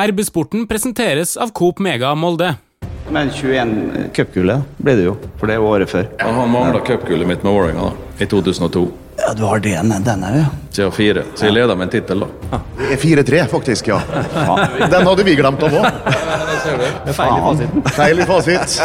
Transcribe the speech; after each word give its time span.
RB-sporten 0.00 0.66
presenteres 0.66 1.36
av 1.36 1.50
Coop 1.52 1.78
Mega 1.78 2.14
Molde. 2.14 2.54
Men 3.12 3.28
21 3.30 3.74
cupgullet 4.16 4.64
ble 4.80 4.94
det 4.96 5.04
jo, 5.04 5.18
for 5.36 5.52
det 5.52 5.58
var 5.60 5.74
året 5.76 5.90
før. 5.92 6.06
Ja, 6.16 6.30
han 6.32 6.48
mangla 6.48 6.80
cupgullet 6.80 7.28
mitt 7.28 7.44
med 7.44 7.52
Vålerenga 7.52 7.90
da, 7.90 8.06
i 8.24 8.28
2002. 8.30 8.86
Ja, 9.20 9.34
du 9.36 9.44
har 9.44 9.60
den, 9.60 9.92
den 9.92 10.24
òg, 10.24 10.38
ja. 10.40 10.46
Siden 10.72 10.96
fire. 10.96 11.26
Så 11.36 11.44
jeg 11.50 11.58
leder 11.58 11.76
med 11.76 11.90
en 11.90 11.92
tittel, 11.92 12.24
da. 12.24 12.62
Det 12.80 12.88
er 12.96 13.02
4-3, 13.04 13.44
faktisk, 13.52 13.92
ja. 13.92 14.00
Den 14.80 15.10
hadde 15.10 15.28
vi 15.28 15.36
glemt 15.36 15.68
av 15.68 15.76
òg. 15.82 16.10
Feil 17.12 17.36
i 17.36 17.44
fasiten. 17.44 17.88
Feil 18.00 18.24
i 18.24 18.30
fasit. 18.32 18.80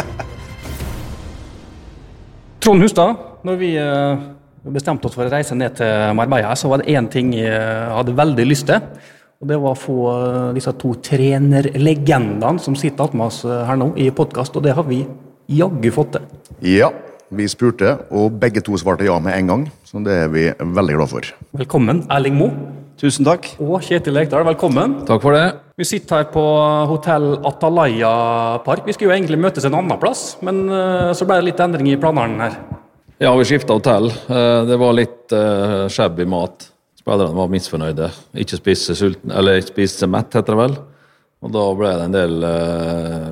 Trond 2.60 2.84
Hustad, 2.84 3.16
når 3.48 3.62
vi 3.64 3.76
eh, 3.80 4.26
bestemte 4.76 5.08
oss 5.08 5.16
for 5.16 5.24
å 5.24 5.32
reise 5.32 5.56
ned 5.56 5.80
til 5.80 6.18
Marbella, 6.20 6.52
så 6.52 6.68
var 6.68 6.84
det 6.84 6.92
én 7.00 7.08
ting 7.08 7.32
jeg 7.32 7.94
hadde 7.96 8.20
veldig 8.20 8.52
lyst 8.52 8.68
til. 8.68 9.16
Og 9.38 9.46
Det 9.46 9.56
var 9.62 9.70
å 9.70 9.78
få 9.78 9.96
eh, 10.10 10.46
disse 10.56 10.72
to 10.82 10.96
trenerlegendene 11.06 12.58
som 12.58 12.74
sitter 12.78 13.04
attmed 13.06 13.28
oss 13.28 13.44
eh, 13.46 13.60
her 13.68 13.76
nå 13.78 13.92
i 13.94 14.08
podkast, 14.10 14.56
og 14.58 14.64
det 14.66 14.72
har 14.74 14.86
vi 14.88 15.04
jaggu 15.54 15.92
fått 15.94 16.16
til. 16.16 16.24
Ja, 16.66 16.88
vi 17.30 17.46
spurte, 17.46 17.92
og 18.10 18.34
begge 18.42 18.64
to 18.66 18.74
svarte 18.80 19.06
ja 19.06 19.14
med 19.22 19.36
en 19.36 19.52
gang. 19.52 19.62
Så 19.86 20.02
det 20.02 20.16
er 20.24 20.32
vi 20.32 20.48
veldig 20.58 20.96
glad 20.98 21.12
for. 21.12 21.28
Velkommen, 21.60 22.02
Erling 22.10 22.34
Moe 22.38 22.74
Tusen 22.98 23.22
takk. 23.28 23.44
og 23.62 23.76
Kjetil 23.86 24.16
Lekdal. 24.16 24.42
Velkommen. 24.48 24.96
Takk 25.06 25.22
for 25.22 25.36
det. 25.38 25.44
Vi 25.78 25.86
sitter 25.86 26.18
her 26.18 26.26
på 26.34 26.42
hotell 26.90 27.28
Atalaya 27.46 28.10
Park. 28.66 28.82
Vi 28.88 28.96
skulle 28.96 29.12
jo 29.12 29.20
egentlig 29.20 29.38
møtes 29.38 29.68
en 29.68 29.76
annen 29.78 30.00
plass, 30.02 30.32
men 30.42 30.64
eh, 30.66 31.12
så 31.14 31.28
ble 31.28 31.38
det 31.38 31.52
litt 31.52 31.62
endring 31.62 31.92
i 31.92 32.00
planene 32.02 32.48
her. 32.48 32.58
Ja, 33.22 33.30
vi 33.38 33.46
skifta 33.46 33.78
hotell. 33.78 34.10
Eh, 34.10 34.66
Det 34.66 34.80
var 34.82 34.98
litt 34.98 35.36
shabby 35.94 36.26
mat. 36.26 36.72
Spillerne 37.08 37.32
var 37.32 37.48
misfornøyde. 37.48 38.06
Ikke 38.42 38.58
spiste 38.58 38.92
sulten, 38.92 39.32
eller 39.32 39.56
ikke 39.56 39.70
spiste 39.72 40.04
mett, 40.10 40.34
heter 40.36 40.52
det 40.52 40.58
vel. 40.58 40.74
Og 41.40 41.54
da 41.54 41.62
ble 41.78 41.92
det 41.96 42.04
en 42.04 42.16
del 42.16 42.44
eh, 42.44 43.30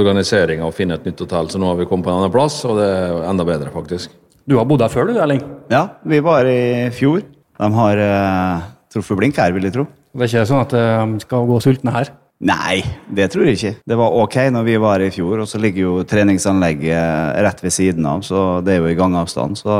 organisering 0.00 0.62
av 0.62 0.70
å 0.70 0.74
finne 0.74 0.96
et 0.96 1.04
nytt 1.04 1.20
hotell, 1.26 1.50
så 1.52 1.60
nå 1.60 1.68
har 1.68 1.76
vi 1.76 1.84
kommet 1.90 2.06
på 2.06 2.14
en 2.14 2.22
annen 2.22 2.32
plass, 2.32 2.56
og 2.64 2.78
det 2.80 2.86
er 2.88 3.26
enda 3.28 3.44
bedre, 3.44 3.68
faktisk. 3.74 4.14
Du 4.48 4.56
har 4.56 4.64
bodd 4.64 4.80
her 4.80 4.94
før, 4.94 5.10
du, 5.10 5.20
Erling? 5.20 5.42
Ja, 5.68 5.84
vi 6.08 6.22
var 6.24 6.48
i 6.48 6.88
fjor. 6.96 7.20
De 7.60 7.70
har 7.76 8.00
eh, 8.06 8.66
truffet 8.94 9.20
blink 9.20 9.36
her, 9.42 9.52
vil 9.52 9.68
jeg 9.68 9.76
tro. 9.76 9.88
Det 10.14 10.24
er 10.24 10.32
ikke 10.32 10.48
sånn 10.48 10.64
at 10.64 10.76
eh, 10.80 11.04
de 11.12 11.28
skal 11.28 11.48
gå 11.52 11.60
sultne 11.66 11.98
her? 11.98 12.14
Nei, 12.48 12.80
det 13.12 13.32
tror 13.34 13.44
jeg 13.44 13.58
ikke. 13.58 13.78
Det 13.92 13.98
var 13.98 14.22
ok 14.22 14.44
når 14.54 14.70
vi 14.70 14.80
var 14.80 15.04
i 15.04 15.12
fjor, 15.12 15.42
og 15.42 15.50
så 15.50 15.60
ligger 15.60 15.84
jo 15.84 15.96
treningsanlegget 16.08 17.42
rett 17.44 17.60
ved 17.60 17.76
siden 17.76 18.08
av, 18.08 18.24
så 18.24 18.62
det 18.64 18.78
er 18.78 18.86
jo 18.86 18.94
i 18.94 18.96
gangavstand. 18.96 19.60
Så 19.60 19.74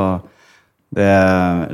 det 0.89 1.09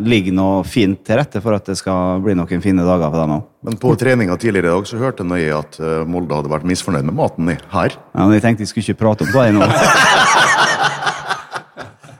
ligger 0.04 0.34
noe 0.36 0.64
fint 0.68 1.00
til 1.08 1.16
rette 1.22 1.40
for 1.40 1.56
at 1.56 1.70
det 1.70 1.78
skal 1.80 2.20
bli 2.26 2.34
noen 2.36 2.60
fine 2.64 2.84
dager 2.84 3.08
for 3.14 3.20
dem 3.22 3.36
òg. 3.38 3.46
Men 3.64 3.78
på 3.80 3.94
treninga 4.00 4.36
tidligere 4.42 4.68
i 4.68 4.74
dag 4.76 4.90
så 4.90 5.00
hørte 5.00 5.24
jeg 5.24 5.30
nøye 5.32 5.54
at 5.56 5.78
eh, 5.80 6.02
Molde 6.10 6.36
hadde 6.36 6.52
vært 6.52 6.68
misfornøyd 6.68 7.08
med 7.08 7.16
maten 7.16 7.48
her. 7.72 7.96
Ja, 7.96 8.26
men 8.26 8.34
jeg 8.36 8.44
tenkte 8.44 8.66
jeg 8.66 8.74
skulle 8.74 8.90
ikke 8.90 9.02
prate 9.06 9.24
om 9.24 9.32
det 9.32 9.54
nå. 9.56 9.70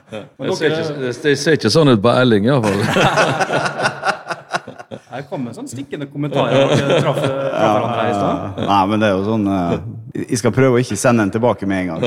Det 0.06 0.54
ser, 0.56 0.70
ikke, 0.70 1.12
det- 1.24 1.38
ser 1.40 1.56
ikke 1.58 1.70
sånn 1.72 1.90
ut 1.90 2.00
på 2.00 2.08
Elling, 2.14 2.46
iallfall. 2.46 2.78
Her 5.10 5.22
kom 5.28 5.46
en 5.48 5.54
sånn 5.56 5.66
stikkende 5.68 6.06
kommentar. 6.08 6.50
Traff 6.52 7.18
traff 7.18 7.20
i 7.24 8.12
sted. 8.14 8.60
Nei, 8.68 8.80
men 8.90 9.02
det 9.02 9.08
er 9.08 9.14
jo 9.16 9.24
sånn 9.26 9.46
eh, 9.50 9.74
Jeg 10.30 10.38
skal 10.40 10.52
prøve 10.54 10.76
å 10.78 10.82
ikke 10.82 10.98
sende 11.00 11.24
den 11.26 11.32
tilbake 11.34 11.66
med 11.68 11.76
en 11.82 11.88
gang. 11.94 12.00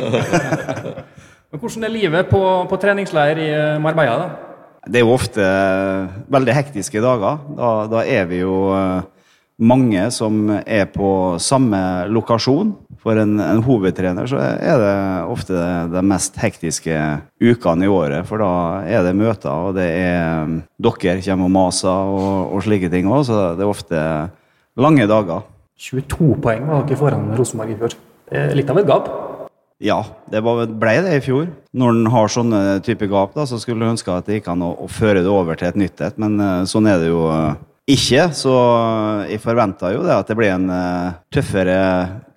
Men 1.49 1.57
Hvordan 1.63 1.85
er 1.87 1.89
livet 1.93 2.29
på, 2.29 2.39
på 2.69 2.77
treningsleir 2.81 3.39
i 3.41 3.47
eh, 3.49 3.79
Marbella? 3.81 4.15
da? 4.21 4.48
Det 4.87 5.01
er 5.01 5.05
jo 5.05 5.15
ofte 5.15 5.45
veldig 6.31 6.55
hektiske 6.55 7.01
dager. 7.03 7.39
Da, 7.57 7.71
da 7.91 8.03
er 8.07 8.27
vi 8.29 8.39
jo 8.41 8.69
eh, 8.75 9.01
mange 9.59 10.05
som 10.15 10.47
er 10.63 10.87
på 10.93 11.11
samme 11.43 11.79
lokasjon. 12.07 12.71
For 12.99 13.19
en, 13.19 13.37
en 13.43 13.63
hovedtrener 13.63 14.27
så 14.27 14.39
er 14.39 14.81
det 14.81 14.95
ofte 15.31 15.55
de 15.91 16.03
mest 16.03 16.39
hektiske 16.39 16.95
ukene 17.43 17.87
i 17.87 17.91
året. 17.91 18.27
For 18.27 18.43
da 18.43 18.51
er 18.87 19.05
det 19.07 19.15
møter, 19.19 19.51
og 19.51 19.75
det 19.79 19.87
er 19.99 20.59
dere 20.79 21.23
kommer 21.23 21.47
og 21.47 21.55
maser 21.55 22.13
og, 22.19 22.55
og 22.55 22.67
slike 22.67 22.91
ting 22.91 23.07
òg. 23.11 23.25
Så 23.27 23.39
det 23.59 23.65
er 23.65 23.71
ofte 23.71 24.03
lange 24.79 25.07
dager. 25.11 25.47
22 25.79 26.35
poeng 26.43 26.67
var 26.67 26.87
dere 26.87 26.99
foran 26.99 27.31
Rosenborg 27.39 27.75
i 27.75 27.79
fjor. 27.79 27.99
Litt 28.55 28.71
av 28.71 28.79
et 28.79 28.87
gap. 28.87 29.07
Ja, 29.79 30.01
det 30.27 30.41
ble 30.43 30.93
det 31.05 31.15
i 31.15 31.23
fjor. 31.23 31.47
Når 31.71 31.93
en 31.93 32.07
har 32.11 32.31
sånne 32.31 32.61
type 32.83 33.07
gap, 33.07 33.31
da, 33.35 33.45
så 33.47 33.61
skulle 33.61 33.85
en 33.85 33.93
ønske 33.93 34.11
at 34.11 34.27
det 34.27 34.39
gikk 34.39 34.49
an 34.51 34.65
å, 34.67 34.73
føre 34.91 35.23
det 35.23 35.31
over 35.31 35.55
til 35.59 35.69
et 35.69 35.79
nytt 35.79 36.03
et, 36.03 36.17
men 36.19 36.35
eh, 36.43 36.65
sånn 36.67 36.89
er 36.91 36.99
det 36.99 37.07
jo 37.13 37.21
eh, 37.31 37.53
ikke. 37.95 38.25
Så 38.35 38.55
jeg 39.29 39.39
forventa 39.43 39.93
jo 39.95 40.03
det 40.03 40.17
at 40.17 40.27
det 40.27 40.35
blir 40.39 40.51
en 40.51 40.67
eh, 40.75 41.15
tøffere 41.31 41.79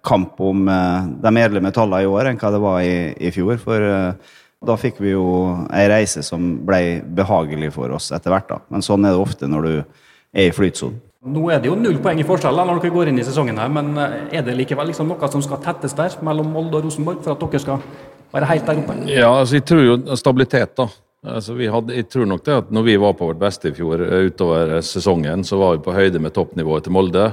kamp 0.07 0.39
om 0.43 0.71
eh, 0.71 1.11
de 1.25 1.35
edle 1.43 1.65
metallene 1.67 2.07
i 2.07 2.13
år 2.13 2.31
enn 2.31 2.39
hva 2.39 2.55
det 2.55 2.63
var 2.63 2.79
i, 2.87 2.97
i 3.19 3.35
fjor. 3.35 3.59
For 3.63 3.91
eh, 3.91 4.39
da 4.63 4.79
fikk 4.79 5.03
vi 5.03 5.17
jo 5.17 5.27
ei 5.75 5.89
reise 5.91 6.23
som 6.23 6.61
ble 6.67 7.01
behagelig 7.11 7.73
for 7.75 7.91
oss 7.99 8.13
etter 8.15 8.31
hvert, 8.31 8.53
da. 8.55 8.63
Men 8.71 8.87
sånn 8.87 9.03
er 9.03 9.17
det 9.17 9.25
ofte 9.25 9.51
når 9.51 9.67
du 9.67 9.75
er 9.75 10.47
i 10.47 10.55
flytsonen. 10.55 11.03
Nå 11.22 11.43
er 11.55 11.60
det 11.62 11.69
jo 11.71 11.77
null 11.78 12.00
poeng 12.03 12.19
i 12.19 12.25
forskjell 12.27 12.56
når 12.59 12.81
dere 12.83 12.91
går 12.91 13.12
inn 13.12 13.21
i 13.22 13.25
sesongen, 13.27 13.59
her, 13.60 13.69
men 13.71 13.93
eh, 13.94 14.15
er 14.38 14.43
det 14.43 14.56
likevel 14.59 14.88
liksom 14.91 15.06
noe 15.06 15.28
som 15.31 15.44
skal 15.44 15.60
tettes 15.62 15.94
der 15.94 16.16
mellom 16.27 16.49
Molde 16.50 16.81
og 16.81 16.88
Rosenborg 16.88 17.21
for 17.22 17.37
at 17.37 17.44
dere 17.44 17.60
skal 17.62 17.84
være 18.33 18.49
helt 18.50 18.66
der 18.66 18.81
oppe? 18.81 18.97
Ja, 19.06 19.28
altså 19.31 19.61
jeg 19.61 19.66
tror 19.71 19.84
jo 19.87 20.16
stabilitet, 20.19 20.72
da. 20.81 20.88
Altså, 21.22 21.55
hadde, 21.55 21.94
jeg 21.94 22.09
tror 22.11 22.27
nok 22.27 22.43
det 22.43 22.56
at 22.65 22.72
når 22.75 22.87
vi 22.88 22.97
var 22.99 23.15
på 23.15 23.28
vårt 23.28 23.38
beste 23.38 23.71
i 23.71 23.77
fjor 23.77 24.03
eh, 24.03 24.27
utover 24.32 24.75
eh, 24.81 24.82
sesongen, 24.82 25.47
så 25.47 25.61
var 25.61 25.77
vi 25.77 25.84
på 25.87 25.94
høyde 25.94 26.19
med 26.19 26.34
toppnivået 26.34 26.88
til 26.88 26.97
Molde. 26.97 27.28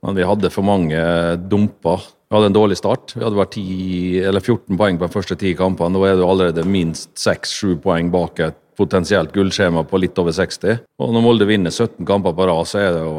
Men 0.00 0.16
vi 0.16 0.24
hadde 0.24 0.48
for 0.54 0.64
mange 0.64 1.04
dumper. 1.52 2.06
Vi 2.24 2.38
hadde 2.38 2.48
en 2.48 2.56
dårlig 2.56 2.80
start. 2.80 3.12
Vi 3.18 3.20
hadde 3.20 3.36
vært 3.36 3.58
10, 3.60 4.22
eller 4.30 4.40
14 4.40 4.80
poeng 4.80 4.96
på 4.96 5.04
de 5.10 5.12
første 5.18 5.36
ti 5.36 5.52
kampene. 5.58 5.92
Nå 5.92 6.06
er 6.08 6.16
jo 6.16 6.30
allerede 6.32 6.64
minst 6.64 7.12
6-7 7.20 7.76
poeng 7.84 8.08
bak 8.14 8.40
et 8.46 8.56
potensielt 8.80 9.34
gullskjema 9.34 9.84
på 9.88 10.00
litt 10.00 10.18
over 10.20 10.34
60. 10.34 10.86
Og 11.00 11.12
når 11.14 11.24
Molde 11.24 11.48
vinner 11.48 11.74
17 11.74 12.06
kamper 12.08 12.36
på 12.36 12.48
rad, 12.48 12.68
så 12.68 12.80
er 12.80 12.94
det 12.96 13.04
jo 13.04 13.18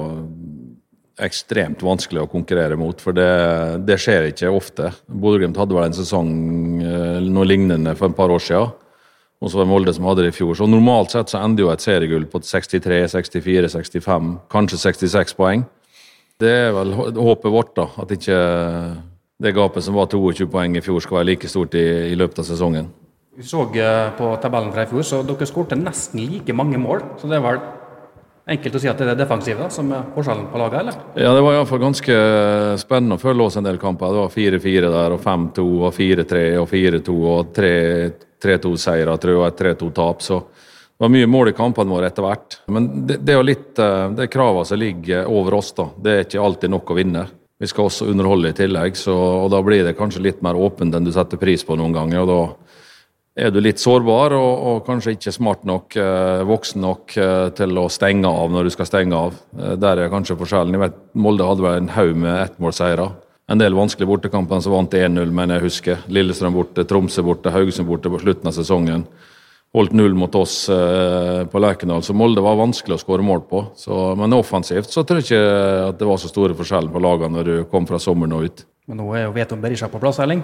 ekstremt 1.21 1.83
vanskelig 1.85 2.23
å 2.23 2.29
konkurrere 2.31 2.77
mot, 2.79 2.97
for 3.03 3.13
det, 3.13 3.27
det 3.85 3.99
skjer 4.01 4.31
ikke 4.31 4.49
ofte. 4.49 4.89
Bodø-Glimt 5.05 5.59
hadde 5.59 5.75
vel 5.77 5.89
en 5.89 5.97
sesong 5.97 6.31
eh, 6.81 7.19
noe 7.27 7.45
lignende 7.45 7.93
for 7.99 8.09
et 8.09 8.17
par 8.17 8.33
år 8.33 8.41
siden. 8.41 8.71
Og 9.41 9.49
så 9.49 9.57
var 9.57 9.65
det 9.65 9.71
Molde 9.71 9.93
som 9.97 10.05
hadde 10.05 10.25
det 10.25 10.33
i 10.33 10.37
fjor. 10.37 10.53
Så 10.57 10.67
normalt 10.69 11.13
sett 11.13 11.31
så 11.33 11.41
ender 11.41 11.65
jo 11.65 11.71
et 11.73 11.81
seriegull 11.81 12.27
på 12.29 12.43
63, 12.45 12.99
64, 13.09 13.71
65, 13.73 14.33
kanskje 14.53 14.81
66 14.83 15.37
poeng. 15.37 15.63
Det 16.41 16.51
er 16.67 16.75
vel 16.75 16.93
håpet 16.93 17.53
vårt, 17.53 17.73
da. 17.77 17.87
At 18.01 18.13
ikke 18.13 18.37
det 19.41 19.55
gapet 19.57 19.85
som 19.85 19.97
var 19.97 20.09
22 20.09 20.45
poeng 20.49 20.77
i 20.77 20.83
fjor, 20.85 21.01
skal 21.01 21.21
være 21.21 21.31
like 21.33 21.49
stort 21.49 21.77
i, 21.77 21.85
i 22.13 22.17
løpet 22.17 22.43
av 22.43 22.49
sesongen. 22.49 22.91
Vi 23.35 23.43
så 23.43 23.61
eh, 23.63 24.09
på 24.17 24.33
tabellen 24.43 24.73
fra 24.75 24.83
i 24.83 24.89
fjor, 24.89 25.05
så 25.07 25.21
dere 25.23 25.45
skårte 25.47 25.77
nesten 25.79 26.19
like 26.27 26.51
mange 26.51 26.75
mål. 26.81 26.99
Så 27.19 27.29
det 27.31 27.37
er 27.37 27.45
vel 27.45 27.61
enkelt 28.51 28.75
å 28.75 28.81
si 28.83 28.89
at 28.91 28.99
det 28.99 29.05
er 29.05 29.13
det 29.13 29.23
defensive 29.23 29.69
som 29.71 29.93
er 29.95 30.09
forskjellen 30.11 30.49
på 30.51 30.59
laget, 30.59 30.81
eller? 30.81 30.97
Ja, 31.15 31.31
det 31.37 31.43
var 31.45 31.55
iallfall 31.55 31.79
ganske 31.79 32.17
spennende 32.81 33.15
å 33.15 33.21
følge 33.21 33.45
oss 33.45 33.55
en 33.55 33.69
del 33.69 33.79
kamper. 33.79 34.11
Det 34.11 34.25
var 34.25 34.33
4-4 34.35 34.89
der, 34.97 35.15
og 35.15 35.23
5-2, 35.23 35.63
og 35.79 35.95
4-3, 35.95 36.41
og 36.59 36.67
4-2, 36.73 37.15
og 37.31 37.53
3-2-seier, 37.55 39.13
tror 39.15 39.33
jeg, 39.33 39.39
og 39.39 39.47
et 39.47 39.63
3-2-tap. 39.63 40.27
Så 40.27 40.41
det 40.41 41.05
var 41.05 41.13
mye 41.15 41.31
mål 41.31 41.53
i 41.53 41.55
kampene 41.61 41.95
våre 41.95 42.11
etter 42.11 42.27
hvert. 42.27 42.59
Men 42.67 42.89
det, 43.07 43.21
det 43.23 43.31
er 43.31 43.39
jo 43.39 43.47
litt 43.47 43.79
eh, 43.79 44.09
det 44.17 44.27
kravene 44.33 44.67
som 44.67 44.81
ligger 44.81 45.31
over 45.31 45.55
oss, 45.61 45.71
da. 45.79 45.87
Det 45.95 46.17
er 46.17 46.27
ikke 46.27 46.43
alltid 46.49 46.75
nok 46.75 46.91
å 46.91 46.99
vinne. 46.99 47.23
Vi 47.63 47.71
skal 47.71 47.87
også 47.87 48.11
underholde 48.11 48.51
i 48.51 48.59
tillegg, 48.59 48.99
så, 48.99 49.15
og 49.15 49.47
da 49.55 49.63
blir 49.63 49.87
det 49.87 49.95
kanskje 49.95 50.27
litt 50.27 50.43
mer 50.43 50.59
åpent 50.59 50.97
enn 50.97 51.07
du 51.07 51.15
setter 51.15 51.39
pris 51.39 51.63
på 51.63 51.79
noen 51.79 51.95
ganger. 51.95 52.25
og 52.25 52.31
da 52.33 52.43
er 53.35 53.51
du 53.51 53.61
litt 53.63 53.79
sårbar 53.79 54.33
og, 54.35 54.51
og 54.67 54.79
kanskje 54.87 55.15
ikke 55.15 55.33
smart 55.33 55.63
nok, 55.67 55.95
eh, 55.95 56.43
voksen 56.47 56.83
nok 56.83 57.15
eh, 57.17 57.47
til 57.55 57.79
å 57.79 57.87
stenge 57.91 58.27
av 58.27 58.51
når 58.51 58.67
du 58.67 58.73
skal 58.75 58.89
stenge 58.89 59.17
av. 59.17 59.37
Eh, 59.57 59.75
der 59.79 60.03
er 60.03 60.11
kanskje 60.11 60.37
forskjellen. 60.39 60.75
Jeg 60.75 60.83
vet, 60.83 60.97
Molde 61.15 61.47
hadde 61.47 61.65
vel 61.65 61.79
en 61.79 61.91
haug 61.95 62.15
med 62.19 62.41
ettmålseiere. 62.49 63.07
En 63.51 63.59
del 63.59 63.75
vanskelige 63.75 64.09
bortekamper 64.09 64.63
som 64.63 64.75
vant 64.75 64.95
1-0, 64.95 65.31
men 65.35 65.55
jeg 65.55 65.63
husker. 65.63 66.03
Lillestrøm 66.11 66.55
borte, 66.55 66.85
Tromsø 66.87 67.23
borte, 67.27 67.51
Haugesund 67.55 67.87
borte 67.87 68.11
på 68.11 68.19
slutten 68.21 68.51
av 68.51 68.55
sesongen. 68.55 69.05
Holdt 69.75 69.95
null 69.95 70.15
mot 70.19 70.33
oss 70.35 70.65
på 70.67 71.59
Lerkendal, 71.63 72.01
så 72.03 72.11
Molde 72.15 72.43
var 72.43 72.57
vanskelig 72.59 72.97
å 72.97 72.99
skåre 72.99 73.23
mål 73.23 73.43
på. 73.47 73.61
Så, 73.79 73.99
men 74.19 74.35
offensivt 74.35 74.91
så 74.91 75.05
tror 75.07 75.21
jeg 75.21 75.29
ikke 75.29 75.85
at 75.85 75.99
det 75.99 76.09
var 76.09 76.19
så 76.19 76.31
store 76.31 76.57
forskjeller 76.59 76.91
på 76.91 77.03
lagene 77.03 77.37
når 77.37 77.47
du 77.47 77.55
kom 77.71 77.87
fra 77.87 77.99
sommeren 78.03 78.35
og 78.35 78.49
ut. 78.49 78.65
Men 78.91 78.99
nå 78.99 79.07
er 79.15 79.25
jo 79.29 79.35
Veton 79.35 79.63
Berisha 79.63 79.87
på 79.91 79.99
plass, 80.03 80.19
Erling. 80.23 80.43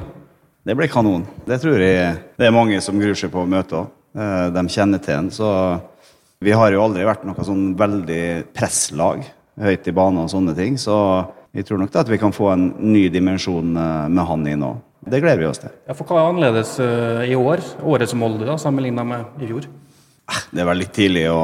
Det 0.67 0.75
blir 0.75 0.91
kanon. 0.91 1.23
Det 1.47 1.61
tror 1.63 1.79
jeg 1.79 2.17
det 2.35 2.47
er 2.47 2.55
mange 2.55 2.81
som 2.83 2.99
gruer 2.99 3.15
seg 3.15 3.31
på 3.31 3.45
å 3.45 3.47
møte 3.47 3.79
òg. 3.79 3.93
De 4.51 4.63
kjenner 4.73 4.99
til 5.03 5.13
en. 5.13 5.29
Så 5.31 5.47
vi 6.43 6.51
har 6.51 6.73
jo 6.73 6.83
aldri 6.83 7.05
vært 7.07 7.23
noe 7.27 7.45
sånn 7.45 7.71
veldig 7.77 8.51
presslag 8.57 9.23
høyt 9.61 9.87
i 9.87 9.93
banen 9.95 10.25
og 10.25 10.31
sånne 10.31 10.53
ting. 10.57 10.77
Så 10.81 10.97
jeg 11.55 11.65
tror 11.65 11.81
nok 11.81 11.93
da 11.93 12.03
at 12.03 12.11
vi 12.11 12.19
kan 12.21 12.35
få 12.35 12.51
en 12.53 12.67
ny 12.91 13.07
dimensjon 13.13 13.73
eh, 13.73 14.05
med 14.13 14.29
han 14.29 14.45
inn 14.51 14.65
òg. 14.67 14.83
Det 15.07 15.21
gleder 15.23 15.39
vi 15.39 15.47
oss 15.49 15.61
til. 15.63 15.73
Ja, 15.87 15.95
for 15.95 16.09
hva 16.09 16.19
er 16.19 16.31
annerledes 16.33 16.75
eh, 16.83 17.23
i 17.31 17.37
år, 17.37 17.63
årets 17.87 18.13
Molde, 18.17 18.45
da, 18.45 18.57
sammenlignet 18.61 19.07
med 19.07 19.41
i 19.41 19.49
fjor? 19.49 19.69
Det 20.51 20.61
er 20.61 20.67
vel 20.67 20.81
litt 20.83 20.93
tidlig 20.93 21.23
å 21.31 21.41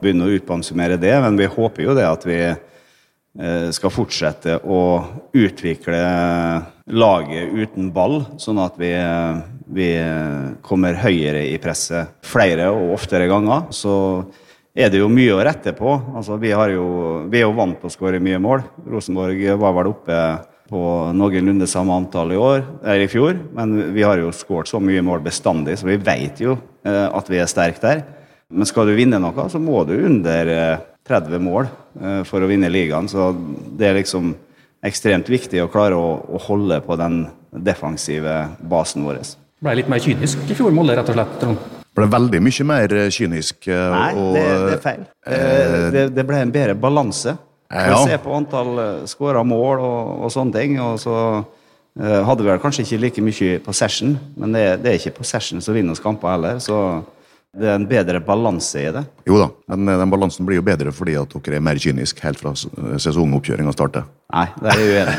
begynne 0.00 0.26
å 0.26 0.34
utbansumere 0.38 0.96
det, 0.98 1.12
men 1.20 1.36
vi 1.38 1.50
håper 1.50 1.84
jo 1.84 1.96
det 1.96 2.06
at 2.08 2.24
vi 2.26 2.40
eh, 2.48 2.62
skal 3.74 3.90
fortsette 3.90 4.60
å 4.62 4.80
utvikle 5.34 6.02
laget 6.92 7.52
uten 7.52 7.90
ball, 7.94 8.20
sånn 8.36 8.60
at 8.60 8.76
vi, 8.78 8.92
eh, 8.92 9.42
vi 9.66 9.88
kommer 10.62 10.98
høyere 11.00 11.46
i 11.48 11.58
presset 11.58 12.20
flere 12.24 12.68
og 12.70 12.94
oftere 12.98 13.28
ganger. 13.30 13.70
Så 13.72 14.26
er 14.76 14.90
det 14.90 15.00
jo 15.00 15.08
mye 15.08 15.32
å 15.32 15.44
rette 15.44 15.72
på. 15.72 15.94
Altså, 16.16 16.36
vi, 16.40 16.50
jo, 16.50 17.28
vi 17.30 17.40
er 17.40 17.46
jo 17.46 17.56
vant 17.56 17.78
til 17.80 17.88
å 17.88 17.94
skåre 17.94 18.20
mye 18.20 18.40
mål. 18.42 18.64
Rosenborg 18.90 19.40
var 19.60 19.76
vel 19.78 19.92
oppe 19.94 20.18
på 20.68 20.82
noenlunde 21.14 21.68
samme 21.68 21.92
antall 21.92 22.32
i 22.32 22.40
år, 22.40 22.62
i 22.96 23.08
fjor, 23.08 23.36
men 23.52 23.92
vi 23.94 24.02
har 24.02 24.18
jo 24.18 24.32
skåret 24.32 24.70
så 24.70 24.80
mye 24.80 25.02
mål 25.04 25.20
bestandig, 25.24 25.76
så 25.76 25.86
vi 25.86 25.98
vet 26.00 26.40
jo 26.40 26.56
eh, 26.84 27.06
at 27.06 27.28
vi 27.28 27.40
er 27.40 27.50
sterke 27.50 27.82
der. 27.82 28.04
Men 28.48 28.68
skal 28.68 28.88
du 28.88 28.96
vinne 28.96 29.20
noe, 29.20 29.48
så 29.48 29.60
må 29.60 29.84
du 29.88 29.94
under 29.98 30.50
30 31.08 31.34
eh, 31.34 31.42
mål 31.42 31.68
eh, 32.00 32.20
for 32.28 32.44
å 32.44 32.48
vinne 32.50 32.70
ligaen. 32.72 33.08
Så 33.10 33.30
det 33.78 33.90
er 33.90 33.98
liksom 34.00 34.34
ekstremt 34.84 35.30
viktig 35.32 35.62
å 35.64 35.70
klare 35.72 35.96
å, 35.96 36.18
å 36.24 36.40
holde 36.46 36.80
på 36.84 36.96
den 37.00 37.24
defensive 37.54 38.34
basen 38.60 39.06
vår. 39.06 39.22
Ble 39.64 39.78
litt 39.78 39.88
mer 39.88 40.02
kynisk 40.02 40.44
i 40.50 40.56
fjor, 40.56 40.74
Molde, 40.74 40.96
rett 40.98 41.10
og 41.12 41.16
slett? 41.16 41.40
Trond? 41.40 41.72
Ble 41.94 42.08
veldig 42.10 42.40
mye 42.42 42.66
mer 42.66 42.94
kynisk. 43.14 43.68
Nei, 43.70 44.12
og, 44.18 44.32
det, 44.34 44.44
det, 44.44 44.72
er 44.74 44.80
feil. 44.82 45.02
Det, 45.94 46.06
det 46.16 46.24
ble 46.26 46.40
en 46.42 46.52
bedre 46.52 46.74
balanse. 46.76 47.36
Ja. 47.70 48.00
Se 48.02 48.18
på 48.20 48.34
antall 48.34 48.80
skåra 49.08 49.44
mål 49.46 49.80
og, 49.82 50.00
og, 50.24 50.32
sånne 50.34 50.58
ting. 50.58 50.74
Og 50.82 50.98
så 51.00 51.14
hadde 51.94 52.42
vi 52.42 52.50
vel 52.50 52.60
kanskje 52.60 52.82
ikke 52.82 52.98
like 53.04 53.24
mye 53.24 53.60
possession, 53.62 54.16
men 54.42 54.58
det, 54.58 54.64
det 54.82 54.90
er 54.90 54.98
ikke 54.98 55.20
possession 55.20 55.62
som 55.62 55.76
vinner 55.78 55.94
oss 55.94 56.02
kamper 56.02 56.34
heller. 56.34 56.58
Så 56.62 56.76
det 57.54 57.68
er 57.70 57.76
en 57.78 57.86
bedre 57.86 58.18
balanse 58.24 58.80
i 58.82 58.90
det. 58.94 59.04
Jo 59.28 59.36
da, 59.38 59.46
men 59.76 59.92
den 60.00 60.10
balansen 60.10 60.46
blir 60.46 60.58
jo 60.58 60.64
bedre 60.66 60.90
fordi 60.94 61.14
at 61.20 61.34
dere 61.36 61.60
er 61.60 61.64
mer 61.64 61.78
kyniske 61.80 62.24
helt 62.24 62.40
fra 62.40 62.54
sesongoppkjøringa 62.54 63.74
starter. 63.74 64.08
Nei, 64.34 64.46
det 64.58 64.72
er 64.72 64.80
jeg 64.80 64.94
uenig 64.94 65.18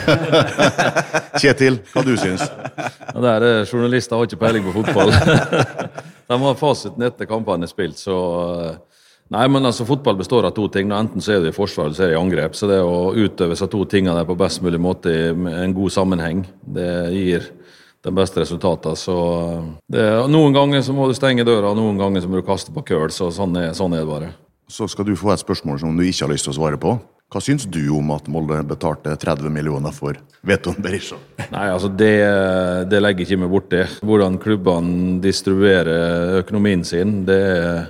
Kjetil, 1.44 1.80
hva 1.94 2.04
du 2.04 2.12
syns? 2.20 2.44
Ja, 2.44 3.22
der 3.24 3.46
er 3.48 3.70
Journalister 3.70 4.20
har 4.20 4.28
ikke 4.28 4.42
peiling 4.42 4.68
på 4.68 4.76
fotball. 4.82 5.14
De 6.28 6.40
har 6.42 6.58
fasiten 6.60 7.06
etter 7.06 7.30
kampene 7.30 7.68
er 7.68 7.72
spilt, 7.72 8.02
så 8.02 8.18
Nei, 9.34 9.48
men 9.50 9.66
altså 9.66 9.88
Fotball 9.90 10.20
består 10.20 10.46
av 10.46 10.52
to 10.54 10.68
ting. 10.70 10.92
Enten 10.94 11.24
så 11.24 11.34
er 11.34 11.40
det 11.42 11.50
i 11.50 11.56
forsvar 11.56 11.88
eller 11.88 11.98
så 11.98 12.04
er 12.06 12.12
det 12.12 12.14
i 12.14 12.20
angrep. 12.20 12.54
Så 12.54 12.68
det 12.70 12.78
å 12.86 13.10
utøve 13.18 13.56
seg 13.58 13.72
to 13.74 13.80
tingene 13.90 14.22
på 14.28 14.36
best 14.38 14.62
mulig 14.62 14.78
måte 14.78 15.10
i 15.10 15.24
en 15.34 15.74
god 15.74 15.94
sammenheng, 15.96 16.44
det 16.76 16.92
gir 17.16 17.48
de 18.06 18.14
beste 18.14 18.42
resultatene. 18.44 18.98
Så 19.00 19.16
det, 19.92 20.06
noen 20.32 20.54
ganger 20.56 20.86
så 20.86 20.94
må 20.96 21.10
du 21.10 21.18
stenge 21.18 21.46
døra, 21.48 21.74
noen 21.78 22.00
ganger 22.02 22.24
så 22.24 22.30
må 22.30 22.40
du 22.40 22.48
kaste 22.48 22.74
på 22.76 22.86
køl. 22.86 23.10
Så 23.14 23.32
sånn 23.34 23.58
er, 23.60 23.74
sånn 23.78 23.98
er 23.98 24.06
det 24.06 24.12
bare. 24.12 24.32
Så 24.70 24.88
skal 24.90 25.08
du 25.10 25.18
få 25.18 25.34
et 25.34 25.42
spørsmål 25.42 25.82
som 25.82 25.98
du 25.98 26.06
ikke 26.06 26.26
har 26.26 26.34
lyst 26.34 26.48
til 26.48 26.56
å 26.56 26.60
svare 26.60 26.80
på. 26.82 26.96
Hva 27.34 27.42
syns 27.42 27.66
du 27.66 27.82
om 27.98 28.12
at 28.14 28.28
Molde 28.30 28.60
betalte 28.70 29.16
30 29.18 29.50
millioner 29.54 29.94
for 29.94 30.18
Veton 30.46 30.78
Berisha? 30.82 31.18
Nei, 31.50 31.66
altså 31.74 31.90
det, 31.90 32.14
det 32.92 33.02
legger 33.02 33.26
ikke 33.26 33.40
meg 33.42 33.52
borti. 33.52 33.82
Hvordan 34.06 34.38
klubbene 34.42 35.18
distribuerer 35.24 36.38
økonomien 36.44 36.86
sin, 36.86 37.24
det 37.28 37.42
er 37.58 37.84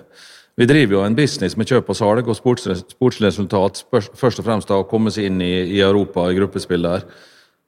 vi 0.56 0.64
driver 0.70 0.96
jo 0.96 1.00
en 1.04 1.16
business 1.18 1.58
med 1.60 1.68
kjøp 1.68 1.90
og 1.92 1.98
salg 2.00 2.30
og 2.32 2.38
sportsresultat. 2.40 3.82
Først 3.92 4.40
og 4.40 4.46
fremst 4.46 4.70
da 4.70 4.78
å 4.80 4.86
komme 4.88 5.12
seg 5.12 5.28
inn 5.28 5.42
i, 5.44 5.52
i 5.76 5.82
Europa 5.84 6.30
i 6.32 6.38
gruppespill 6.38 6.88
der. 6.88 7.04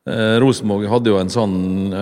Eh, 0.07 0.39
Rosenborg 0.39 0.87
hadde 0.87 1.11
jo 1.11 1.17
en 1.19 1.31
sånn 1.31 1.55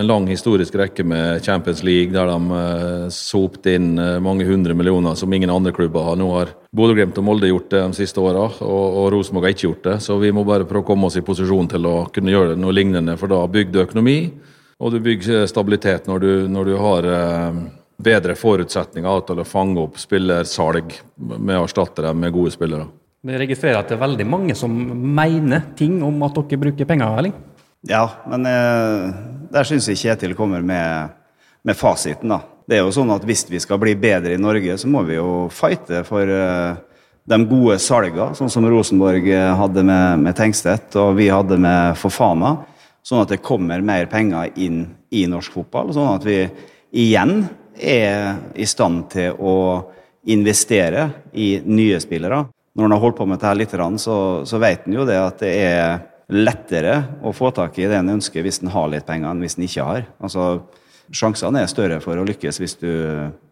lang 0.06 0.28
historisk 0.30 0.76
rekke 0.78 1.02
med 1.08 1.42
Champions 1.46 1.82
League, 1.82 2.14
der 2.14 2.30
de 2.30 2.58
eh, 2.60 3.06
sopte 3.14 3.74
inn 3.74 3.96
eh, 3.98 4.20
mange 4.22 4.46
hundre 4.46 4.76
millioner 4.78 5.16
som 5.18 5.34
ingen 5.34 5.50
andre 5.50 5.74
klubber 5.74 6.06
har. 6.06 6.20
Nå 6.20 6.28
har 6.36 6.52
Bodø-Glimt 6.76 7.18
og 7.18 7.26
Molde 7.26 7.50
gjort 7.50 7.72
det 7.74 7.82
de 7.82 7.98
siste 7.98 8.22
åra, 8.22 8.44
og, 8.62 8.84
og, 8.86 9.08
Rosenborg 9.16 9.48
har 9.48 9.56
ikke 9.56 9.66
gjort 9.66 9.88
det. 9.88 9.96
Så 10.06 10.20
vi 10.22 10.30
må 10.36 10.44
bare 10.46 10.68
prøve 10.70 10.86
å 10.86 10.90
komme 10.92 11.10
oss 11.10 11.18
i 11.18 11.24
posisjon 11.26 11.72
til 11.72 11.88
å 11.90 11.96
kunne 12.14 12.36
gjøre 12.36 12.60
noe 12.62 12.76
lignende, 12.78 13.16
for 13.18 13.32
da 13.32 13.42
bygger 13.50 13.74
du 13.74 13.82
økonomi, 13.88 14.20
og 14.78 14.94
du 14.94 15.00
bygger 15.02 15.50
stabilitet 15.50 16.06
når 16.12 16.22
du, 16.22 16.30
når 16.52 16.70
du 16.70 16.76
har 16.84 17.10
bedre 18.06 18.36
forutsetninger 18.38 19.26
til 19.26 19.42
å 19.42 19.48
fange 19.48 19.82
opp 19.82 19.98
spillersalg 19.98 20.94
med 21.16 21.56
å 21.56 21.64
erstatte 21.64 22.06
dem 22.06 22.22
med 22.22 22.36
gode 22.36 22.54
spillere. 22.54 22.86
Vi 23.26 23.40
registrerer 23.40 23.80
at 23.80 23.90
det 23.90 23.96
er 23.98 24.04
veldig 24.04 24.30
mange 24.30 24.54
som 24.60 24.70
mener 24.70 25.72
ting 25.80 25.98
om 26.06 26.20
at 26.28 26.36
dere 26.38 26.66
bruker 26.68 26.86
penger, 26.92 27.18
Erling? 27.24 27.38
Ja, 27.88 28.10
men 28.30 28.46
eh, 28.50 29.14
der 29.54 29.68
syns 29.68 29.88
jeg 29.92 30.00
Kjetil 30.02 30.34
kommer 30.38 30.64
med, 30.66 31.14
med, 31.62 31.78
fasiten, 31.78 32.34
da. 32.34 32.42
Det 32.66 32.80
er 32.80 32.82
jo 32.82 32.94
sånn 32.96 33.14
at 33.14 33.26
hvis 33.28 33.46
vi 33.46 33.62
skal 33.62 33.78
bli 33.82 33.94
bedre 34.00 34.34
i 34.34 34.42
Norge, 34.42 34.78
så 34.82 34.90
må 34.90 35.04
vi 35.06 35.20
jo 35.20 35.46
fighte 35.54 36.02
for 36.08 36.26
eh, 36.26 36.80
de 37.30 37.38
gode 37.46 37.78
salgene, 37.82 38.34
sånn 38.38 38.50
som 38.50 38.66
Rosenborg 38.70 39.30
eh, 39.30 39.52
hadde 39.60 39.84
med, 39.86 40.24
med 40.26 40.38
Tengstedt 40.38 40.98
og 41.02 41.14
vi 41.20 41.30
hadde 41.30 41.60
med 41.62 42.00
Fofana. 42.02 42.56
Sånn 43.06 43.22
at 43.22 43.36
det 43.36 43.44
kommer 43.46 43.86
mer 43.86 44.10
penger 44.10 44.50
inn 44.58 44.82
i 45.14 45.28
norsk 45.30 45.54
fotball. 45.54 45.94
Sånn 45.94 46.10
at 46.16 46.26
vi 46.26 46.40
igjen 47.06 47.44
er 47.78 48.40
i 48.58 48.66
stand 48.66 49.12
til 49.14 49.38
å 49.38 49.54
investere 50.34 51.12
i 51.38 51.60
nye 51.62 52.00
spillere. 52.02 52.48
Når 52.74 52.88
en 52.88 52.96
har 52.96 53.04
holdt 53.04 53.20
på 53.20 53.28
med 53.30 53.38
dette 53.38 53.54
litt, 53.60 53.78
så, 54.02 54.18
så 54.42 54.58
vet 54.58 54.88
en 54.88 54.98
jo 54.98 55.06
det 55.06 55.20
at 55.22 55.38
det 55.44 55.54
er 55.68 56.00
lettere 56.32 56.98
å 57.26 57.34
få 57.36 57.52
tak 57.54 57.78
i 57.80 57.88
det 57.90 58.00
en 58.00 58.16
ønsker 58.16 58.46
hvis 58.46 58.62
en 58.64 58.74
har 58.74 58.90
litt 58.92 59.06
penger, 59.08 59.30
enn 59.30 59.44
hvis 59.46 59.58
en 59.60 59.68
ikke 59.68 59.88
har. 59.90 60.10
Altså, 60.20 60.50
Sjansene 61.14 61.62
er 61.62 61.70
større 61.70 62.00
for 62.02 62.18
å 62.18 62.26
lykkes 62.26 62.58
hvis 62.58 62.80
du 62.82 62.90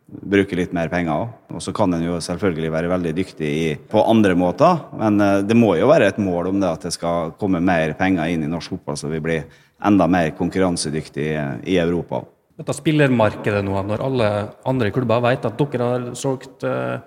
bruker 0.09 0.57
litt 0.57 0.73
mer 0.73 0.89
penger. 0.89 1.27
Og 1.53 1.61
så 1.61 1.73
kan 1.75 1.93
en 1.93 2.05
jo 2.05 2.17
selvfølgelig 2.21 2.71
være 2.73 2.89
veldig 2.89 3.13
dyktig 3.17 3.53
på 3.91 4.01
andre 4.09 4.33
måter, 4.37 4.81
men 4.97 5.21
eh, 5.21 5.41
det 5.45 5.57
må 5.57 5.75
jo 5.77 5.89
være 5.91 6.09
et 6.09 6.21
mål 6.21 6.49
om 6.49 6.61
det 6.61 6.71
at 6.71 6.87
det 6.89 6.95
skal 6.97 7.35
komme 7.39 7.61
mer 7.61 7.93
penger 7.99 8.33
inn 8.33 8.45
i 8.45 8.49
norsk 8.49 8.73
fotball, 8.73 8.97
så 8.97 9.11
vi 9.13 9.21
blir 9.23 9.45
enda 9.83 10.09
mer 10.09 10.33
konkurransedyktige 10.37 11.45
i 11.69 11.77
Europa 11.81 12.23
dette 12.59 12.75
spillermarkedet 12.77 13.63
nå, 13.65 13.75
når 13.89 14.03
alle 14.05 14.29
andre 14.69 14.91
klubber 14.93 15.23
vet 15.25 15.45
at 15.47 15.57
dere 15.57 15.89
har 15.89 16.07
solgt 16.17 16.65
uh, 16.67 16.99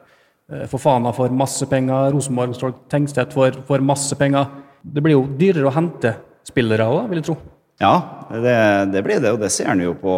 Fofana 0.71 1.11
for 1.15 1.33
masse 1.35 1.67
penger, 1.71 2.13
Rosenborg 2.15 2.55
solgt 2.55 2.85
Tengstedt 2.91 3.33
for, 3.35 3.55
for, 3.67 3.83
masse 3.83 4.15
penger. 4.19 4.47
Det 4.87 5.03
blir 5.03 5.17
jo 5.17 5.27
dyrere 5.39 5.69
å 5.71 5.75
hente 5.75 6.15
spillere 6.47 6.87
òg, 6.87 7.07
vil 7.11 7.21
jeg 7.21 7.29
tro? 7.29 7.37
Ja, 7.83 7.95
det, 8.31 8.59
det, 8.95 9.03
blir 9.05 9.21
det, 9.21 9.33
og 9.35 9.43
det 9.43 9.51
ser 9.53 9.73
en 9.73 9.85
jo 9.85 9.97
på 10.01 10.15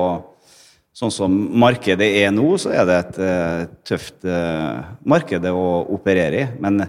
Sånn 0.99 1.12
som 1.15 1.35
markedet 1.62 2.09
er 2.25 2.32
nå, 2.35 2.56
så 2.59 2.73
er 2.75 2.87
det 2.88 2.94
et 2.99 3.19
uh, 3.23 3.61
tøft 3.87 4.25
uh, 4.26 4.97
marked 5.06 5.44
å 5.47 5.67
operere 5.94 6.41
i. 6.41 6.47
Men 6.59 6.81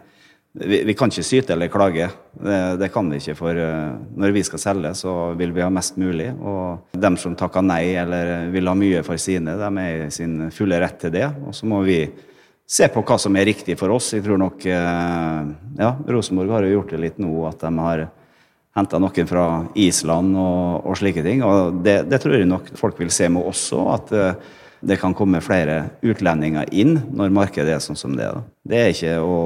vi, 0.57 0.79
vi, 0.87 0.95
kan 0.97 1.13
ikke 1.13 1.27
syte 1.27 1.53
eller 1.53 1.69
klage. 1.69 2.07
Det, 2.33 2.57
det, 2.81 2.87
kan 2.89 3.11
vi 3.11 3.19
ikke. 3.21 3.35
For 3.37 3.53
uh, 3.53 3.99
når 4.17 4.33
vi 4.33 4.41
skal 4.47 4.63
selge, 4.63 4.95
så 4.97 5.13
vil 5.37 5.53
vi 5.53 5.61
ha 5.61 5.69
mest 5.69 5.99
mulig. 6.01 6.31
Og 6.41 6.97
dem 7.05 7.19
som 7.21 7.37
takker 7.37 7.61
nei 7.61 7.83
eller 8.01 8.49
vil 8.49 8.71
ha 8.71 8.73
mye 8.79 9.05
for 9.05 9.21
sine, 9.21 9.53
de 9.61 9.69
er 9.83 10.07
i 10.07 10.09
sin 10.15 10.47
fulle 10.57 10.81
rett 10.81 10.97
til 11.05 11.13
det. 11.13 11.27
Og 11.45 11.53
så 11.53 11.69
må 11.69 11.83
vi 11.85 11.99
se 12.69 12.87
på 12.93 13.03
hva 13.05 13.17
som 13.21 13.35
er 13.39 13.49
riktig 13.49 13.75
for 13.79 13.95
oss. 13.95 14.13
Jeg 14.13 14.25
tror 14.25 14.39
nok 14.41 14.63
uh, 14.69 15.49
Ja, 15.79 15.91
Rosenborg 16.05 16.53
har 16.53 16.67
jo 16.67 16.77
gjort 16.77 16.93
det 16.93 17.01
litt 17.01 17.19
nå 17.21 17.33
at 17.49 17.61
de 17.63 17.73
har 17.81 18.05
henta 18.77 18.99
noen 19.01 19.27
fra 19.27 19.45
Island 19.79 20.37
og, 20.37 20.85
og 20.85 20.99
slike 20.99 21.25
ting. 21.25 21.43
Og 21.45 21.81
det, 21.85 22.03
det, 22.11 22.21
tror 22.21 22.37
jeg 22.37 22.49
nok 22.49 22.71
folk 22.79 22.99
vil 23.01 23.11
se 23.13 23.29
med 23.31 23.47
også. 23.49 23.81
At 23.95 24.13
uh, 24.13 24.57
det 24.79 24.99
kan 25.01 25.15
komme 25.17 25.41
flere 25.43 25.81
utlendinger 26.05 26.69
inn 26.71 26.95
når 27.11 27.33
markedet 27.35 27.73
er 27.75 27.83
sånn 27.83 27.99
som 27.99 28.13
det 28.15 28.29
er. 28.29 28.43
Det 28.63 28.79
er 28.79 28.93
ikke 28.93 29.17
å, 29.19 29.39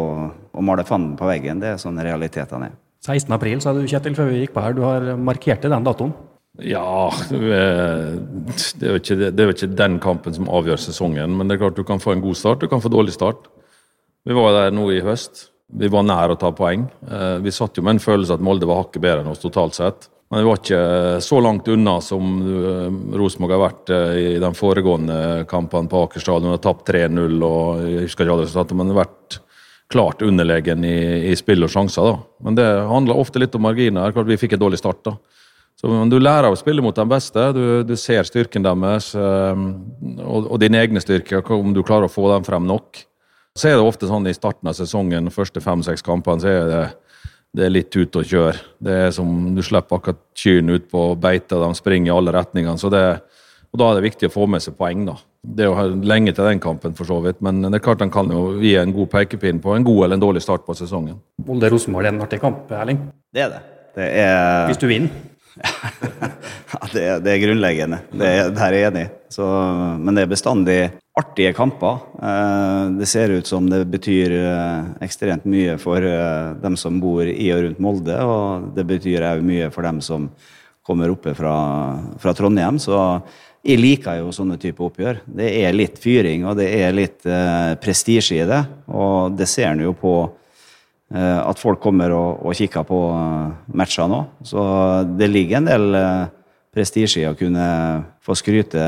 å 0.53 0.65
male 0.65 0.85
fanden 0.85 1.15
på 1.17 1.25
veggen, 1.29 1.63
det 1.63 1.73
er 1.73 1.81
sånn 1.81 1.97
realitetene 1.97 2.69
er. 2.69 2.75
16. 3.03 3.33
april, 3.35 3.57
sa 3.59 3.73
du 3.75 3.81
Kjetil 3.89 4.13
før 4.15 4.29
vi 4.31 4.43
gikk 4.43 4.53
på 4.55 4.61
her. 4.63 4.75
Du 4.77 4.83
har 4.85 5.09
markert 5.19 5.65
den 5.65 5.83
datoen? 5.83 6.13
Ja, 6.61 7.09
det 7.31 7.39
er, 7.49 8.11
jo 8.85 8.99
ikke, 8.99 9.15
ikke 9.49 9.71
den 9.73 9.97
kampen 10.03 10.35
som 10.35 10.51
avgjør 10.53 10.77
sesongen. 10.77 11.33
Men 11.33 11.49
det 11.49 11.57
er 11.57 11.63
klart 11.63 11.79
du 11.79 11.85
kan 11.87 12.01
få 12.03 12.13
en 12.13 12.21
god 12.21 12.37
start, 12.37 12.61
du 12.61 12.69
kan 12.69 12.83
få 12.83 12.91
dårlig 12.93 13.15
start. 13.15 13.47
Vi 14.23 14.37
var 14.37 14.53
der 14.53 14.75
nå 14.75 14.85
i 14.93 15.01
høst. 15.03 15.47
Vi 15.73 15.89
var 15.89 16.05
nær 16.05 16.29
å 16.29 16.37
ta 16.37 16.51
poeng. 16.53 16.85
Eh, 17.09 17.37
vi 17.41 17.51
satt 17.51 17.79
jo 17.79 17.83
med 17.83 17.97
en 17.97 18.03
følelse 18.03 18.35
at 18.37 18.43
Molde 18.45 18.69
var 18.69 18.83
hakket 18.83 19.01
bedre 19.01 19.23
enn 19.23 19.31
oss 19.31 19.41
totalt 19.41 19.73
sett. 19.79 20.07
Men 20.29 20.43
vi 20.43 20.47
var 20.47 20.59
ikke 20.61 20.83
så 21.25 21.39
langt 21.41 21.67
unna 21.73 21.95
som 22.05 22.37
eh, 22.45 23.17
Rosenborg 23.17 23.55
har 23.55 23.63
vært 23.63 23.93
eh, 23.95 24.13
i 24.21 24.27
de 24.43 24.51
foregående 24.53 25.17
kampene 25.49 25.89
på 25.89 26.05
Aker 26.05 26.21
stadion. 26.21 26.53
Har 26.53 26.61
tapt 26.61 26.85
3-0 26.91 27.47
og 27.49 27.81
jeg 27.81 28.05
husker 28.05 28.27
ikke 28.27 28.37
alle 28.37 28.45
resultatene, 28.45 28.83
men 28.83 28.93
har 28.93 29.01
vært 29.07 29.39
klart 29.93 30.21
underlegen 30.25 30.85
i, 30.85 30.97
i 31.31 31.35
spill 31.37 31.65
og 31.65 31.73
sjanser. 31.73 32.11
da. 32.11 32.45
Men 32.45 32.61
det 32.61 32.69
handler 32.93 33.25
ofte 33.25 33.41
litt 33.41 33.57
om 33.57 33.65
marginer. 33.65 34.13
Klart 34.13 34.29
Vi 34.29 34.39
fikk 34.45 34.55
en 34.59 34.67
dårlig 34.67 34.81
start. 34.83 35.01
da. 35.09 35.17
Så 35.83 36.03
Du 36.09 36.15
lærer 36.19 36.47
av 36.47 36.55
å 36.55 36.59
spille 36.59 36.83
mot 36.83 36.95
de 36.95 37.03
beste. 37.11 37.49
Du, 37.55 37.83
du 37.83 37.95
ser 37.99 38.23
styrken 38.23 38.63
deres 38.63 39.09
um, 39.19 39.65
og, 40.23 40.47
og 40.47 40.61
dine 40.63 40.79
egne 40.79 41.03
styrker, 41.03 41.43
om 41.51 41.73
du 41.75 41.81
klarer 41.83 42.07
å 42.07 42.13
få 42.13 42.29
dem 42.31 42.45
frem 42.47 42.63
nok. 42.69 43.03
Så 43.53 43.69
er 43.69 43.75
det 43.77 43.85
ofte 43.85 44.07
sånn 44.09 44.25
i 44.31 44.33
starten 44.33 44.71
av 44.71 44.77
sesongen, 44.77 45.27
de 45.27 45.33
første 45.33 45.61
fem-seks 45.61 46.01
kampene, 46.05 46.41
så 46.41 46.49
er 46.49 46.69
det 46.71 46.83
det 47.53 47.67
er 47.67 47.73
litt 47.73 47.93
ut 47.93 48.15
og 48.17 48.25
kjøre. 48.25 48.55
Det 48.81 48.93
er 49.07 49.11
som 49.13 49.27
Du 49.53 49.61
slipper 49.61 49.99
akkurat 49.99 50.21
kyrne 50.33 50.79
ut 50.79 50.87
på 50.89 51.03
beite, 51.21 51.59
de 51.61 51.77
springer 51.77 52.09
i 52.09 52.15
alle 52.15 52.33
retningene. 52.33 52.79
så 52.81 52.89
det 52.89 53.03
og 53.73 53.79
Da 53.79 53.89
er 53.89 53.95
det 53.97 54.05
viktig 54.05 54.27
å 54.29 54.33
få 54.33 54.47
med 54.47 54.61
seg 54.61 54.75
poeng. 54.77 55.05
da. 55.05 55.15
Det 55.41 55.65
er 55.65 55.69
jo 55.69 56.01
lenge 56.05 56.31
til 56.33 56.45
den 56.45 56.59
kampen, 56.59 56.93
for 56.93 57.05
så 57.05 57.19
vidt. 57.23 57.41
Men 57.41 57.61
det 57.61 57.73
er 57.73 57.79
klart 57.79 57.99
den 57.99 58.11
kan 58.11 58.29
jo 58.29 58.59
gi 58.61 58.75
en 58.77 58.93
god 58.93 59.09
pekepinn 59.09 59.59
på 59.59 59.75
en 59.75 59.83
god 59.83 60.05
eller 60.05 60.13
en 60.13 60.21
dårlig 60.21 60.43
start 60.43 60.65
på 60.65 60.75
sesongen. 60.77 61.19
Molde-Rosenborg 61.43 62.05
er 62.05 62.13
en 62.13 62.21
artig 62.21 62.39
kamp, 62.39 62.69
Erling. 62.71 62.99
Det 63.33 63.41
er 63.41 63.49
det. 63.49 63.61
Det 63.95 64.09
er 64.21 64.67
Hvis 64.69 64.77
du 64.77 64.87
vinner. 64.87 65.09
Ja, 66.73 66.87
det, 66.93 67.01
er- 67.05 67.19
det 67.21 67.31
er 67.35 67.41
grunnleggende. 67.43 67.99
Det 68.11 68.27
er, 68.27 68.47
der 68.53 68.65
er 68.65 68.73
jeg 68.79 68.91
enig. 68.91 69.03
i. 69.05 69.43
men 70.03 70.15
det 70.15 70.23
er 70.23 70.31
bestandig 70.31 70.77
artige 71.19 71.53
kamper. 71.53 71.99
Eh, 72.17 72.89
det 72.97 73.07
ser 73.07 73.29
ut 73.29 73.47
som 73.47 73.67
det 73.69 73.83
betyr 73.93 74.33
eh, 74.33 74.87
ekstremt 75.05 75.45
mye 75.45 75.77
for 75.81 76.01
eh, 76.01 76.53
dem 76.63 76.75
som 76.79 76.97
bor 77.01 77.21
i 77.29 77.51
og 77.53 77.63
rundt 77.67 77.79
Molde, 77.83 78.17
og 78.25 78.71
det 78.75 78.85
betyr 78.89 79.21
òg 79.29 79.43
mye 79.45 79.69
for 79.71 79.85
dem 79.85 80.01
som 80.01 80.29
kommer 80.83 81.13
oppe 81.13 81.35
fra, 81.37 81.53
fra 82.19 82.33
Trondheim. 82.35 82.79
Så 82.81 82.97
jeg 83.63 83.79
liker 83.79 84.17
jo 84.23 84.33
sånne 84.35 84.57
typer 84.59 84.89
oppgjør. 84.89 85.21
Det 85.37 85.51
er 85.61 85.77
litt 85.77 86.01
fyring, 86.01 86.47
og 86.49 86.57
det 86.59 86.71
er 86.81 86.91
litt 86.97 87.21
prestisje 87.79 88.41
i 88.41 88.47
det. 88.49 88.63
Og 88.91 89.37
det 89.39 89.47
ser 89.47 89.69
en 89.71 89.85
jo 89.85 89.93
på 89.95 90.15
at 91.13 91.59
folk 91.61 91.77
kommer 91.83 92.09
og, 92.15 92.39
og 92.41 92.55
kikker 92.57 92.87
på 92.89 92.99
matchene 93.69 93.93
matcher 93.93 94.09
nå. 94.09 94.21
Så 94.43 94.63
det 95.17 95.29
ligger 95.29 95.57
en 95.59 95.69
del 95.69 95.95
eh, 95.95 96.27
prestisje 96.73 97.21
i 97.21 97.29
å 97.29 97.37
kunne 97.37 97.65
få 98.23 98.35
skryte 98.35 98.83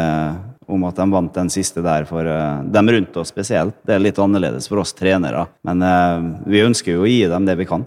om 0.66 0.86
at 0.88 0.98
de 0.98 1.06
vant 1.12 1.34
den 1.34 1.52
siste 1.54 1.84
der 1.86 2.06
for 2.10 2.26
eh, 2.26 2.64
dem 2.66 2.90
rundt 2.90 3.18
oss 3.18 3.30
spesielt. 3.30 3.76
Det 3.86 3.96
er 3.96 4.04
litt 4.04 4.20
annerledes 4.20 4.68
for 4.68 4.82
oss 4.82 4.94
trenere, 4.94 5.48
men 5.64 5.84
eh, 5.86 6.32
vi 6.50 6.66
ønsker 6.66 6.96
jo 6.96 7.06
å 7.06 7.10
gi 7.10 7.26
dem 7.30 7.46
det 7.46 7.58
vi 7.60 7.68
kan. 7.70 7.86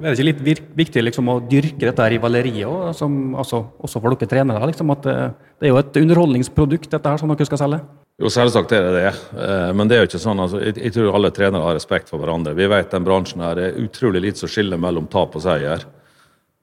Er 0.00 0.14
det 0.14 0.16
ikke 0.16 0.30
litt 0.30 0.68
viktig 0.78 1.02
liksom, 1.04 1.28
å 1.28 1.40
dyrke 1.44 1.84
dette 1.84 2.04
rivaleriet 2.08 2.64
også, 2.64 3.04
altså, 3.36 3.58
også 3.84 4.00
for 4.00 4.14
dere 4.14 4.30
trenere? 4.30 4.70
Liksom, 4.70 4.92
at 4.94 5.04
det 5.04 5.66
er 5.68 5.74
jo 5.74 5.80
et 5.82 5.98
underholdningsprodukt 6.00 6.88
dette 6.94 7.12
her 7.12 7.20
som 7.20 7.28
dere 7.28 7.44
skal 7.44 7.60
selge? 7.60 7.82
Jo, 8.20 8.28
selvsagt 8.28 8.72
er 8.76 8.84
det 8.84 8.98
det. 8.98 9.12
Eh, 9.40 9.70
Men 9.72 9.88
det 9.88 9.96
er 9.96 10.04
jo 10.04 10.10
ikke 10.10 10.20
sånn, 10.20 10.42
altså, 10.44 10.60
jeg, 10.60 10.92
tror 10.92 11.16
alle 11.16 11.32
trenere 11.32 11.64
har 11.64 11.78
respekt 11.78 12.12
for 12.12 12.20
hverandre. 12.20 12.52
Vi 12.58 12.68
vet 12.68 12.92
den 12.92 13.06
bransjen 13.06 13.40
her 13.44 13.56
er 13.56 13.80
utrolig 13.80 14.20
lite 14.26 14.42
som 14.42 14.52
skiller 14.52 14.80
mellom 14.80 15.08
tap 15.08 15.38
og 15.38 15.44
seier. 15.46 15.86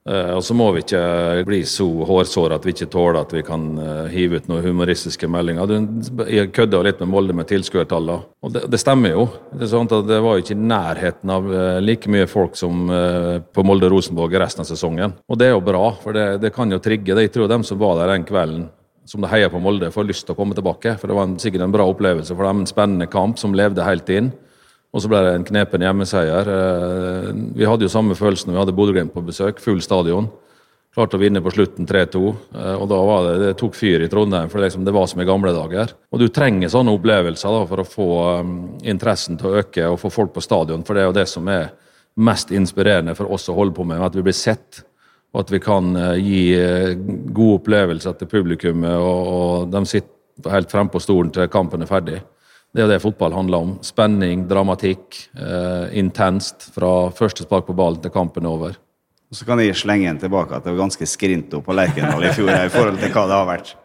Eh, 0.08 0.30
Og 0.36 0.44
så 0.46 0.54
må 0.54 0.68
vi 0.76 0.84
ikke 0.84 1.42
bli 1.48 1.64
så 1.66 1.88
hårsåre 2.06 2.60
at 2.60 2.64
vi 2.64 2.76
ikke 2.76 2.86
tåler 2.92 3.18
at 3.24 3.34
vi 3.34 3.42
kan 3.42 3.66
eh, 3.74 4.06
hive 4.14 4.38
ut 4.38 4.46
noen 4.46 4.62
humoristiske 4.68 5.26
meldinger. 5.26 5.74
Jeg 6.30 6.54
kødda 6.54 6.84
litt 6.86 7.02
med 7.02 7.10
Molde 7.10 7.34
med 7.34 7.50
tilskuertallene, 7.50 8.22
og 8.38 8.54
det, 8.54 8.68
det 8.70 8.78
stemmer 8.78 9.16
jo. 9.18 9.26
Det, 9.50 9.66
sånn 9.74 9.90
det 9.90 10.22
var 10.22 10.38
jo 10.38 10.46
ikke 10.46 10.54
i 10.54 10.62
nærheten 10.62 11.34
av 11.34 11.52
like 11.82 12.06
mye 12.06 12.30
folk 12.30 12.54
som 12.54 12.86
på 12.86 13.66
Molde-Rosenborg 13.66 14.38
resten 14.38 14.62
av 14.62 14.70
sesongen. 14.70 15.18
Og 15.26 15.42
det 15.42 15.50
er 15.50 15.56
jo 15.58 15.66
bra, 15.74 15.88
for 16.06 16.14
det, 16.14 16.36
det 16.38 16.54
kan 16.54 16.70
jo 16.70 16.78
trigge. 16.78 17.18
Jeg 17.18 17.34
tror 17.34 17.50
dem 17.50 17.66
som 17.66 17.82
var 17.82 17.98
der 17.98 18.14
den 18.14 18.30
kvelden, 18.30 18.68
som 19.08 19.24
det 19.24 19.30
heier 19.32 19.48
på 19.52 19.60
Molde, 19.62 19.88
får 19.94 20.06
lyst 20.08 20.26
til 20.28 20.34
å 20.34 20.38
komme 20.38 20.56
tilbake. 20.56 20.96
For 21.00 21.08
det 21.08 21.16
var 21.16 21.28
en, 21.28 21.38
sikkert 21.40 21.64
en 21.64 21.72
bra 21.74 21.86
opplevelse 21.88 22.34
for 22.36 22.44
dem. 22.44 22.62
En 22.62 22.68
spennende 22.68 23.08
kamp 23.10 23.40
som 23.40 23.56
levde 23.56 23.86
helt 23.86 24.10
inn. 24.12 24.28
Og 24.92 25.02
så 25.04 25.08
ble 25.10 25.20
det 25.24 25.32
en 25.36 25.46
knepen 25.48 25.82
hjemmeseier. 25.84 26.48
Eh, 26.48 27.32
Vi 27.56 27.66
hadde 27.68 27.84
jo 27.88 27.92
samme 27.92 28.16
følelse 28.16 28.48
når 28.48 28.54
vi 28.54 28.60
hadde 28.62 28.76
Bodø-Glimt 28.76 29.14
på 29.16 29.24
besøk. 29.24 29.60
Full 29.64 29.80
stadion. 29.84 30.28
Klarte 30.96 31.18
å 31.18 31.20
vinne 31.20 31.42
på 31.44 31.52
slutten 31.52 31.86
3-2. 31.86 32.22
eh, 32.56 32.74
Og 32.80 32.88
da 32.88 33.00
var 33.04 33.26
det, 33.26 33.34
det 33.42 33.50
tok 33.60 33.76
fyr 33.76 34.04
i 34.04 34.08
Trondheim, 34.08 34.48
for 34.48 34.58
det, 34.58 34.70
liksom, 34.70 34.84
det 34.88 34.94
var 34.96 35.06
som 35.06 35.20
i 35.20 35.28
gamle 35.28 35.52
dager. 35.52 35.92
Og 36.12 36.22
du 36.22 36.28
trenger 36.28 36.72
sånne 36.72 36.94
opplevelser 36.96 37.52
da, 37.52 37.66
for 37.68 37.82
å 37.84 37.88
få 37.88 38.08
um, 38.40 38.54
interessen 38.82 39.36
til 39.38 39.50
å 39.50 39.60
øke 39.60 39.90
og 39.92 40.00
få 40.00 40.10
folk 40.10 40.32
på 40.34 40.44
stadion. 40.44 40.84
For 40.88 40.96
det 40.96 41.04
er 41.04 41.10
jo 41.10 41.18
det 41.20 41.28
som 41.28 41.48
er 41.52 41.70
mest 42.18 42.50
inspirerende 42.50 43.14
for 43.14 43.30
oss 43.30 43.48
å 43.48 43.54
holde 43.54 43.76
på 43.76 43.84
med, 43.86 44.00
at 44.02 44.16
vi 44.16 44.24
blir 44.26 44.34
sett. 44.34 44.82
Og 45.34 45.40
at 45.44 45.50
vi 45.52 45.60
kan 45.60 45.96
eh, 45.96 46.16
gi 46.24 46.42
eh, 46.56 46.94
gode 47.36 47.58
opplevelser 47.60 48.12
til 48.18 48.28
publikummet, 48.30 48.96
og, 48.96 49.28
og 49.28 49.70
de 49.74 49.84
sitter 49.88 50.54
helt 50.54 50.72
fremme 50.72 50.90
på 50.92 51.00
stolen 51.02 51.30
til 51.34 51.48
kampen 51.52 51.82
er 51.84 51.90
ferdig. 51.90 52.20
Det 52.72 52.82
er 52.84 52.88
det 52.90 53.00
fotball 53.00 53.32
handler 53.32 53.58
om. 53.64 53.78
Spenning, 53.84 54.48
dramatikk. 54.48 55.28
Eh, 55.36 55.98
intenst 56.00 56.56
fra 56.74 57.10
første 57.16 57.42
spark 57.46 57.66
på 57.68 57.76
ballen 57.76 58.00
til 58.04 58.12
kampen 58.12 58.44
er 58.44 58.50
over. 58.52 58.72
Og 59.28 59.36
så 59.36 59.44
kan 59.44 59.60
jeg 59.60 59.76
slenge 59.76 60.08
en 60.08 60.18
tilbake 60.20 60.56
at 60.56 60.64
det 60.64 60.72
var 60.72 60.78
ganske 60.86 61.06
skrinto 61.08 61.60
på 61.64 61.72
Lerkendal 61.76 62.24
i 62.24 62.32
fjor 62.32 62.48
i 62.54 62.68
forhold 62.72 62.98
til 63.00 63.10
hva 63.12 63.26
det 63.28 63.36
har 63.36 63.46
vært. 63.48 63.76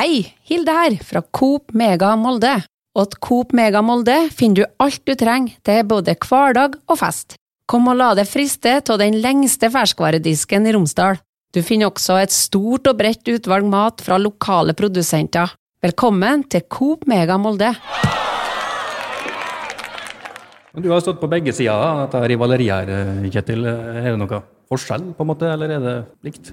Hei, 0.00 0.14
Hilde 0.48 0.72
her, 0.74 0.96
fra 1.04 1.20
Coop 1.30 1.72
Mega 1.76 2.16
Molde. 2.18 2.62
Og 2.98 3.04
at 3.06 3.12
Coop 3.22 3.52
Mega 3.54 3.82
Molde 3.86 4.16
finner 4.34 4.64
du 4.64 4.82
alt 4.82 5.02
du 5.06 5.14
trenger 5.14 5.54
til 5.66 5.84
både 5.86 6.16
hverdag 6.18 6.74
og 6.90 6.98
fest. 6.98 7.36
Kom 7.70 7.86
og 7.86 8.00
la 8.00 8.12
deg 8.18 8.26
friste 8.26 8.80
av 8.80 8.98
den 8.98 9.20
lengste 9.22 9.70
ferskvaredisken 9.70 10.66
i 10.66 10.72
Romsdal. 10.74 11.20
Du 11.54 11.62
finner 11.62 11.90
også 11.90 12.18
et 12.18 12.34
stort 12.34 12.90
og 12.90 12.98
bredt 12.98 13.30
utvalg 13.30 13.66
mat 13.70 14.02
fra 14.02 14.18
lokale 14.18 14.74
produsenter. 14.74 15.54
Velkommen 15.82 16.42
til 16.50 16.66
Coop 16.66 17.06
Mega 17.10 17.38
Molde. 17.38 17.70
Du 20.74 20.90
har 20.90 21.02
stått 21.02 21.22
på 21.22 21.30
begge 21.30 21.54
sider 21.54 21.74
av 21.74 22.04
dette 22.04 22.26
rivaleriet 22.30 22.90
her, 22.90 23.30
Kjetil. 23.30 23.66
Er 23.70 24.10
det 24.10 24.18
noe 24.18 24.42
forskjell, 24.70 25.08
på 25.18 25.24
en 25.24 25.28
måte, 25.32 25.48
eller 25.50 25.72
er 25.74 25.82
det 25.82 25.94
likt? 26.26 26.52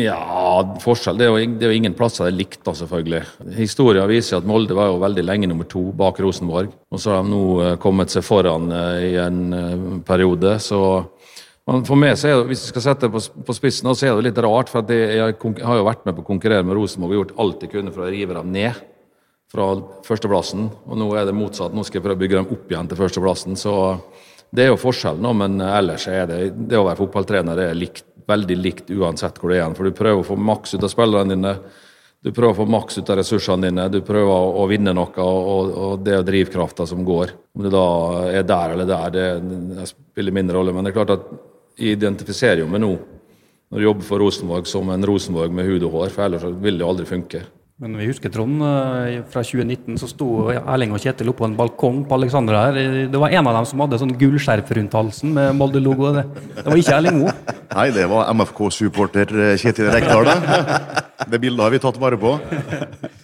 Ja, 0.00 0.62
forskjell. 0.80 1.18
Det 1.20 1.26
er, 1.26 1.32
jo, 1.32 1.56
det 1.58 1.66
er 1.66 1.74
jo 1.74 1.80
ingen 1.82 1.96
plasser 1.96 2.24
det 2.24 2.32
er 2.32 2.38
likt, 2.38 2.60
da, 2.64 2.72
selvfølgelig. 2.78 3.22
Historien 3.58 4.08
viser 4.08 4.38
at 4.38 4.48
Molde 4.48 4.76
var 4.78 4.88
jo 4.88 5.02
veldig 5.02 5.24
lenge 5.26 5.50
nummer 5.50 5.68
to 5.68 5.90
bak 5.96 6.20
Rosenborg. 6.24 6.72
Og 6.92 7.02
så 7.02 7.12
har 7.12 7.26
de 7.26 7.32
nå 7.34 7.42
eh, 7.60 7.74
kommet 7.82 8.14
seg 8.14 8.24
foran 8.24 8.72
eh, 8.72 9.08
i 9.10 9.12
en 9.20 9.42
eh, 9.58 9.90
periode, 10.08 10.56
så 10.64 10.80
men 11.68 11.84
for 11.86 11.94
meg 11.94 12.16
så 12.18 12.26
er 12.26 12.40
det, 12.40 12.48
Hvis 12.50 12.64
jeg 12.64 12.72
skal 12.72 12.82
sette 12.88 13.06
det 13.06 13.12
på, 13.46 13.54
spissen, 13.54 13.86
så 13.94 14.06
er 14.08 14.16
det 14.18 14.24
litt 14.26 14.40
rart. 14.42 14.70
for 14.72 14.82
Jeg 14.90 15.36
har 15.62 15.76
jo 15.78 15.84
vært 15.86 16.02
med 16.08 16.16
på 16.16 16.24
å 16.24 16.30
konkurrere 16.32 16.66
med 16.66 16.74
Rosenborg 16.74 17.12
og 17.12 17.20
gjort 17.20 17.36
alt 17.38 17.62
jeg 17.62 17.70
kunne 17.76 17.92
for 17.94 18.02
å 18.02 18.10
rive 18.10 18.34
dem 18.34 18.50
ned 18.50 18.80
fra 19.52 19.68
førsteplassen. 20.02 20.66
Og 20.88 20.98
nå 20.98 21.06
er 21.14 21.28
det 21.28 21.36
motsatt. 21.36 21.70
Nå 21.70 21.84
skal 21.86 22.00
jeg 22.00 22.06
prøve 22.08 22.18
å 22.18 22.22
bygge 22.24 22.40
dem 22.40 22.50
opp 22.56 22.72
igjen 22.72 22.90
til 22.90 22.98
førsteplassen. 22.98 23.54
Så 23.60 23.74
det 24.52 24.66
er 24.66 24.72
jo 24.72 24.80
forskjellen, 24.80 25.22
nå, 25.24 25.32
men 25.40 25.60
ellers 25.64 26.04
er 26.12 26.26
det 26.28 26.40
det 26.68 26.76
å 26.76 26.84
være 26.84 27.00
fotballtrener 27.00 27.60
er 27.64 27.78
likt, 27.78 28.04
veldig 28.28 28.56
likt 28.58 28.90
uansett 28.92 29.38
hvor 29.40 29.52
det 29.52 29.62
er. 29.62 29.72
For 29.78 29.88
du 29.88 29.96
prøver 29.96 30.20
å 30.20 30.26
få 30.26 30.36
maks 30.36 30.76
ut 30.76 30.84
av 30.84 30.92
spillerne 30.92 31.32
dine. 31.32 31.54
Du 32.22 32.30
prøver 32.30 32.52
å 32.52 32.58
få 32.60 32.66
maks 32.70 33.00
ut 33.00 33.08
av 33.10 33.18
ressursene 33.18 33.66
dine, 33.66 33.88
du 33.90 33.98
prøver 34.06 34.30
å, 34.60 34.66
vinne 34.70 34.92
noe, 34.94 35.24
og, 35.24 35.72
og 35.72 36.04
det 36.06 36.18
er 36.18 36.28
drivkrafta 36.28 36.86
som 36.86 37.00
går. 37.02 37.32
Om 37.56 37.64
det 37.64 37.72
da 37.74 37.86
er 38.28 38.44
der 38.46 38.76
eller 38.76 38.90
der, 38.92 39.16
det, 39.16 39.24
det 39.72 39.88
spiller 39.90 40.36
mindre 40.36 40.60
rolle. 40.60 40.76
Men 40.76 40.86
det 40.86 40.92
er 40.92 40.98
klart 41.00 41.16
at 41.16 41.24
jeg 41.80 41.96
identifiserer 41.96 42.62
jo 42.62 42.68
meg 42.70 42.84
nå, 42.84 42.92
når 43.72 43.80
du 43.80 43.88
jobber 43.88 44.06
for 44.06 44.22
Rosenborg, 44.22 44.68
som 44.70 44.92
en 44.92 45.08
Rosenborg 45.08 45.56
med 45.56 45.66
hud 45.66 45.88
og 45.88 45.96
hår, 45.96 46.12
for 46.12 46.28
ellers 46.28 46.44
vil 46.44 46.76
det 46.76 46.84
jo 46.84 46.92
aldri 46.92 47.08
funke. 47.08 47.42
Men 47.82 47.96
vi 47.98 48.04
husker, 48.06 48.30
Trond, 48.30 48.62
eh, 48.62 49.24
fra 49.26 49.40
2019 49.42 49.96
så 49.98 50.06
sto 50.06 50.26
Erling 50.52 50.92
og 50.94 51.00
Kjetil 51.02 51.32
oppe 51.32 51.42
på 51.42 51.48
en 51.48 51.56
balkong 51.58 51.96
på 52.06 52.14
Alexandra 52.14 52.60
her. 52.68 53.08
Det 53.10 53.18
var 53.18 53.32
en 53.34 53.48
av 53.50 53.56
dem 53.56 53.64
som 53.66 53.80
hadde 53.82 53.98
sånn 53.98 54.12
gullskjerf 54.20 54.68
rundt 54.78 54.92
halsen 54.94 55.32
med 55.34 55.56
Molde-logo. 55.58 56.12
Det, 56.14 56.22
det 56.60 56.66
var 56.68 56.78
ikke 56.78 56.98
Erling 57.00 57.16
Moe. 57.18 57.32
Nei, 57.80 57.88
det 57.96 58.04
var 58.12 58.28
MFK-supporter 58.38 59.34
eh, 59.34 59.56
Kjetil 59.58 59.90
Rekdal, 59.90 60.30
det. 60.30 60.60
Det 61.32 61.40
bildet 61.42 61.64
har 61.64 61.74
vi 61.74 61.80
tatt 61.82 61.98
vare 61.98 62.20
på. 62.22 62.36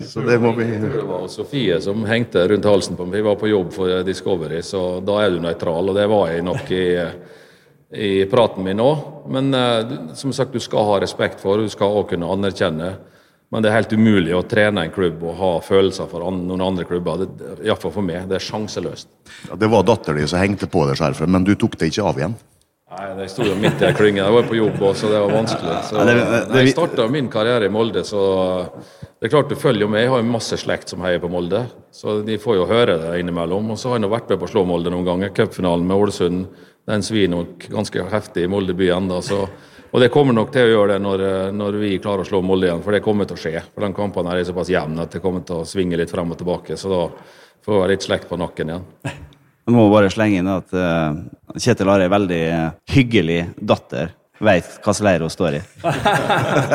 Så 0.03 0.25
det 0.27 0.41
må 0.43 0.51
vi 0.57 0.67
Jeg 0.67 0.81
tror 0.83 0.97
det 0.97 1.07
var 1.13 1.29
Sofie 1.31 1.77
som 1.85 2.03
hengte 2.11 2.43
rundt 2.51 2.67
halsen 2.67 2.99
på 2.99 3.07
meg. 3.07 3.21
Vi 3.21 3.27
var 3.29 3.39
på 3.39 3.51
jobb 3.53 3.71
for 3.77 4.03
Discovery, 4.09 4.65
så 4.67 4.99
da 5.07 5.21
er 5.23 5.37
du 5.37 5.39
nøytral. 5.45 5.93
Og 5.93 5.95
det 6.01 6.09
var 6.11 6.33
jeg 6.33 6.43
nok 6.49 6.73
i, 6.75 6.89
i 7.95 8.11
praten 8.27 8.67
min 8.67 8.83
òg. 8.83 9.07
Men 9.31 9.55
eh, 9.55 9.95
som 10.19 10.35
sagt, 10.35 10.51
du 10.51 10.59
skal 10.67 10.91
ha 10.91 10.99
respekt 11.07 11.39
for, 11.47 11.63
du 11.63 11.71
skal 11.71 11.95
òg 12.03 12.11
kunne 12.17 12.33
anerkjenne. 12.35 12.97
Men 13.49 13.65
det 13.65 13.71
er 13.71 13.79
helt 13.79 13.93
umulig 13.97 14.35
å 14.37 14.43
trene 14.45 14.83
en 14.85 14.93
klubb 14.93 15.23
og 15.25 15.39
ha 15.39 15.53
følelser 15.65 16.09
for 16.11 16.27
an 16.29 16.43
noen 16.49 16.67
andre 16.67 16.85
klubber. 16.85 17.25
Iallfall 17.65 17.95
for 17.95 18.05
meg. 18.05 18.27
Det 18.29 18.37
er 18.37 18.45
sjanseløst. 18.45 19.09
Ja, 19.49 19.57
Det 19.57 19.71
var 19.73 19.87
datteren 19.89 20.21
din 20.21 20.29
som 20.29 20.43
hengte 20.43 20.69
på 20.69 20.85
deg 20.89 21.01
skjerfet, 21.01 21.31
men 21.33 21.47
du 21.49 21.55
tok 21.57 21.79
det 21.81 21.89
ikke 21.89 22.05
av 22.11 22.21
igjen. 22.21 22.37
Nei, 22.89 23.07
det 23.19 23.27
sto 23.29 23.45
jo 23.45 23.55
midt 23.61 23.83
i 23.83 23.87
ei 23.89 23.93
klynge. 23.97 24.23
Jeg 24.23 24.33
var 24.33 24.47
på 24.49 24.57
jobb 24.57 24.79
også, 24.81 25.03
så 25.03 25.09
det 25.13 25.19
var 25.21 25.33
vanskelig. 25.35 25.75
Så, 25.85 26.05
nei, 26.09 26.63
jeg 26.65 26.73
starta 26.73 27.05
min 27.13 27.29
karriere 27.33 27.69
i 27.69 27.73
Molde, 27.73 28.01
så 28.09 28.23
det 29.21 29.29
er 29.29 29.33
klart 29.35 29.53
du 29.53 29.57
følger 29.61 29.85
jo 29.85 29.91
med. 29.93 30.07
Jeg 30.07 30.13
har 30.13 30.23
jo 30.23 30.29
masse 30.33 30.57
slekt 30.61 30.93
som 30.93 31.05
heier 31.05 31.21
på 31.21 31.29
Molde, 31.33 31.67
så 31.93 32.19
de 32.25 32.39
får 32.41 32.57
jo 32.57 32.69
høre 32.69 32.97
det 33.03 33.13
innimellom. 33.21 33.75
Og 33.75 33.81
så 33.81 33.93
har 33.93 33.99
jeg 33.99 34.07
nå 34.07 34.13
vært 34.13 34.33
med 34.33 34.41
på 34.41 34.49
å 34.49 34.53
slå 34.55 34.65
Molde 34.69 34.93
noen 34.95 35.05
ganger. 35.09 35.35
Cupfinalen 35.37 35.85
med 35.89 36.01
Ålesund, 36.01 36.47
den 36.89 37.05
svir 37.05 37.29
nok 37.33 37.69
ganske 37.73 38.09
heftig 38.13 38.47
i 38.47 38.51
Molde 38.51 38.77
by 38.77 38.89
ennå. 38.97 39.21
Så, 39.25 39.45
og 39.93 40.01
det 40.03 40.11
kommer 40.13 40.35
nok 40.37 40.51
til 40.55 40.67
å 40.67 40.73
gjøre 40.73 40.93
det 40.97 41.01
når, 41.05 41.23
når 41.57 41.79
vi 41.81 41.95
klarer 42.03 42.25
å 42.25 42.29
slå 42.29 42.43
Molde 42.45 42.69
igjen, 42.69 42.83
for 42.85 42.93
det 42.97 43.03
kommer 43.05 43.29
til 43.29 43.39
å 43.39 43.41
skje. 43.41 43.63
For 43.75 43.85
den 43.87 43.95
kampen 43.97 44.27
her 44.29 44.37
er 44.41 44.45
såpass 44.49 44.69
jevn 44.73 44.99
at 45.05 45.15
det 45.17 45.23
kommer 45.25 45.45
til 45.49 45.63
å 45.63 45.67
svinge 45.69 45.97
litt 46.01 46.13
frem 46.13 46.31
og 46.35 46.39
tilbake, 46.41 46.77
så 46.81 46.91
da 46.93 47.01
får 47.65 47.83
vi 47.83 47.89
litt 47.95 48.07
slekt 48.07 48.29
på 48.31 48.39
nakken 48.41 48.75
igjen. 48.75 48.87
Jeg 49.69 49.75
må 49.77 49.83
bare 49.93 50.09
slenge 50.09 50.39
inn 50.41 50.47
at 50.49 50.71
eh, 50.73 51.19
Kjetil 51.61 51.91
har 51.93 52.01
ei 52.01 52.09
veldig 52.09 52.39
eh, 52.49 52.69
hyggelig 52.95 53.41
datter. 53.61 54.15
Veit 54.41 54.65
hva 54.81 54.95
slags 54.95 55.03
leir 55.05 55.25
hun 55.27 55.33
står 55.35 55.59
i. 55.59 55.63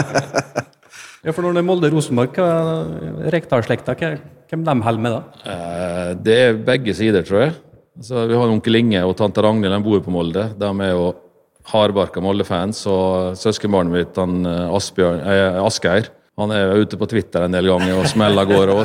Ja, 1.24 1.32
for 1.32 1.46
når 1.46 1.54
det 1.56 1.62
er 1.62 1.68
Molde-Rosenborg, 1.70 2.34
hva- 2.36 3.30
Rekdal-slekta, 3.32 3.94
hvem 3.96 4.64
de 4.68 4.74
holder 4.84 5.04
med 5.06 5.14
da? 5.16 5.22
Eh, 5.48 6.10
Det 6.20 6.36
er 6.50 6.58
begge 6.68 6.94
sider, 6.98 7.24
tror 7.24 7.46
jeg. 7.46 7.54
Altså, 7.96 8.26
vi 8.28 8.36
har 8.36 8.52
onkel 8.52 8.76
Inge 8.76 9.04
og 9.08 9.16
tante 9.16 9.40
Ragnhild, 9.46 9.72
de 9.72 9.86
bor 9.86 10.02
på 10.04 10.12
Molde. 10.12 10.50
De 10.60 10.68
er 10.84 10.92
jo 10.92 11.06
hardbarka 11.72 12.24
Molde-fans. 12.24 12.84
Og 12.90 13.38
søskenbarnet 13.40 13.94
mitt, 13.94 14.20
han 14.20 14.44
eh, 14.48 14.76
Asbjørn, 14.76 15.24
eh, 15.24 15.62
Asgeir, 15.64 16.10
han 16.40 16.50
er 16.50 16.80
ute 16.82 16.98
på 16.98 17.06
Twitter 17.06 17.44
en 17.46 17.54
del 17.54 17.68
ganger 17.70 18.00
og 18.00 18.08
smeller 18.10 18.42
av 18.42 18.50
gårde 18.50 18.78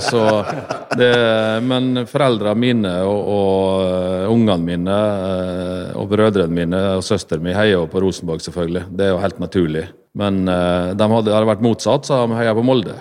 Men 1.64 2.02
foreldrene 2.04 2.60
mine 2.60 2.90
og, 3.08 3.30
og 3.32 3.86
uh, 3.88 4.26
ungene 4.28 4.66
mine 4.66 4.96
uh, 4.98 5.96
og 5.96 6.10
brødrene 6.10 6.52
mine 6.52 6.82
og 6.98 7.06
søsteren 7.06 7.46
min 7.46 7.56
heier 7.56 7.78
jo 7.78 7.86
på 7.88 8.02
Rosenborg, 8.04 8.44
selvfølgelig. 8.44 8.84
Det 8.92 9.06
er 9.06 9.14
jo 9.14 9.22
helt 9.22 9.40
naturlig. 9.40 9.86
Men 10.12 10.42
de 10.44 11.08
hadde, 11.14 11.32
hadde 11.32 11.48
vært 11.48 11.64
motsatt, 11.64 12.04
så 12.04 12.20
de 12.26 12.36
heier 12.36 12.56
på 12.58 12.66
Molde. 12.68 12.98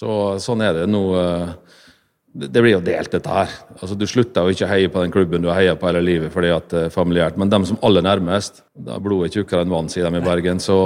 Så 0.00 0.16
sånn 0.40 0.64
er 0.64 0.80
det 0.80 0.88
nå. 0.88 1.04
Det 2.32 2.62
blir 2.62 2.76
jo 2.76 2.82
delt, 2.84 3.10
dette 3.10 3.32
her. 3.34 3.54
Altså, 3.80 3.96
Du 3.98 4.06
slutter 4.06 4.46
jo 4.46 4.54
ikke 4.54 4.66
å 4.68 4.70
heie 4.70 4.90
på 4.92 5.02
den 5.02 5.14
klubben 5.14 5.42
du 5.42 5.48
har 5.50 5.58
heia 5.58 5.76
på 5.78 5.88
hele 5.88 6.02
livet 6.04 6.30
fordi 6.32 6.52
at 6.54 6.68
det 6.70 6.84
er 6.86 6.94
familiært. 6.94 7.38
Men 7.40 7.50
dem 7.50 7.66
som 7.66 7.80
aller 7.82 8.04
nærmest, 8.06 8.62
da 8.74 8.96
er 8.96 9.02
blodet 9.04 9.34
tjukkere 9.34 9.64
enn 9.64 9.72
vann, 9.72 9.90
sier 9.90 10.06
de 10.06 10.20
i 10.20 10.24
Bergen. 10.24 10.62
Så 10.62 10.76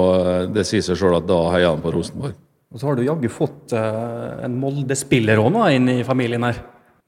det 0.55 0.65
sier 0.69 0.85
seg 0.85 0.97
sjøl 1.01 1.19
at 1.19 1.29
da 1.29 1.41
heier 1.53 1.77
de 1.77 1.85
på 1.85 1.93
Rosenborg. 1.93 2.39
Og 2.75 2.81
så 2.81 2.89
har 2.89 2.97
du 2.97 3.05
jaggu 3.07 3.29
fått 3.31 3.75
uh, 3.77 4.41
en 4.43 4.57
Molde-spiller 4.59 5.39
òg 5.39 5.59
inn 5.77 5.93
i 5.93 6.07
familien 6.07 6.43
her. 6.49 6.57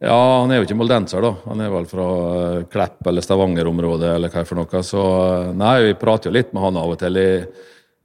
Ja, 0.05 0.43
han 0.43 0.53
er 0.53 0.61
jo 0.61 0.67
ikke 0.67 0.77
moldenser, 0.77 1.25
da. 1.25 1.31
Han 1.49 1.63
er 1.65 1.71
vel 1.73 1.87
fra 1.89 2.07
Klepp 2.69 3.07
eller 3.09 3.25
Stavanger-området 3.25 4.11
eller 4.13 4.31
hva 4.31 4.45
for 4.45 4.61
noe. 4.61 4.83
Så 4.85 5.01
nei, 5.57 5.79
vi 5.89 5.97
prater 5.97 6.29
jo 6.29 6.37
litt 6.37 6.53
med 6.53 6.67
han 6.67 6.77
av 6.77 6.93
og 6.93 7.01
til. 7.01 7.17
Jeg, 7.17 7.47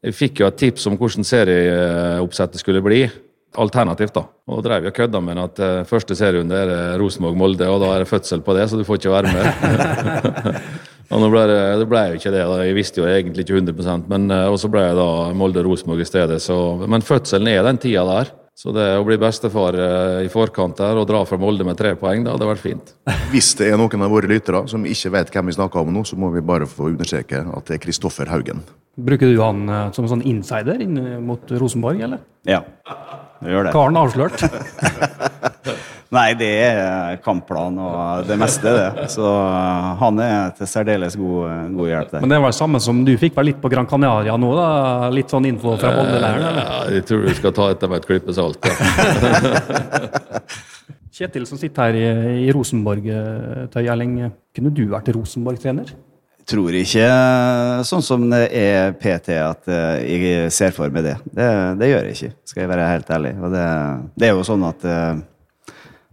jeg 0.07 0.15
fikk 0.15 0.41
jo 0.41 0.47
et 0.47 0.57
tips 0.61 0.87
om 0.87 0.95
hvordan 0.95 1.27
serieoppsettet 1.27 2.63
skulle 2.63 2.81
bli. 2.85 3.03
Alternativt, 3.59 4.13
da. 4.15 4.23
Og 4.51 4.61
drev 4.63 4.85
jeg 4.87 4.95
kødda 4.95 5.19
med 5.23 5.39
at 5.41 5.59
uh, 5.59 5.81
første 5.87 6.15
serierunde 6.15 6.55
er 6.55 6.99
Rosenborg-Molde, 7.01 7.67
og 7.67 7.81
da 7.83 7.89
er 7.95 8.05
det 8.05 8.11
fødsel 8.11 8.43
på 8.45 8.55
det, 8.55 8.69
så 8.71 8.79
du 8.79 8.85
får 8.87 9.01
ikke 9.01 9.15
være 9.17 9.33
med. 9.35 10.61
Og 11.11 11.19
nå 11.19 11.27
ble 11.27 11.41
det, 11.49 11.61
det 11.81 11.87
ble 11.91 12.01
jo 12.07 12.19
ikke 12.19 12.31
det. 12.31 12.43
Da. 12.47 12.59
Jeg 12.63 12.75
visste 12.77 13.01
jo 13.01 13.07
egentlig 13.09 13.43
ikke 13.43 13.57
100 13.59 14.05
men 14.11 14.29
uh, 14.31 14.45
Og 14.51 14.59
så 14.61 14.69
ble 14.71 14.85
jeg 14.85 14.95
da 14.95 15.07
Molde-Rosenborg 15.35 16.03
i 16.03 16.07
stedet. 16.07 16.37
Så, 16.43 16.55
men 16.87 17.03
fødselen 17.03 17.51
er 17.51 17.65
den 17.67 17.81
tida 17.81 18.05
der. 18.07 18.31
Så 18.55 18.71
det 18.75 18.85
å 18.99 19.03
bli 19.03 19.17
bestefar 19.19 19.75
uh, 19.75 20.21
i 20.23 20.29
forkant 20.31 20.79
der 20.79 20.99
og 21.01 21.07
dra 21.09 21.23
fra 21.27 21.39
Molde 21.41 21.65
med 21.67 21.79
tre 21.79 21.93
poeng, 21.99 22.23
det 22.23 22.31
hadde 22.31 22.47
vært 22.47 22.63
fint. 22.63 22.93
Hvis 23.33 23.51
det 23.59 23.71
er 23.71 23.79
noen 23.79 24.05
av 24.05 24.13
våre 24.13 24.29
lyttere 24.31 24.63
som 24.71 24.85
ikke 24.87 25.11
vet 25.17 25.33
hvem 25.33 25.51
vi 25.51 25.57
snakker 25.57 25.83
om 25.83 25.91
nå, 25.95 26.05
så 26.07 26.19
må 26.19 26.29
vi 26.35 26.45
bare 26.45 26.69
få 26.69 26.91
understreke 26.91 27.43
at 27.43 27.67
det 27.67 27.79
er 27.79 27.83
Kristoffer 27.83 28.31
Haugen. 28.31 28.63
Bruker 29.01 29.31
du 29.31 29.39
han 29.41 29.65
som 29.95 30.07
sånn 30.07 30.23
insider 30.27 30.83
inn 30.83 30.99
mot 31.25 31.51
Rosenborg, 31.57 32.03
eller? 32.07 32.23
Ja, 32.47 32.61
vi 33.41 33.53
gjør 33.53 33.67
det. 33.67 33.73
Han 33.75 34.01
avslørt? 34.01 34.45
Nei, 36.11 36.33
det 36.35 36.49
er 36.59 37.21
kampplan 37.23 37.77
og 37.79 38.25
det 38.27 38.35
meste, 38.39 38.71
det. 38.75 39.05
Så 39.13 39.23
uh, 39.23 39.93
han 40.01 40.19
er 40.19 40.49
til 40.57 40.67
særdeles 40.67 41.15
god, 41.15 41.71
god, 41.77 41.87
hjelp 41.87 42.11
der. 42.11 42.25
Men 42.25 42.33
det 42.33 42.39
var 42.43 42.51
det 42.51 42.57
samme 42.57 42.81
som 42.83 42.99
du 43.07 43.13
fikk 43.19 43.37
vel 43.39 43.47
litt 43.53 43.61
på 43.63 43.71
Gran 43.71 43.87
Canaria 43.87 44.35
nå, 44.35 44.49
da? 44.57 44.67
Litt 45.15 45.31
sånn 45.31 45.47
info 45.47 45.77
fra 45.79 45.93
Molde-leiren. 45.95 46.59
Ja, 46.59 46.81
jeg 46.97 47.07
tror 47.07 47.23
du 47.23 47.31
skal 47.37 47.55
ta 47.55 47.69
etter 47.71 47.93
med 47.93 48.03
et 48.03 48.09
klype 48.11 48.35
salt. 48.35 48.67
Ja. 48.67 48.75
Kjetil 51.21 51.47
som 51.47 51.59
sitter 51.59 51.91
her 51.91 51.95
i, 51.95 52.05
i 52.47 52.51
Rosenborg-tøy, 52.55 53.83
Erling. 53.85 54.17
Kunne 54.55 54.71
du 54.75 54.83
vært 54.91 55.11
Rosenborg-trener? 55.15 55.93
Tror 56.49 56.75
ikke 56.75 57.07
sånn 57.87 58.03
som 58.05 58.23
det 58.31 58.45
er 58.57 58.95
PT 58.99 59.35
at 59.37 59.67
uh, 59.69 59.97
jeg 60.01 60.49
ser 60.53 60.73
for 60.75 60.93
meg 60.93 61.05
det. 61.05 61.17
Det, 61.29 61.49
det 61.79 61.91
gjør 61.91 62.07
jeg 62.09 62.17
ikke, 62.17 62.31
skal 62.49 62.63
jeg 62.63 62.71
være 62.71 62.87
helt 62.89 63.11
ærlig. 63.17 63.33
Og 63.41 63.53
det, 63.53 63.65
det 64.19 64.29
er 64.29 64.33
jo 64.35 64.47
sånn 64.47 64.65
at 64.67 64.87
uh, 64.87 65.19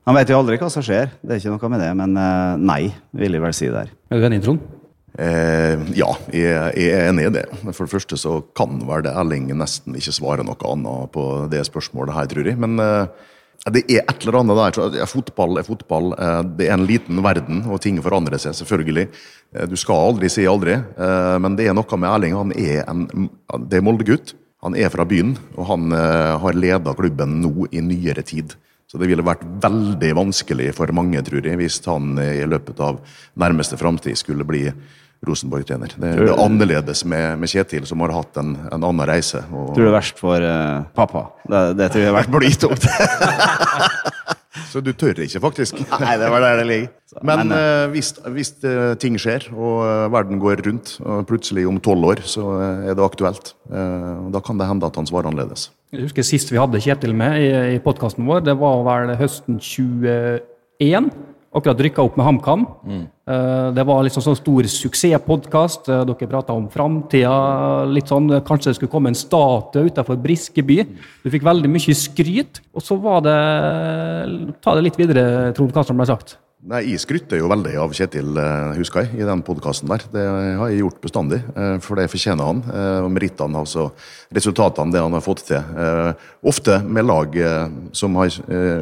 man 0.08 0.18
vet 0.18 0.32
jo 0.32 0.40
aldri 0.40 0.58
hva 0.60 0.70
som 0.72 0.84
skjer, 0.84 1.10
det 1.20 1.34
er 1.34 1.40
ikke 1.40 1.54
noe 1.54 1.72
med 1.74 1.82
det. 1.84 1.92
Men 2.02 2.18
uh, 2.18 2.58
nei, 2.60 2.82
vil 3.16 3.38
jeg 3.38 3.44
vel 3.44 3.56
si 3.56 3.70
der. 3.72 3.94
Er 4.08 4.20
du 4.20 4.28
enig, 4.28 4.42
Trond? 4.44 4.76
Eh, 5.18 5.80
ja, 5.98 6.12
jeg, 6.30 6.46
jeg, 6.78 6.90
er 6.94 7.08
enig 7.08 7.26
i 7.26 7.32
det. 7.34 7.44
For 7.72 7.84
det 7.84 7.90
første 7.90 8.18
så 8.20 8.36
kan 8.56 8.78
vel 8.86 9.02
det 9.02 9.14
Erling 9.18 9.48
nesten 9.58 9.96
ikke 9.98 10.14
svare 10.14 10.46
noe 10.46 10.58
annet 10.70 11.10
på 11.14 11.24
det 11.50 11.64
spørsmålet 11.66 12.14
her, 12.14 12.28
tror 12.30 12.46
jeg. 12.46 12.58
Men 12.62 12.78
eh, 12.82 13.32
det 13.66 13.84
er 13.90 14.04
et 14.04 14.22
eller 14.22 14.38
annet 14.40 14.76
der. 14.76 15.06
Fotball 15.10 15.58
er 15.58 15.66
fotball. 15.66 16.12
Eh, 16.14 16.42
det 16.58 16.68
er 16.68 16.76
en 16.76 16.86
liten 16.86 17.22
verden, 17.24 17.64
og 17.66 17.80
ting 17.82 17.98
forandrer 18.02 18.40
seg, 18.40 18.54
selvfølgelig. 18.60 19.08
Eh, 19.54 19.66
du 19.68 19.76
skal 19.76 20.12
aldri 20.12 20.30
si 20.32 20.46
aldri, 20.48 20.76
eh, 20.78 21.38
men 21.42 21.56
det 21.58 21.68
er 21.68 21.76
noe 21.76 21.98
med 21.98 22.10
Erling. 22.10 22.36
Han 22.38 22.54
er 22.54 22.84
en 22.86 23.28
det 23.66 23.80
er 23.80 23.84
Molde-gutt. 23.84 24.34
Han 24.62 24.74
er 24.74 24.90
fra 24.90 25.04
byen, 25.06 25.36
og 25.54 25.68
han 25.68 25.92
har 25.94 26.56
leda 26.58 26.90
klubben 26.98 27.36
nå 27.38 27.68
i 27.70 27.78
nyere 27.78 28.24
tid. 28.26 28.56
Så 28.90 28.98
det 28.98 29.06
ville 29.06 29.22
vært 29.22 29.44
veldig 29.62 30.08
vanskelig 30.18 30.72
for 30.74 30.90
mange, 30.90 31.22
tror 31.22 31.46
jeg, 31.46 31.54
hvis 31.60 31.76
han 31.86 32.18
i 32.18 32.42
løpet 32.42 32.80
av 32.82 32.98
nærmeste 33.38 33.78
framtid 33.78 34.18
skulle 34.18 34.42
bli 34.48 34.64
Rosenborg-trener. 35.26 35.94
Det, 35.96 36.12
det, 36.14 36.28
er 36.30 36.38
annerledes 36.38 37.02
med, 37.08 37.40
med, 37.40 37.50
Kjetil, 37.50 37.86
som 37.88 38.04
har 38.04 38.14
hatt 38.14 38.38
en, 38.38 38.54
en 38.68 38.78
annen 38.78 39.06
reise. 39.08 39.42
Og... 39.50 39.72
Tror 39.74 39.88
det 39.88 39.90
er 39.90 39.96
verst 39.96 40.20
for 40.22 40.44
uh, 40.44 40.84
pappa. 40.94 41.24
Det, 41.48 41.64
det 41.80 41.90
tror 41.94 42.04
jeg 42.04 42.12
er 42.12 42.18
vært 42.20 42.34
blytungt. 42.36 42.88
Så 44.68 44.82
du 44.84 44.90
tør 44.96 45.16
ikke, 45.24 45.40
faktisk? 45.40 45.78
Nei, 46.02 46.14
det 46.20 46.28
var 46.32 46.44
der 46.44 46.60
det 46.60 46.66
ligger. 46.68 46.90
Så, 47.08 47.20
men, 47.22 47.48
men 47.48 47.54
uh, 47.56 47.86
hvis, 47.92 48.12
hvis 48.34 48.52
uh, 48.66 48.92
ting 49.00 49.16
skjer, 49.20 49.48
og 49.54 49.80
uh, 49.84 50.08
verden 50.12 50.40
går 50.42 50.62
rundt, 50.66 50.94
og 51.04 51.24
plutselig 51.30 51.64
om 51.68 51.80
tolv 51.82 52.12
år 52.12 52.22
så 52.28 52.44
er 52.60 52.92
det 52.92 53.04
aktuelt, 53.04 53.54
da 53.68 54.40
kan 54.44 54.60
det 54.60 54.68
hende 54.68 54.88
at 54.88 54.96
han 54.96 55.08
svarer 55.08 55.30
annerledes. 55.30 55.68
Jeg 55.92 56.04
husker 56.06 56.26
Sist 56.26 56.52
vi 56.52 56.60
hadde 56.60 56.80
Kjetil 56.84 57.14
med 57.16 57.40
i, 57.40 57.48
i 57.76 57.80
podkasten 57.84 58.26
vår, 58.28 58.42
det 58.48 58.54
var 58.60 58.84
vel 58.86 59.14
høsten 59.20 59.58
21 59.60 60.40
akkurat 61.54 61.80
rykka 61.80 62.04
opp 62.04 62.16
med 62.18 62.26
HamKam. 62.26 62.66
Mm. 62.84 63.04
Det 63.76 63.84
var 63.88 64.02
liksom 64.04 64.24
sånn 64.24 64.38
stor 64.38 64.68
suksesspodkast. 64.72 65.88
Dere 65.88 66.28
prata 66.30 66.56
om 66.56 66.66
framtida. 66.72 67.84
Litt 67.92 68.08
sånn, 68.10 68.30
kanskje 68.46 68.72
det 68.72 68.78
skulle 68.78 68.92
komme 68.92 69.12
en 69.12 69.18
statue 69.18 69.88
utenfor 69.88 70.20
Briskeby. 70.24 70.80
Du 71.24 71.30
fikk 71.32 71.46
veldig 71.48 71.70
mye 71.72 71.96
skryt. 71.96 72.62
Og 72.72 72.84
så 72.84 72.96
var 73.00 73.24
det 73.26 73.38
Ta 74.64 74.76
det 74.76 74.84
litt 74.88 75.00
videre, 75.00 75.52
Trond, 75.56 75.72
hva 75.72 75.84
som 75.86 75.98
ble 76.00 76.08
sagt. 76.08 76.38
Nei, 76.66 76.80
Jeg 76.90 76.98
skrytter 77.04 77.38
jo 77.38 77.46
veldig 77.52 77.76
av 77.78 77.92
Kjetil, 77.94 78.34
husker 78.74 79.12
i 79.14 79.22
den 79.22 79.44
podkasten 79.46 79.90
der. 79.92 80.02
Det 80.10 80.24
har 80.58 80.72
jeg 80.72 80.80
gjort 80.80 80.98
bestandig, 81.04 81.38
for 81.84 81.94
det 81.94 82.08
fortjener 82.10 82.48
han. 82.48 82.62
Og 83.04 83.10
merittene, 83.14 83.60
altså 83.62 83.84
resultatene, 84.34 84.90
det 84.90 85.04
han 85.04 85.14
har 85.14 85.22
fått 85.22 85.44
til. 85.46 85.62
Ofte 86.42 86.80
med 86.82 87.06
lag 87.06 87.38
som 87.94 88.18
har 88.18 88.34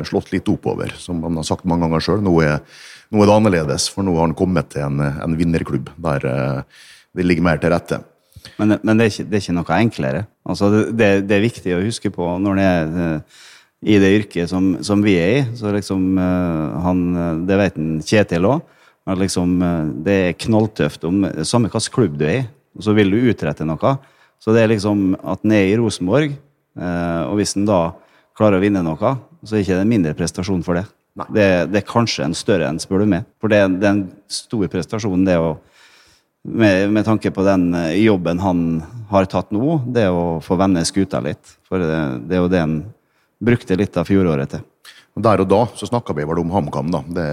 slått 0.08 0.32
litt 0.32 0.48
oppover, 0.48 0.94
som 0.96 1.20
han 1.26 1.36
har 1.36 1.44
sagt 1.44 1.68
mange 1.68 1.84
ganger 1.84 2.06
sjøl. 2.06 2.24
Nå, 2.24 2.32
nå, 2.40 3.20
er 3.20 3.28
det 3.28 3.36
annerledes, 3.36 3.90
for 3.92 4.08
nå 4.08 4.16
har 4.16 4.30
han 4.30 4.38
kommet 4.40 4.72
til 4.72 4.86
en, 4.88 5.02
en 5.04 5.36
vinnerklubb 5.36 5.92
der 6.00 6.30
det 7.16 7.28
ligger 7.28 7.44
mer 7.44 7.60
til 7.60 7.76
rette. 7.76 8.00
Men, 8.56 8.78
men 8.80 8.96
det, 8.96 9.04
er 9.04 9.12
ikke, 9.12 9.26
det, 9.28 9.36
er 9.36 9.44
ikke, 9.44 9.58
noe 9.58 9.80
enklere. 9.82 10.24
Altså, 10.48 10.72
det, 10.96 11.10
det, 11.28 11.36
er 11.36 11.44
viktig 11.44 11.76
å 11.76 11.84
huske 11.84 12.12
på 12.14 12.28
når 12.40 12.56
det 12.56 12.66
er 12.72 13.20
i 13.86 13.98
det 14.02 14.10
yrket 14.16 14.50
som, 14.50 14.74
som, 14.84 15.02
vi 15.04 15.14
er 15.20 15.32
i. 15.36 15.44
Så 15.56 15.70
liksom 15.74 16.16
uh, 16.18 16.82
han 16.82 17.04
Det 17.46 17.58
vet 17.60 17.78
en 17.78 18.00
Kjetil 18.02 18.48
òg. 18.48 18.64
Liksom 19.20 19.60
uh, 19.62 19.84
det 20.06 20.16
er 20.24 20.40
knalltøft 20.42 21.06
om 21.06 21.22
samme 21.46 21.70
hvilken 21.70 21.94
klubb 21.94 22.16
du 22.18 22.26
er 22.26 22.40
i, 22.40 22.46
så 22.82 22.96
vil 22.96 23.14
du 23.14 23.28
utrette 23.30 23.66
noe. 23.66 23.94
Så 24.42 24.52
det 24.52 24.64
er 24.64 24.74
liksom 24.74 25.14
at 25.22 25.44
han 25.44 25.54
er 25.56 25.70
i 25.70 25.78
Rosenborg, 25.80 26.34
og 26.76 27.38
hvis 27.38 27.54
han 27.56 27.64
da 27.64 27.78
klarer 28.36 28.58
å 28.58 28.60
vinne 28.60 28.82
noe, 28.84 29.12
så 29.40 29.54
er 29.54 29.62
det 29.62 29.64
ikke 29.64 29.78
en 29.80 29.88
mindre 29.88 30.12
prestasjon 30.18 30.60
for 30.66 30.76
det. 30.76 30.82
Det, 31.32 31.46
det, 31.72 31.80
er 31.80 31.86
kanskje 31.88 32.26
en 32.26 32.36
større 32.36 32.66
enn, 32.68 32.76
spør 32.76 33.00
du 33.00 33.06
meg. 33.14 33.24
For 33.40 33.48
det, 33.48 33.62
det 33.80 33.88
er 33.88 33.94
en 33.94 34.02
stor 34.28 34.68
prestasjon, 34.68 35.24
det 35.24 35.38
å 35.40 35.54
med, 36.46 36.92
med, 36.92 37.06
tanke 37.08 37.32
på 37.32 37.46
den 37.48 37.70
jobben 37.96 38.44
han 38.44 38.60
har 39.08 39.26
tatt 39.32 39.56
nå, 39.56 39.80
det 39.88 40.04
å 40.12 40.36
få 40.44 40.60
vende 40.60 40.84
skuta 40.86 41.22
litt. 41.24 41.56
For 41.66 41.80
det, 41.80 41.96
det 42.28 42.36
er 42.36 42.44
jo 42.44 42.52
det 42.52 42.62
han 42.62 42.76
brukte 43.42 43.76
litt 43.76 43.96
av 43.96 44.08
fjoråret 44.08 44.54
til. 44.54 44.64
Der 45.16 45.40
og 45.40 45.48
da 45.48 45.62
så 45.72 45.86
snakka 45.88 46.12
vi 46.12 46.26
vel 46.28 46.42
om 46.42 46.50
HamKam, 46.52 46.90
da, 46.92 46.98
det 47.16 47.28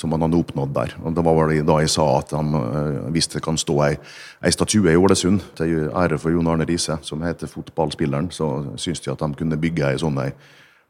som 0.00 0.14
han 0.14 0.22
hadde 0.24 0.38
oppnådd 0.40 0.70
der. 0.72 0.94
Og 1.02 1.12
Det 1.14 1.24
var 1.26 1.36
vel 1.36 1.66
da 1.68 1.76
jeg 1.82 1.92
sa 1.92 2.06
at 2.16 2.32
han, 2.32 2.54
uh, 2.54 3.10
hvis 3.12 3.28
det 3.34 3.42
kan 3.44 3.60
stå 3.60 3.76
ei, 3.84 3.98
ei 4.40 4.52
statue 4.54 4.88
i 4.88 4.96
Ålesund 4.96 5.44
til 5.58 5.90
ære 5.92 6.16
for 6.22 6.32
Jon 6.32 6.48
Arne 6.48 6.64
Riise, 6.64 6.96
som 7.04 7.20
heter 7.26 7.50
fotballspilleren, 7.52 8.30
så 8.32 8.48
syns 8.80 9.04
de 9.04 9.12
at 9.12 9.20
de 9.20 9.36
kunne 9.36 9.60
bygge 9.60 9.84
ei 9.84 10.00
sånn 10.00 10.16
ei 10.24 10.30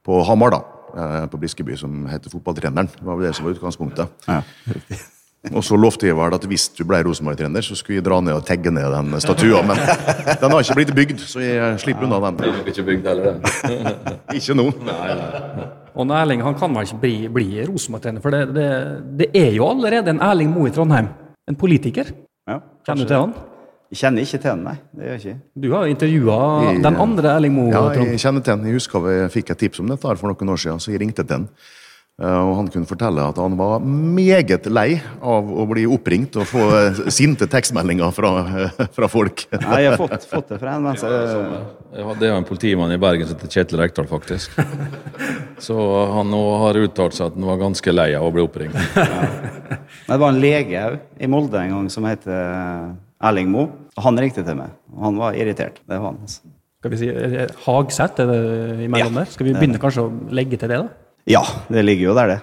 på 0.07 0.22
Hamar, 0.29 0.55
da. 0.55 0.62
Uh, 0.94 1.26
på 1.26 1.42
Briskeby, 1.42 1.74
som 1.76 2.07
heter 2.07 2.31
Fotballtreneren. 2.31 2.87
Det 2.94 3.05
var 3.05 3.18
vel 3.18 3.26
det 3.26 3.35
som 3.35 3.44
var 3.44 3.59
utgangspunktet. 3.59 4.31
Ja. 4.31 4.40
Og 5.54 5.62
så 5.64 5.78
lovte 5.78 6.09
jeg 6.09 6.16
vel 6.18 6.35
at 6.35 6.44
hvis 6.50 6.66
du 6.74 6.82
ble 6.88 7.00
Rosenborg-trener, 7.06 7.64
så 7.64 7.76
skulle 7.78 8.00
jeg 8.00 8.06
dra 8.06 8.18
ned 8.24 8.35
og 8.35 8.44
tagge 8.46 8.72
ned 8.74 8.90
den 8.92 9.20
statua. 9.22 9.62
Men 9.66 9.80
den 10.42 10.54
har 10.54 10.62
ikke 10.62 10.78
blitt 10.80 10.94
bygd, 10.96 11.22
så 11.22 11.42
jeg 11.44 11.80
slipper 11.82 12.09
unna 12.09 12.20
den. 12.26 12.38
Den 12.42 12.61
blir 12.62 12.74
ikke 12.74 12.87
bygd 12.90 13.11
heller, 13.11 13.37
den. 13.37 13.90
ikke 14.38 14.56
nå. 14.59 14.68
Nei, 14.87 15.11
nei. 15.20 15.66
Og 15.96 16.11
Erling 16.12 16.42
han 16.44 16.56
kan 16.59 16.74
vel 16.76 16.85
ikke 16.85 17.00
bli, 17.00 17.14
bli 17.32 17.46
Rosenborg-trener, 17.64 18.24
for 18.24 18.35
det, 18.35 18.42
det, 18.56 18.70
det, 19.22 19.30
er 19.38 19.54
jo 19.56 19.68
allerede 19.70 20.12
en 20.12 20.20
Erling 20.24 20.50
Moe 20.52 20.68
i 20.68 20.74
Trondheim. 20.74 21.09
En 21.48 21.56
politiker. 21.56 22.11
Ja, 22.46 22.61
Kjenner 22.87 23.06
du 23.06 23.12
til 23.12 23.22
han? 23.22 23.37
Jeg 23.87 24.00
kjenner 24.00 24.26
ikke 24.26 24.38
til 24.42 24.50
han, 24.50 24.62
nei. 24.66 24.74
det 24.98 25.06
gjør 25.06 25.14
jeg 25.14 25.22
ikke. 25.22 25.40
Du 25.62 25.66
har 25.72 25.88
intervjua 25.88 26.38
den 26.82 27.00
andre 27.06 27.32
Erling 27.38 27.54
Moe. 27.54 27.70
Ja, 27.72 27.85
jeg 28.02 28.20
kjenner 28.20 28.42
til 28.44 28.56
han. 28.56 28.66
Jeg 28.66 28.80
husker 28.80 29.04
vi 29.04 29.16
fikk 29.38 29.54
et 29.54 29.62
tips 29.62 29.80
om 29.82 29.92
dette 29.92 30.16
for 30.20 30.32
noen 30.32 30.52
år 30.52 30.61
siden, 30.61 30.82
så 30.82 30.92
jeg 30.92 31.04
ringte 31.04 31.24
til 31.24 31.38
han. 31.38 31.48
Eh, 32.16 32.33
Og 32.48 32.55
han 32.57 32.68
kunne 32.72 32.88
fortelle 32.88 33.20
at 33.29 33.37
han 33.37 33.59
var 33.59 33.83
meget 33.85 34.64
lei 34.72 34.94
av 35.20 35.50
å 35.52 35.66
bli 35.68 35.83
oppringt 35.85 36.38
og 36.40 36.46
få 36.48 36.62
eh, 36.79 37.00
sinte 37.12 37.44
tekstmeldinger 37.52 38.09
fra, 38.16 38.31
eh, 38.64 38.87
fra 38.96 39.09
folk. 39.12 39.42
Nei, 39.52 39.83
jeg 39.85 39.90
har 39.92 40.00
fått, 40.00 40.24
fått 40.31 40.48
det 40.55 40.59
fra 40.62 40.79
en 40.79 40.87
mens 40.87 41.05
Ja, 41.05 42.07
det 42.16 42.24
er 42.24 42.33
jo 42.33 42.38
en 42.38 42.48
politimann 42.48 42.94
i 42.96 42.98
Bergen 43.02 43.29
som 43.29 43.37
heter 43.37 43.52
Kjetil 43.52 43.83
Rekdal, 43.83 44.09
faktisk. 44.09 44.57
Så 45.61 45.76
han 46.16 46.33
nå 46.33 46.40
har 46.64 46.81
uttalt 46.87 47.16
seg 47.16 47.29
at 47.31 47.37
han 47.37 47.46
var 47.52 47.61
ganske 47.61 47.92
lei 47.92 48.09
av 48.16 48.24
å 48.31 48.33
bli 48.33 48.44
oppringt. 48.48 48.76
Men 48.96 50.12
det 50.16 50.20
var 50.24 50.33
en 50.33 50.40
lege 50.40 50.83
i 51.20 51.29
Molde 51.29 51.61
en 51.66 51.76
gang 51.76 51.87
som 51.92 52.09
heter 52.09 52.92
Erling 53.29 53.52
Moe. 53.52 53.68
Han 54.05 54.16
ringte 54.20 54.40
til 54.44 54.57
meg. 54.59 54.72
og 54.96 55.05
Han 55.11 55.20
var 55.20 55.37
irritert. 55.37 55.83
Det 55.85 55.96
var 56.00 56.14
han. 56.14 56.22
altså. 56.24 56.48
Skal 56.81 56.92
vi 56.92 56.98
si 57.00 57.09
Hagseth 57.64 58.20
er 58.24 58.29
det 58.33 58.40
imellom 58.88 59.16
Ja, 59.16 59.24
der? 59.24 59.31
Skal 59.33 59.48
vi 59.48 59.55
begynne 59.57 59.81
kanskje 59.81 60.05
å 60.09 60.11
legge 60.37 60.57
til 60.61 60.72
det, 60.72 60.81
da? 60.85 61.02
Ja, 61.26 61.42
det 61.68 61.82
ligger 61.82 62.12
jo 62.12 62.14
der, 62.14 62.28
det. 62.30 62.40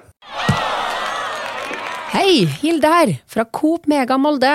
Hei, 2.12 2.44
Hilde 2.60 2.90
her, 2.92 3.12
fra 3.32 3.46
Coop 3.48 3.88
Mega 3.88 4.18
Molde. 4.20 4.52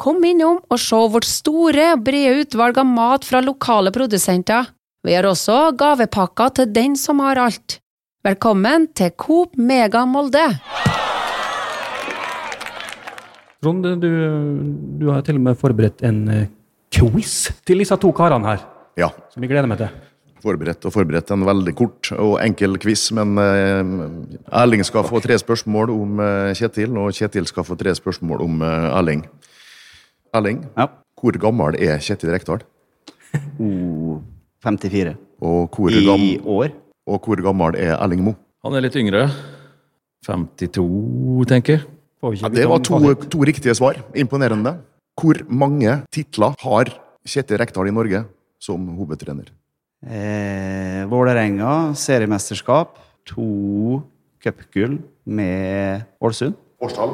Kom 0.00 0.24
innom 0.24 0.62
og 0.72 0.80
se 0.80 0.96
vårt 1.12 1.28
store 1.28 1.90
og 1.92 2.06
brede 2.06 2.46
utvalg 2.46 2.80
av 2.80 2.88
mat 2.88 3.26
fra 3.28 3.42
lokale 3.44 3.92
produsenter. 3.92 4.70
Vi 5.04 5.12
har 5.12 5.28
også 5.28 5.74
gavepakker 5.76 6.54
til 6.56 6.72
den 6.72 6.96
som 6.96 7.20
har 7.20 7.36
alt. 7.36 7.78
Velkommen 8.24 8.88
til 8.96 9.12
Coop 9.12 9.60
Mega 9.60 10.06
Molde. 10.08 10.46
Trond, 13.60 13.84
du, 14.00 14.10
du 15.04 15.06
har 15.12 15.20
til 15.26 15.36
og 15.36 15.46
med 15.50 15.60
forberedt 15.60 16.00
en 16.08 16.24
eh, 16.32 16.48
quiz 16.96 17.50
til 17.68 17.84
disse 17.84 18.00
to 18.00 18.16
karene 18.16 18.54
her, 18.54 18.64
Ja, 18.96 19.12
som 19.28 19.44
vi 19.44 19.52
gleder 19.52 19.68
meg 19.68 19.84
til. 19.84 20.05
Forberedt 20.46 20.86
og 20.88 20.94
forberedt 20.94 21.30
en 21.34 21.42
veldig 21.46 21.74
kort 21.78 22.10
og 22.16 22.36
enkel 22.44 22.78
quiz, 22.82 23.08
men 23.16 23.34
eh, 23.42 23.82
Erling 24.62 24.84
skal 24.86 25.04
få 25.08 25.20
tre 25.24 25.36
spørsmål 25.42 25.92
om 25.94 26.22
eh, 26.22 26.52
Kjetil, 26.58 26.94
og 27.02 27.10
Kjetil 27.16 27.48
skal 27.50 27.66
få 27.66 27.76
tre 27.80 27.94
spørsmål 27.98 28.44
om 28.46 28.62
eh, 28.62 28.88
Erling. 29.00 29.26
Erling, 30.36 30.62
Ja. 30.78 30.88
hvor 31.20 31.36
gammel 31.40 31.76
er 31.82 31.98
Kjetil 32.04 32.32
Rekdal? 32.34 32.62
O 33.60 34.20
54. 34.64 35.16
Og 35.44 35.68
hvor, 35.76 35.92
I 35.92 36.38
år. 36.40 36.72
og 37.06 37.26
hvor 37.26 37.42
gammel 37.44 37.76
er 37.76 37.96
Erling 38.00 38.22
Moe? 38.24 38.36
Han 38.64 38.74
er 38.78 38.86
litt 38.86 38.96
yngre. 38.96 39.26
52, 40.26 41.44
tenker 41.50 41.76
jeg. 41.76 41.84
Får 42.20 42.32
vi 42.32 42.38
ikke 42.40 42.48
Ja, 42.48 42.54
det 42.56 42.68
var 42.70 42.80
to, 42.82 42.98
to 43.30 43.42
riktige 43.46 43.74
svar. 43.76 43.98
Imponerende. 44.16 44.78
Hvor 45.16 45.38
mange 45.48 46.00
titler 46.12 46.56
har 46.64 46.90
Kjetil 47.26 47.60
Rekdal 47.60 47.88
i 47.90 47.94
Norge 47.94 48.24
som 48.62 48.82
hovedtrener? 48.96 49.52
Eh, 50.06 51.02
Vålerenga, 51.10 51.90
seriemesterskap. 51.98 52.94
To 53.26 54.02
cupgull 54.42 54.98
med 55.24 56.02
Ålesund. 56.22 56.54
Årstall? 56.80 57.10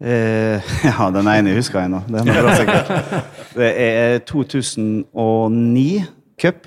Eh, 0.00 0.62
ja, 0.88 1.10
den 1.12 1.28
ene 1.28 1.52
husker 1.58 1.80
jeg 1.84 1.90
nå. 1.92 2.00
Det 2.08 2.18
er 2.22 2.26
bra 2.32 2.54
sikkert. 2.56 2.88
Det 3.52 3.70
er 3.84 4.24
2009 4.24 6.04
cup. 6.40 6.66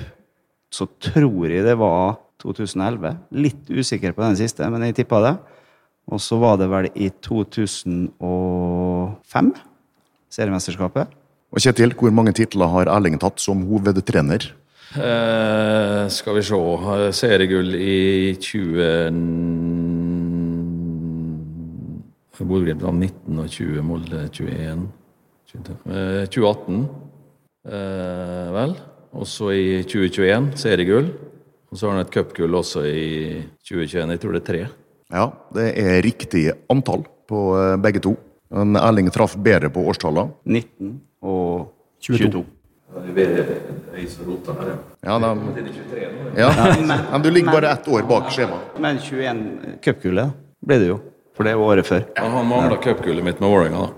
Så 0.69 0.85
tror 1.01 1.49
jeg 1.49 1.65
det 1.65 1.73
var 1.79 2.19
2011. 2.43 3.17
Litt 3.33 3.69
usikker 3.71 4.11
på 4.13 4.21
den 4.21 4.35
siste, 4.37 4.69
men 4.69 4.83
jeg 4.85 4.95
tippa 5.01 5.21
det. 5.23 5.35
Og 6.11 6.19
så 6.21 6.37
var 6.37 6.57
det 6.61 6.69
vel 6.69 6.85
i 6.93 7.09
2005, 7.25 9.53
seriemesterskapet. 10.29 11.09
Og 11.55 11.59
Kjetil, 11.63 11.95
hvor 11.97 12.11
mange 12.13 12.33
titler 12.35 12.67
har 12.69 12.85
Erling 12.93 13.17
tatt 13.21 13.39
som 13.41 13.63
hovedtrener? 13.65 14.53
Eh, 14.95 16.07
skal 16.09 16.35
vi 16.35 16.43
se. 16.43 16.55
eh, 16.55 17.11
Seriegull 17.11 17.75
i 17.75 18.35
20 18.39 18.85
Bodø-Glimt 22.45 22.83
var 22.83 22.93
19 22.93 23.39
og 23.41 23.49
20, 23.49 23.81
Molde 23.85 24.21
21. 24.29 24.87
22. 25.51 25.75
Eh, 25.89 26.25
2018, 26.31 26.81
eh, 27.65 28.51
vel. 28.55 28.75
Og 29.15 29.27
så 29.27 29.51
i 29.55 29.83
2021 29.83 30.51
seriegull. 30.59 31.09
Og 31.71 31.77
så 31.79 31.87
har 31.87 31.97
han 31.97 32.05
et 32.05 32.13
cupgull 32.13 32.55
også 32.55 32.83
i 32.85 33.43
2021. 33.65 34.11
Jeg 34.11 34.21
tror 34.21 34.35
det 34.35 34.41
er 34.43 34.49
tre. 34.51 34.63
Ja, 35.11 35.25
det 35.55 35.67
er 35.79 36.01
riktig 36.05 36.45
antall 36.69 37.05
på 37.27 37.45
eh, 37.59 37.75
begge 37.81 38.03
to. 38.03 38.15
Men 38.51 38.75
Erling 38.79 39.09
traff 39.11 39.35
bedre 39.35 39.71
på 39.73 39.83
årstallene. 39.89 40.31
19 40.45 41.01
og 41.25 41.71
22. 41.99 42.29
22. 42.29 42.45
Ja, 45.01 45.19
da, 45.19 45.37
ja. 46.35 46.51
Men 47.11 47.21
du 47.21 47.31
ligger 47.31 47.51
bare 47.51 47.71
ett 47.71 47.87
år 47.87 48.01
bak 48.07 48.31
skjemaet. 48.31 48.79
Men 48.79 48.99
21 48.99 49.43
cupgullet 49.83 50.31
ble 50.65 50.79
det 50.79 50.89
jo. 50.93 50.97
For 51.35 51.43
det 51.47 51.57
var 51.59 51.75
året 51.75 51.87
før. 51.87 52.05
Ja, 52.15 52.29
han 52.31 52.47
mangla 52.47 52.77
cupgullet 52.81 53.23
mitt 53.25 53.41
med 53.43 53.51
Vålerenga 53.51 53.85
da, 53.85 53.89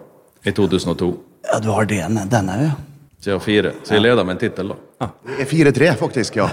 i 0.50 0.54
2002. 0.58 1.12
Ja, 1.52 1.60
du 1.64 1.70
har 1.76 1.86
den, 1.90 2.18
den 2.32 2.50
òg, 2.54 2.64
ja. 2.66 2.74
Så 3.22 3.32
jeg 3.32 3.38
har 3.38 3.46
fire. 3.46 3.72
Så 3.86 3.96
jeg 3.98 4.04
leder 4.06 4.26
med 4.26 4.38
en 4.38 4.42
tittel, 4.42 4.74
da. 4.74 5.10
Det 5.26 5.46
er 5.46 5.50
4-3, 5.50 5.94
faktisk, 6.02 6.36
ja. 6.42 6.48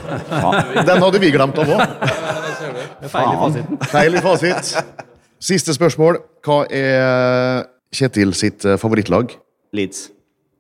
Den 0.85 1.03
hadde 1.05 1.21
vi 1.21 1.33
glemt 1.33 1.59
av 1.61 1.73
òg. 1.75 1.83
Feil 3.13 3.33
i 3.33 3.41
fasiten. 3.41 3.81
Feil 3.93 4.17
i 4.17 4.23
fasit. 4.25 4.77
Siste 5.45 5.75
spørsmål. 5.77 6.21
Hva 6.45 6.63
er 6.73 7.65
Kjetil 7.95 8.33
sitt 8.37 8.65
eh, 8.67 8.79
favorittlag? 8.81 9.33
Leeds. 9.77 10.09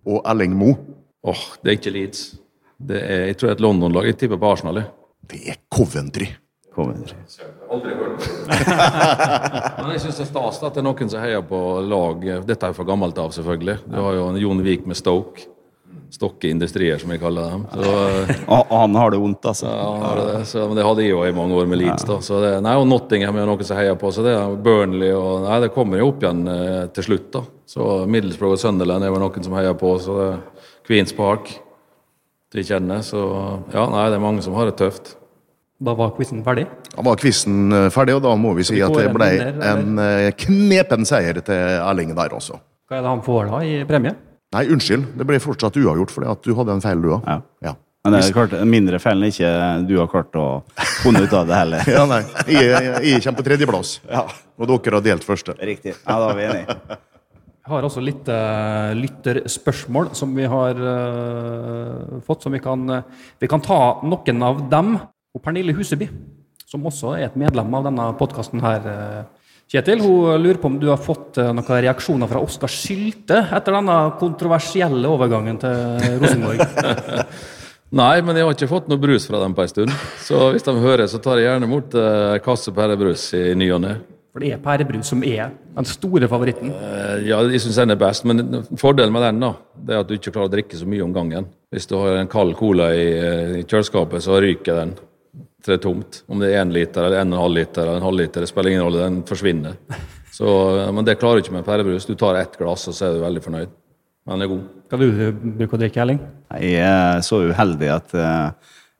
Og 0.06 0.20
Erling 0.28 0.52
Moe? 0.56 0.76
Åh, 1.24 1.44
det 1.62 1.70
er 1.70 1.78
ikke 1.78 1.92
Leeds. 1.94 2.24
Det 2.84 2.98
er, 3.00 3.26
jeg 3.30 3.36
tror 3.38 3.48
det 3.48 3.52
er 3.54 3.58
et 3.58 3.64
London-lag. 3.64 4.08
Jeg 4.10 4.18
tipper 4.20 4.40
på 4.40 4.50
Arsenal. 4.52 4.82
Det 5.30 5.40
er 5.48 5.56
Coventry. 5.72 6.28
Coventry. 6.74 7.16
Men 9.78 9.92
jeg 9.94 10.02
syns 10.02 10.18
det 10.18 10.24
er 10.26 10.28
stas 10.28 10.58
at 10.60 10.74
det 10.74 10.82
er 10.82 10.86
noen 10.86 11.10
som 11.10 11.22
heier 11.22 11.42
på 11.46 11.58
lag 11.86 12.26
Dette 12.44 12.66
er 12.66 12.72
jo 12.74 12.76
fra 12.76 12.86
gammelt 12.88 13.18
av, 13.22 13.30
selvfølgelig. 13.34 13.76
Du 13.86 13.98
har 14.02 14.18
jo 14.18 14.28
en 14.28 14.40
Jon 14.42 14.60
Vik 14.66 14.82
med 14.90 14.98
Stoke. 14.98 15.48
Stokke 16.14 16.46
Industrier, 16.52 16.98
som 17.00 17.10
jeg 17.10 17.18
kaller 17.22 17.54
dem. 17.54 17.64
Så, 17.72 17.94
han 18.70 18.94
har 19.00 19.10
det 19.10 19.18
vondt, 19.22 19.46
altså. 19.50 19.66
ja, 19.66 19.86
han 19.94 20.02
har 20.04 20.20
det. 20.20 20.44
Så, 20.50 20.66
men 20.68 20.78
det 20.78 20.84
hadde 20.86 21.02
jeg 21.02 21.10
jo 21.14 21.24
i 21.26 21.32
mange 21.34 21.56
år 21.58 21.66
med 21.70 21.80
Leeds. 21.80 22.04
da. 22.06 22.20
Så 22.22 22.38
det, 22.42 22.52
nei, 22.62 22.74
og 22.78 22.86
Nottingham 22.90 23.40
er 23.40 23.48
noen 23.48 23.66
som 23.66 23.80
heier 23.80 23.96
på. 23.98 24.12
Så 24.14 24.22
det 24.26 24.34
er 24.36 24.54
Burnley 24.66 25.10
og 25.16 25.48
Nei, 25.48 25.58
det 25.64 25.72
kommer 25.74 25.98
jo 25.98 26.12
opp 26.12 26.22
igjen 26.22 26.44
eh, 26.52 26.84
til 26.94 27.08
slutt, 27.08 27.28
da. 27.34 27.42
Så 27.74 28.04
Middlesbrough 28.10 28.54
og 28.54 28.60
Sunderland 28.60 29.06
er 29.06 29.14
vel 29.14 29.24
noen 29.24 29.46
som 29.46 29.56
heier 29.58 29.74
på. 29.80 29.96
Så 30.04 30.18
det 30.20 30.30
Queens 30.86 31.14
Park 31.16 31.50
de 32.54 32.62
kjenner. 32.64 33.02
Så 33.02 33.20
ja, 33.74 33.84
nei, 33.90 34.08
det 34.12 34.18
er 34.18 34.22
mange 34.22 34.44
som 34.44 34.56
har 34.58 34.70
det 34.70 34.76
tøft. 34.78 35.14
Da 35.84 35.92
var 35.98 36.12
quizen 36.16 36.44
ferdig. 36.46 36.68
Da 36.94 37.02
var 37.04 37.18
quizen 37.20 37.72
eh, 37.74 37.88
ferdig, 37.92 38.14
og 38.16 38.22
da 38.24 38.34
må 38.38 38.52
vi 38.56 38.64
si 38.66 38.78
at 38.84 38.94
det 38.94 39.08
ble 39.12 39.30
en 39.66 39.98
eh, 40.00 40.28
knepen 40.38 41.02
seier 41.08 41.40
til 41.44 41.80
Erling 41.80 42.14
der 42.16 42.36
også. 42.36 42.60
Hva 42.88 43.00
er 43.00 43.02
det 43.04 43.10
han 43.10 43.24
får 43.26 43.50
da 43.50 43.62
i 43.66 43.80
premie? 43.88 44.14
Nei, 44.54 44.68
unnskyld. 44.70 45.08
Det 45.18 45.26
ble 45.26 45.40
fortsatt 45.42 45.74
uavgjort 45.80 46.12
fordi 46.14 46.30
at 46.30 46.44
du 46.46 46.54
hadde 46.54 46.76
en 46.76 46.84
feil, 46.84 47.02
du 47.02 47.10
òg. 47.16 47.26
Ja. 47.26 47.40
Ja. 47.66 47.74
Men 48.04 48.12
det 48.14 48.20
er 48.26 48.34
klart, 48.36 48.54
mindre 48.68 48.98
feil 49.00 49.16
enn 49.16 49.30
ikke 49.32 49.50
du 49.88 49.94
har 49.96 50.08
klart 50.12 50.36
å 50.36 50.46
funne 51.00 51.22
ut 51.24 51.32
av 51.34 51.48
det 51.48 51.56
heller. 51.56 51.86
ja, 51.96 52.02
nei. 52.06 52.20
Jeg, 52.52 52.68
jeg, 52.68 52.98
jeg 53.08 53.22
kommer 53.24 53.40
på 53.40 53.46
tredjeplass, 53.48 53.94
Ja, 54.12 54.26
og 54.60 54.68
dere 54.70 54.98
har 55.00 55.06
delt 55.08 55.24
første. 55.26 55.56
riktig. 55.58 55.96
Ja, 56.04 56.18
da 56.20 56.28
er 56.30 56.38
vi 56.38 56.44
enige. 56.50 56.98
Jeg 57.64 57.72
har 57.72 57.86
også 57.86 58.02
litt 58.04 58.26
uh, 58.28 58.92
lytterspørsmål 58.92 60.10
som 60.12 60.34
vi 60.36 60.44
har 60.44 60.76
uh, 60.76 62.18
fått. 62.26 62.44
Som 62.44 62.52
vi 62.52 62.60
kan, 62.60 62.82
uh, 62.92 63.30
vi 63.40 63.48
kan 63.48 63.62
ta 63.64 64.02
noen 64.04 64.44
av 64.44 64.60
dem. 64.68 64.98
Og 65.32 65.40
Pernille 65.40 65.72
Huseby, 65.72 66.10
som 66.68 66.84
også 66.84 67.14
er 67.16 67.30
et 67.30 67.38
medlem 67.40 67.72
av 67.74 67.88
denne 67.88 68.10
podkasten 68.20 68.60
her, 68.62 68.84
Kjetil, 69.72 70.02
hun 70.04 70.36
lurer 70.44 70.60
på 70.60 70.68
om 70.68 70.76
du 70.78 70.90
har 70.90 71.00
fått 71.00 71.40
noen 71.40 71.64
reaksjoner 71.64 72.28
fra 72.30 72.42
Oskar 72.44 72.70
Sylte 72.70 73.40
etter 73.56 73.74
denne 73.74 73.96
kontroversielle 74.20 75.08
overgangen 75.10 75.56
til 75.58 76.20
Rosenborg? 76.20 76.60
Nei, 78.04 78.14
men 78.22 78.36
jeg 78.36 78.46
har 78.46 78.54
ikke 78.54 78.70
fått 78.70 78.92
noe 78.92 79.02
brus 79.02 79.26
fra 79.26 79.40
dem 79.42 79.56
på 79.56 79.64
en 79.64 79.72
stund. 79.72 79.96
Så 80.22 80.52
hvis 80.54 80.68
de 80.68 80.76
hører, 80.84 81.08
så 81.10 81.18
tar 81.24 81.40
jeg 81.40 81.48
gjerne 81.48 81.66
imot 81.66 81.96
kasse 82.44 82.76
pærebrus 82.76 83.32
i 83.40 83.46
ny 83.58 83.72
og 83.74 83.82
ne. 83.88 83.96
For 84.34 84.42
det 84.42 84.48
er 84.50 84.58
pærebrus 84.58 85.06
som 85.12 85.20
er 85.22 85.52
den 85.76 85.86
store 85.86 86.26
favoritten. 86.26 86.72
Eh, 86.74 87.20
Ja, 87.28 87.38
jeg 87.46 87.60
syns 87.62 87.76
den 87.78 87.94
er 87.94 87.98
best, 88.00 88.24
men 88.26 88.64
fordelen 88.80 89.14
med 89.14 89.22
den 89.22 89.38
da, 89.44 89.52
det 89.78 89.94
er 89.94 90.00
at 90.02 90.08
du 90.10 90.16
ikke 90.16 90.32
klarer 90.34 90.50
å 90.50 90.54
drikke 90.56 90.80
så 90.80 90.88
mye 90.90 91.04
om 91.06 91.12
gangen. 91.14 91.46
Hvis 91.70 91.86
du 91.86 91.94
har 92.00 92.16
en 92.18 92.30
kald 92.32 92.56
cola 92.58 92.88
i, 92.94 93.04
eh, 93.14 93.52
i 93.60 93.62
kjøleskapet, 93.62 94.24
så 94.26 94.40
ryker 94.42 94.74
den 94.80 94.96
til 95.62 95.70
det 95.70 95.78
er 95.78 95.84
tomt. 95.86 96.22
Om 96.28 96.42
det 96.42 96.50
er 96.50 96.64
én 96.64 96.74
liter 96.74 97.06
eller 97.06 97.20
en 97.22 97.32
og 97.32 97.38
en 97.38 97.44
halv 97.44 97.54
liter 97.60 97.82
eller 97.86 97.96
en 98.02 98.08
halv 98.10 98.18
liter, 98.18 98.40
det 98.42 98.50
spiller 98.50 98.70
ingen 98.74 98.82
rolle, 98.84 99.06
den 99.06 99.22
forsvinner. 99.22 99.78
Så, 100.34 100.50
eh, 100.82 100.90
men 100.90 101.04
det 101.06 101.18
klarer 101.20 101.38
du 101.38 101.46
ikke 101.46 101.54
med 101.54 101.64
pærebrus. 101.64 102.06
Du 102.10 102.16
tar 102.18 102.34
ett 102.42 102.58
glass, 102.58 102.88
og 102.90 102.94
så 102.98 103.06
er 103.06 103.14
du 103.14 103.22
veldig 103.22 103.42
fornøyd. 103.46 103.68
Men 104.26 104.34
den 104.34 104.42
er 104.42 104.50
god. 104.50 104.64
Hva 104.90 104.98
du 104.98 105.32
bruker 105.62 105.76
å 105.78 105.80
drikke, 105.84 106.00
Erling? 106.02 106.18
Jeg 106.58 106.82
er 106.82 107.20
så 107.22 107.38
uheldig 107.52 107.88
at 107.94 108.14
eh, 108.18 108.50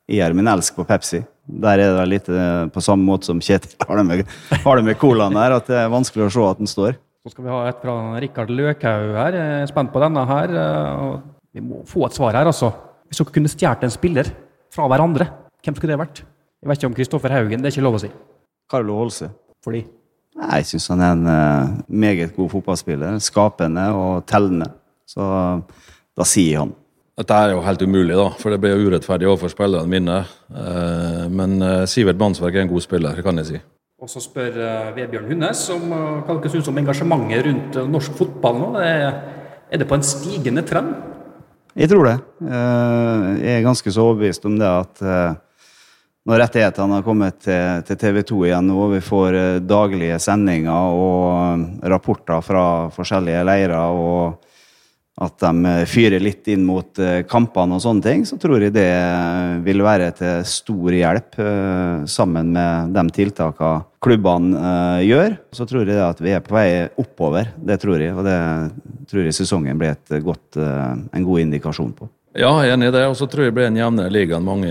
er 0.09 0.33
min 0.37 0.47
elsk 0.47 0.75
på 0.77 0.85
Pepsi. 0.87 1.23
Der 1.45 1.77
er 1.81 1.95
det 1.99 2.05
litt 2.09 2.29
eh, 2.29 2.65
på 2.73 2.81
samme 2.81 3.05
måte 3.05 3.25
som 3.29 3.39
Kjetil 3.41 3.75
har 3.87 3.97
det 4.01 4.05
med, 4.05 4.25
har 4.63 4.77
det 4.79 4.85
med 4.85 4.97
colaen 5.01 5.33
der, 5.37 5.55
at 5.59 5.67
det 5.69 5.77
er 5.83 5.91
vanskelig 5.93 6.27
å 6.27 6.33
se 6.33 6.45
at 6.49 6.61
den 6.61 6.69
står. 6.69 6.97
Så 7.25 7.33
skal 7.33 7.45
vi 7.47 7.53
ha 7.53 7.61
et 7.69 7.79
fra 7.81 7.95
Rikard 8.21 8.51
Løkhaug 8.53 9.15
her. 9.17 9.33
Jeg 9.39 9.63
er 9.63 9.69
spent 9.71 9.89
på 9.93 10.01
denne 10.03 10.25
her. 10.29 10.53
eh, 10.61 11.15
Vi 11.57 11.63
må 11.65 11.81
få 11.89 12.05
et 12.05 12.13
svar 12.17 12.35
her, 12.37 12.45
altså. 12.49 12.69
Hvis 13.09 13.21
dere 13.21 13.33
kunne 13.33 13.49
stjålet 13.49 13.85
en 13.87 13.93
spiller 13.93 14.29
fra 14.73 14.87
hverandre, 14.91 15.27
hvem 15.65 15.77
skulle 15.77 15.93
det 15.95 16.01
vært? 16.01 16.21
Jeg 16.61 16.69
vet 16.69 16.79
ikke 16.81 16.89
om 16.89 16.95
Kristoffer 16.97 17.33
Haugen, 17.33 17.61
det 17.61 17.69
er 17.69 17.75
ikke 17.75 17.85
lov 17.85 17.97
å 17.97 18.01
si. 18.01 18.09
Carlo 18.69 18.97
Holse. 19.01 19.29
Fordi 19.65 19.83
Nei, 20.35 20.57
Jeg 20.59 20.65
syns 20.67 20.89
han 20.91 21.01
er 21.05 21.11
en 21.15 21.27
eh, 21.31 21.75
meget 21.87 22.33
god 22.35 22.49
fotballspiller. 22.51 23.17
Skapende 23.23 23.85
og 23.95 24.25
tellende. 24.27 24.67
Så 25.07 25.23
da 26.17 26.25
sier 26.27 26.59
han. 26.65 26.73
Dette 27.15 27.31
er 27.31 27.53
jo 27.53 27.61
helt 27.63 27.79
umulig, 27.85 28.15
da, 28.19 28.25
for 28.35 28.51
det 28.51 28.57
blir 28.59 28.73
jo 28.75 28.89
urettferdig 28.89 29.27
overfor 29.29 29.53
spillerne 29.53 29.87
mine. 29.87 30.17
Eh, 30.51 31.21
Men 31.31 31.53
eh, 31.63 31.85
Sivert 31.87 32.19
Mannsverk 32.19 32.57
er 32.57 32.65
en 32.65 32.71
god 32.73 32.83
spiller, 32.83 33.21
kan 33.23 33.39
jeg 33.39 33.47
si. 33.53 33.59
Og 34.03 34.11
så 34.11 34.19
spør 34.19 34.57
eh, 34.59 34.89
Vebjørn 34.97 35.29
Hunnes 35.31 35.61
om 35.71 35.85
hva 35.95 36.35
dere 36.35 36.51
syns 36.51 36.67
om 36.67 36.81
engasjementet 36.81 37.45
rundt 37.47 37.79
norsk 37.93 38.17
fotball 38.19 38.59
nå. 38.59 38.69
Er, 38.83 39.15
det 39.79 39.87
på 39.87 39.95
en 39.95 40.03
stigende 40.03 40.65
trend? 40.67 40.91
Jeg 41.75 41.87
tror 41.91 42.09
det. 42.09 42.17
Eh, 42.43 43.23
Jeg 43.45 43.61
er 43.61 43.67
ganske 43.69 43.95
så 43.95 44.09
overbevist 44.09 44.51
om 44.51 44.59
det 44.59 44.67
at 44.67 45.05
når 46.25 46.41
rettighetene 46.41 46.97
har 46.97 47.05
kommet 47.05 47.39
til, 47.45 47.83
til 47.87 47.99
TV 48.01 48.23
2 48.27 48.41
igjen 48.49 48.67
nå, 48.67 48.75
og 48.81 48.95
vi 48.97 48.99
får 49.05 49.37
daglige 49.63 50.17
sendinger 50.19 50.97
og 50.99 51.85
rapporter 51.85 52.41
fra 52.43 52.63
forskjellige 52.91 53.43
leirer, 53.45 53.77
og 53.77 54.41
at 55.15 55.37
de 55.39 55.65
eh, 55.69 55.85
fyrer 55.87 56.19
litt 56.19 56.47
inn 56.51 56.65
mot 56.67 56.99
eh, 56.99 57.21
kampene 57.29 57.77
og 57.77 57.83
sånne 57.83 58.03
ting, 58.03 58.25
så 58.27 58.35
tror 58.39 58.65
jeg 58.65 58.73
det 58.75 58.89
eh, 58.91 59.53
vil 59.63 59.83
være 59.85 60.09
til 60.17 60.41
stor 60.49 60.97
hjelp 60.97 61.37
sammen 62.11 62.51
med 62.55 62.95
de 62.95 63.03
tiltakene 63.15 63.85
klubbene 64.05 64.99
gjør. 65.01 65.37
Så 65.55 65.65
tror 65.65 65.87
jeg 65.89 65.97
at 65.97 66.19
vi 66.21 66.35
er 66.35 66.43
på 66.45 66.53
vei 66.53 66.67
oppover, 67.01 67.47
det 67.57 67.79
tror 67.81 67.97
jeg, 68.03 68.13
og 68.13 68.27
det 68.27 68.35
tror 69.09 69.25
jeg 69.25 69.33
sesongen 69.33 69.79
blir 69.79 70.21
godt, 70.21 70.59
en 70.59 71.25
god 71.25 71.41
indikasjon 71.41 71.95
på. 71.97 72.09
Ja, 72.35 72.51
jeg 72.61 72.73
er 72.73 72.75
enig 72.75 72.91
i 72.91 72.93
det. 72.93 73.05
Og 73.07 73.15
så 73.17 73.25
tror 73.31 73.45
jeg 73.45 73.53
det 73.53 73.57
blir 73.57 73.69
en 73.69 73.79
jevnere 73.79 74.11
liga 74.11 74.37
enn 74.37 74.45
mange 74.45 74.69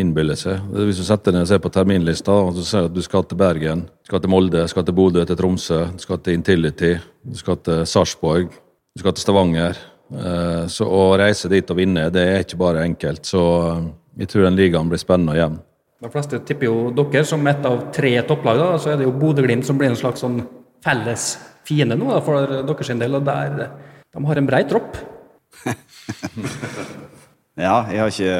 innbiller 0.00 0.38
seg. 0.40 0.64
Hvis 0.72 0.98
du 0.98 1.04
setter 1.06 1.36
ned 1.36 1.44
og 1.44 1.50
ser 1.52 1.60
på 1.62 1.70
terminlista, 1.74 2.34
og 2.48 2.56
så 2.56 2.64
ser 2.66 2.86
du 2.86 2.90
at 2.90 2.96
du 2.96 3.04
skal 3.04 3.26
til 3.28 3.38
Bergen, 3.38 3.84
du 3.86 4.10
skal 4.10 4.24
til 4.24 4.32
Molde, 4.32 4.64
du 4.64 4.72
skal 4.72 4.88
til 4.88 4.96
Bodø, 4.96 5.26
til 5.28 5.38
Tromsø, 5.38 5.82
du 5.92 6.02
skal 6.02 6.22
til 6.24 6.40
Intility, 6.40 6.94
du 7.28 7.38
skal 7.38 7.60
til 7.62 7.84
Sarpsborg, 7.86 8.56
du 8.98 9.04
skal 9.04 9.14
til 9.14 9.22
Stavanger. 9.22 9.78
Eh, 10.10 10.66
Så 10.66 10.86
å 10.90 11.16
reise 11.18 11.48
dit 11.48 11.70
og 11.70 11.76
vinne, 11.78 12.08
det 12.10 12.24
er 12.26 12.42
ikke 12.42 12.58
bare 12.58 12.82
enkelt. 12.82 13.22
Så 13.28 13.42
eh, 13.62 13.84
jeg 14.24 14.32
tror 14.32 14.48
den 14.48 14.58
ligaen 14.58 14.90
blir 14.90 14.98
spennende 14.98 15.36
og 15.36 15.38
jevn. 15.38 15.58
De 16.02 16.10
fleste 16.10 16.38
tipper 16.46 16.66
jo 16.68 16.90
dere 16.94 17.24
som 17.26 17.46
ett 17.50 17.64
av 17.66 17.92
tre 17.94 18.12
topplag. 18.26 18.58
da, 18.58 18.78
Så 18.78 18.90
er 18.92 18.98
det 18.98 19.06
jo 19.06 19.14
Bodø-Glimt 19.14 19.66
som 19.66 19.78
blir 19.78 19.90
en 19.90 19.98
slags 19.98 20.22
sånn 20.22 20.40
felles 20.82 21.36
fiende 21.66 21.96
nå 21.98 22.10
da, 22.10 22.20
for 22.24 22.46
deres 22.46 22.90
del. 22.98 23.14
og 23.14 23.24
der, 23.24 23.70
De 24.14 24.24
har 24.26 24.36
en 24.36 24.46
brei 24.46 24.64
tropp. 24.64 24.96
Ja, 27.58 27.80
jeg 27.90 27.98
har 27.98 28.12
ikke 28.12 28.34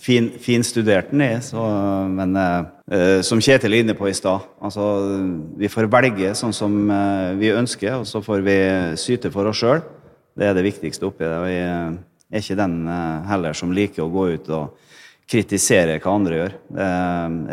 fin, 0.00 0.30
finstudert 0.40 1.10
den, 1.12 1.20
jeg, 1.20 1.42
så, 1.44 1.64
men 2.08 2.32
eh, 2.40 3.20
som 3.26 3.42
Kjetil 3.44 3.76
er 3.76 3.84
inne 3.84 3.96
på 3.98 4.08
i 4.08 4.14
stad 4.16 4.46
altså, 4.64 4.86
Vi 5.60 5.68
får 5.68 5.90
velge 5.92 6.30
sånn 6.38 6.54
som 6.56 6.78
eh, 6.88 7.34
vi 7.40 7.52
ønsker, 7.52 7.98
og 8.00 8.08
så 8.08 8.22
får 8.24 8.40
vi 8.46 8.56
syte 9.00 9.32
for 9.34 9.50
oss 9.50 9.60
sjøl. 9.60 9.84
Det 10.34 10.48
er 10.48 10.56
det 10.56 10.64
viktigste 10.64 11.06
oppi 11.10 11.26
det. 11.26 11.36
og 11.36 11.50
Jeg 11.50 11.68
er 12.32 12.40
ikke 12.40 12.58
den 12.62 12.80
eh, 12.88 13.28
heller 13.28 13.60
som 13.60 13.76
liker 13.76 14.06
å 14.06 14.12
gå 14.14 14.26
ut 14.32 14.50
og 14.56 14.90
kritisere 15.30 16.00
hva 16.00 16.16
andre 16.16 16.40
gjør. 16.40 16.58
Det, 16.78 16.90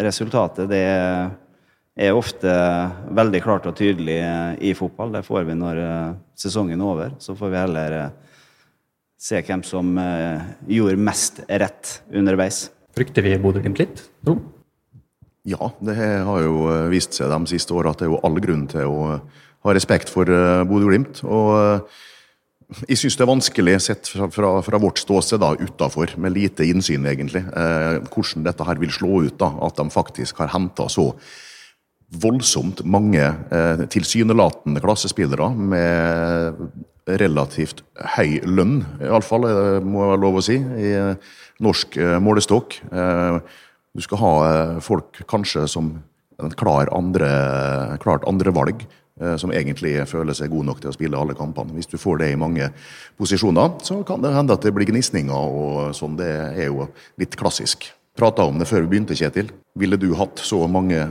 resultatet 0.08 0.72
det 0.72 0.82
er, 0.88 2.16
ofte 2.16 2.52
veldig 3.12 3.44
klart 3.44 3.68
og 3.70 3.76
tydelig 3.78 4.20
eh, 4.24 4.52
i 4.72 4.76
fotball. 4.80 5.12
Det 5.16 5.26
får 5.28 5.48
vi 5.48 5.60
når 5.60 5.84
eh, 5.86 6.12
sesongen 6.40 6.80
er 6.80 6.92
over. 6.96 7.16
Så 7.20 7.36
får 7.36 7.52
vi 7.52 7.64
heller 7.66 7.98
eh, 8.00 8.12
se 9.22 9.42
hvem 9.46 9.62
som 9.66 9.94
eh, 10.02 10.50
gjorde 10.72 10.98
mest 11.02 11.44
rett 11.48 12.00
underveis. 12.10 12.66
Frykter 12.98 13.26
vi 13.26 13.38
Bodø-Glimt 13.42 13.82
litt? 13.82 14.04
Tro? 14.26 14.40
Ja, 15.48 15.72
det 15.82 15.98
har 15.98 16.42
jo 16.44 16.66
eh, 16.72 16.88
vist 16.94 17.18
seg 17.18 17.30
de 17.32 17.52
siste 17.54 17.76
åra 17.78 17.94
at 17.94 18.02
det 18.02 18.08
er 18.10 18.16
jo 18.16 18.22
all 18.26 18.40
grunn 18.42 18.66
til 18.72 18.90
å 18.90 19.04
ha 19.66 19.76
respekt 19.78 20.10
for 20.10 20.30
eh, 20.30 20.64
Bodø-Glimt. 20.70 21.22
Og 21.28 21.54
eh, 21.60 22.02
jeg 22.88 23.02
syns 23.02 23.18
det 23.20 23.26
er 23.26 23.32
vanskelig, 23.34 23.78
sett 23.84 24.10
fra, 24.10 24.30
fra, 24.32 24.52
fra 24.66 24.80
vårt 24.82 25.02
ståsted 25.02 25.42
da, 25.44 25.54
utafor, 25.60 26.16
med 26.22 26.34
lite 26.34 26.66
innsyn 26.66 27.06
egentlig, 27.10 27.44
eh, 27.46 28.02
hvordan 28.10 28.46
dette 28.48 28.68
her 28.68 28.82
vil 28.82 28.94
slå 28.96 29.24
ut. 29.28 29.38
da, 29.42 29.52
At 29.68 29.78
de 29.78 29.90
faktisk 29.94 30.42
har 30.42 30.54
henta 30.56 30.88
så 30.90 31.12
voldsomt 32.22 32.82
mange 32.90 33.22
eh, 33.24 33.84
tilsynelatende 33.92 34.82
klassespillere 34.84 35.52
med 35.56 36.64
relativt 37.10 37.82
høy 38.16 38.40
lønn, 38.46 38.82
iallfall, 39.02 39.48
må 39.84 40.12
være 40.12 40.22
lov 40.22 40.40
å 40.40 40.44
si, 40.46 40.58
i 40.58 40.92
norsk 41.62 41.98
eh, 41.98 42.18
målestokk. 42.22 42.80
Eh, 42.92 43.38
du 43.92 44.04
skal 44.06 44.22
ha 44.22 44.32
eh, 44.48 44.80
folk 44.84 45.22
kanskje 45.30 45.68
som 45.70 45.94
en 46.42 46.58
klar 46.58 46.90
andre, 46.96 47.30
klart 48.02 48.26
andre 48.30 48.54
valg, 48.56 48.88
som 49.38 49.52
egentlig 49.54 49.92
føler 50.10 50.34
seg 50.34 50.50
gode 50.50 50.66
nok 50.66 50.80
til 50.82 50.90
å 50.90 50.94
spille 50.96 51.20
alle 51.20 51.36
kampene. 51.38 51.76
Hvis 51.78 51.92
du 51.92 52.00
får 52.02 52.24
det 52.24 52.30
i 52.32 52.40
mange 52.40 52.72
posisjoner, 53.22 53.76
så 53.86 54.00
kan 54.08 54.24
det 54.24 54.32
hende 54.34 54.56
at 54.58 54.66
det 54.66 54.72
blir 54.74 54.90
gnisninger 54.90 55.30
og 55.62 55.92
sånn. 55.94 56.16
Det 56.18 56.30
er 56.32 56.72
jo 56.72 56.88
litt 57.22 57.38
klassisk. 57.38 57.92
Prata 58.18 58.48
om 58.50 58.58
det 58.58 58.66
før 58.72 58.88
vi 58.88 58.96
begynte, 58.96 59.14
Kjetil. 59.20 59.52
Ville 59.78 60.00
du 60.02 60.08
hatt 60.18 60.42
så 60.42 60.64
mange 60.66 61.04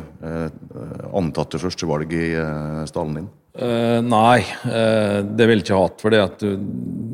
antatte 1.14 1.62
førstevalg 1.62 2.10
i 2.10 2.32
stallen 2.90 3.20
din? 3.20 3.30
Eh, 3.60 4.00
nei, 4.00 4.40
uh, 4.64 5.20
det 5.36 5.46
vil 5.50 5.60
ikke 5.60 5.76
hatt. 5.76 6.00
For 6.00 6.12
det 6.12 6.20
at 6.22 6.40
du, 6.40 6.54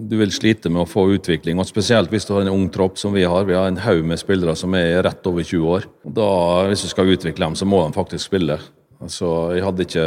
du 0.06 0.14
vil 0.20 0.30
slite 0.34 0.70
med 0.70 0.84
å 0.84 0.88
få 0.88 1.08
utvikling. 1.16 1.58
og 1.58 1.66
Spesielt 1.66 2.12
hvis 2.12 2.28
du 2.28 2.36
har 2.36 2.44
en 2.44 2.52
ung 2.54 2.68
tropp 2.72 3.00
som 3.00 3.14
vi 3.16 3.24
har. 3.26 3.48
Vi 3.48 3.56
har 3.56 3.66
en 3.70 3.82
haug 3.82 4.04
med 4.06 4.20
spillere 4.22 4.54
som 4.58 4.74
er 4.78 5.02
rett 5.06 5.26
over 5.26 5.42
20 5.42 5.74
år. 5.74 5.88
Da, 6.06 6.30
Hvis 6.70 6.86
du 6.86 6.92
skal 6.92 7.10
utvikle 7.10 7.48
dem, 7.48 7.58
så 7.58 7.66
må 7.66 7.82
de 7.82 7.96
faktisk 7.96 8.28
spille. 8.28 8.60
Altså, 9.02 9.32
Jeg 9.56 9.66
hadde 9.66 9.88
ikke 9.88 10.06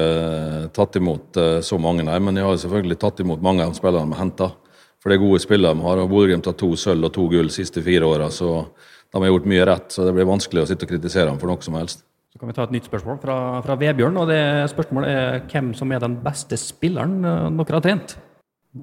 tatt 0.75 0.95
imot 1.01 1.41
uh, 1.41 1.59
så 1.65 1.79
mange, 1.81 2.07
nei, 2.07 2.17
men 2.23 2.39
jeg 2.39 2.47
har 2.47 2.63
selvfølgelig 2.63 3.01
tatt 3.03 3.19
imot 3.25 3.43
mange 3.43 3.65
av 3.65 3.73
de 3.73 3.81
spillerne 3.81 4.07
vi 4.07 4.17
har 4.17 4.25
henta. 4.25 4.53
For 4.99 5.11
det 5.11 5.19
er 5.19 5.27
gode 5.27 5.43
spillere 5.43 5.75
vi 5.75 5.87
har. 5.87 5.99
og 5.99 6.11
Bodø-Glimt 6.11 6.47
har 6.47 6.55
to 6.59 6.71
sølv 6.79 7.07
og 7.07 7.13
to 7.15 7.27
gull 7.31 7.51
de 7.51 7.55
siste 7.55 7.83
fire 7.83 8.07
åra. 8.07 8.31
Så 8.31 8.63
de 9.11 9.19
har 9.19 9.31
gjort 9.31 9.47
mye 9.51 9.67
rett. 9.67 9.91
Så 9.91 10.07
det 10.07 10.15
blir 10.15 10.27
vanskelig 10.27 10.63
å 10.63 10.69
sitte 10.71 10.87
og 10.87 10.95
kritisere 10.95 11.27
dem 11.31 11.39
for 11.39 11.51
noe 11.51 11.63
som 11.63 11.75
helst. 11.79 12.03
Så 12.29 12.37
kan 12.37 12.45
vi 12.51 12.53
ta 12.53 12.61
et 12.67 12.73
nytt 12.75 12.85
spørsmål 12.85 13.15
fra, 13.23 13.35
fra 13.65 13.73
Vebjørn. 13.79 14.17
og 14.21 14.27
det 14.29 14.37
Spørsmålet 14.69 15.09
er 15.09 15.39
hvem 15.49 15.71
som 15.77 15.89
er 15.95 15.99
den 16.03 16.15
beste 16.23 16.57
spilleren 16.61 17.15
eh, 17.25 17.47
dere 17.57 17.75
har 17.79 17.83
trent? 17.85 18.09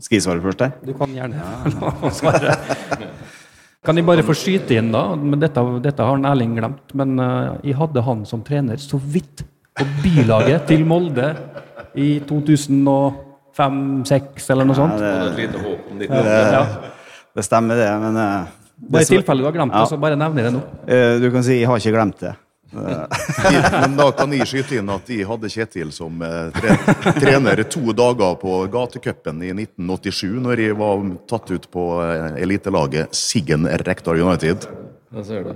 Skal 0.03 0.17
jeg 0.19 0.25
svare 0.27 0.43
først 0.43 0.59
der? 0.65 0.71
Du 0.83 0.91
kan 0.99 1.11
gjerne 1.15 1.39
ja. 1.39 1.45
svare. 2.19 2.57
Kan 3.87 3.95
jeg 4.01 4.07
bare 4.09 4.25
få 4.27 4.35
skyte 4.35 4.75
inn, 4.75 4.89
da? 4.91 5.05
Men 5.15 5.39
dette, 5.39 5.63
dette 5.85 6.03
har 6.03 6.11
han 6.17 6.27
Erling 6.27 6.57
glemt. 6.59 6.91
Men 6.99 7.15
eh, 7.23 7.53
jeg 7.71 7.77
hadde 7.79 8.03
han 8.09 8.25
som 8.27 8.43
trener 8.47 8.77
så 8.83 8.99
vidt 8.99 9.45
på 9.77 9.85
bylaget 10.03 10.67
til 10.73 10.83
Molde 10.89 11.29
i 11.97 12.19
2005-2006 12.27 14.51
eller 14.53 14.65
noe 14.69 14.77
sånt. 14.77 14.99
det, 14.99 15.47
det, 16.01 16.07
Ja. 16.11 16.65
det 17.37 17.45
stemmer, 17.47 17.75
det. 17.79 17.87
Men 18.03 18.13
det, 18.19 18.27
Bare 18.91 19.03
i 19.07 19.09
tilfelle 19.09 19.41
du 19.41 19.47
har 19.49 19.55
glemt 19.55 19.73
det, 19.73 19.87
så 19.89 19.97
bare 20.01 20.17
nevner 20.19 20.43
jeg 20.43 20.51
det 20.51 20.55
nå. 20.59 20.63
eh, 20.91 21.15
du 21.23 21.31
kan 21.33 21.43
si 21.47 21.55
jeg 21.61 21.69
har 21.71 21.79
ikke 21.81 21.95
glemt 21.95 22.19
det. 22.21 22.35
Men 23.81 23.97
da 23.99 24.11
kan 24.17 24.33
jeg 24.37 24.49
skyte 24.49 24.81
inn 24.81 24.91
at 24.93 25.09
jeg 25.11 25.27
hadde 25.29 25.51
Kjetil 25.53 25.93
som 25.95 26.23
eh, 26.23 26.73
trener 27.19 27.63
to 27.71 27.95
dager 27.97 28.37
på 28.41 28.59
gatecupen 28.73 29.43
i 29.43 29.53
1987, 29.55 30.35
når 30.45 30.65
jeg 30.67 30.79
var 30.81 31.05
tatt 31.31 31.53
ut 31.55 31.71
på 31.73 31.87
eh, 32.05 32.43
elitelaget 32.45 33.17
Siggen 33.17 33.69
Rektor 33.87 34.21
United. 34.21 34.69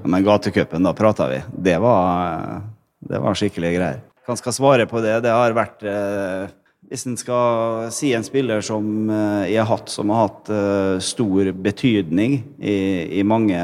Men 0.04 0.24
gatecupen, 0.24 0.83
da 0.87 0.94
prata 0.96 1.28
vi. 1.28 1.42
Det 1.52 1.76
var, 1.83 2.62
det 3.00 3.20
var 3.20 3.37
skikkelige 3.37 3.76
greier. 3.76 4.00
Hva 4.26 4.37
skal 4.38 4.54
svare 4.54 4.87
på 4.87 5.00
det? 5.02 5.16
Det 5.24 5.33
har 5.35 5.56
vært 5.56 5.83
eh, 5.88 6.50
Hvis 6.90 7.06
en 7.09 7.16
skal 7.18 7.88
si 7.94 8.12
en 8.14 8.26
spiller 8.26 8.62
som 8.64 9.11
eh, 9.11 9.50
jeg 9.52 9.62
har 9.62 9.70
hatt, 9.72 9.90
som 9.92 10.12
har 10.12 10.28
hatt 10.28 10.52
eh, 10.54 10.96
stor 11.02 11.50
betydning 11.56 12.38
i, 12.59 12.76
i 13.20 13.24
mange, 13.26 13.59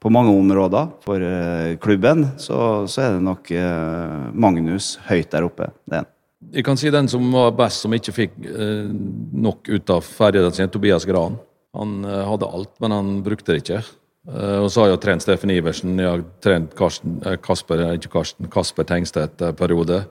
på 0.00 0.12
mange 0.12 0.32
områder 0.32 0.88
for 1.04 1.20
eh, 1.24 1.76
klubben, 1.82 2.26
så, 2.40 2.86
så 2.88 3.04
er 3.04 3.16
det 3.16 3.26
nok 3.26 3.50
eh, 3.52 4.30
Magnus 4.32 4.94
høyt 5.08 5.30
der 5.34 5.46
oppe. 5.48 5.70
Det 5.84 6.00
er 6.00 6.64
kan 6.64 6.78
si 6.80 6.88
den 6.90 7.08
som 7.12 7.26
var 7.34 7.52
best, 7.52 7.84
som 7.84 7.92
ikke 7.92 8.14
fikk 8.16 8.38
eh, 8.48 8.88
nok 8.88 9.68
ut 9.68 9.92
av 9.92 10.06
ferdighetene 10.06 10.56
sine, 10.56 10.72
Tobias 10.72 11.04
Gran. 11.08 11.36
Han 11.76 12.00
hadde 12.02 12.48
alt, 12.50 12.72
men 12.82 12.90
han 12.96 13.10
brukte 13.22 13.52
det 13.52 13.60
ikke. 13.60 13.82
Og 14.28 14.66
så 14.68 14.82
har 14.82 14.90
jeg 14.90 15.00
trent 15.00 15.24
Steffen 15.24 15.52
Iversen, 15.54 15.94
jeg 15.98 16.10
har 16.10 16.24
trent 16.44 16.74
Karsten, 16.76 17.20
Kasper, 17.44 17.84
ikke 17.96 18.10
Karsten, 18.12 18.50
Kasper 18.52 18.88
Tengstedt 18.88 19.40
eh, 19.40 19.54
periode. 19.56 20.02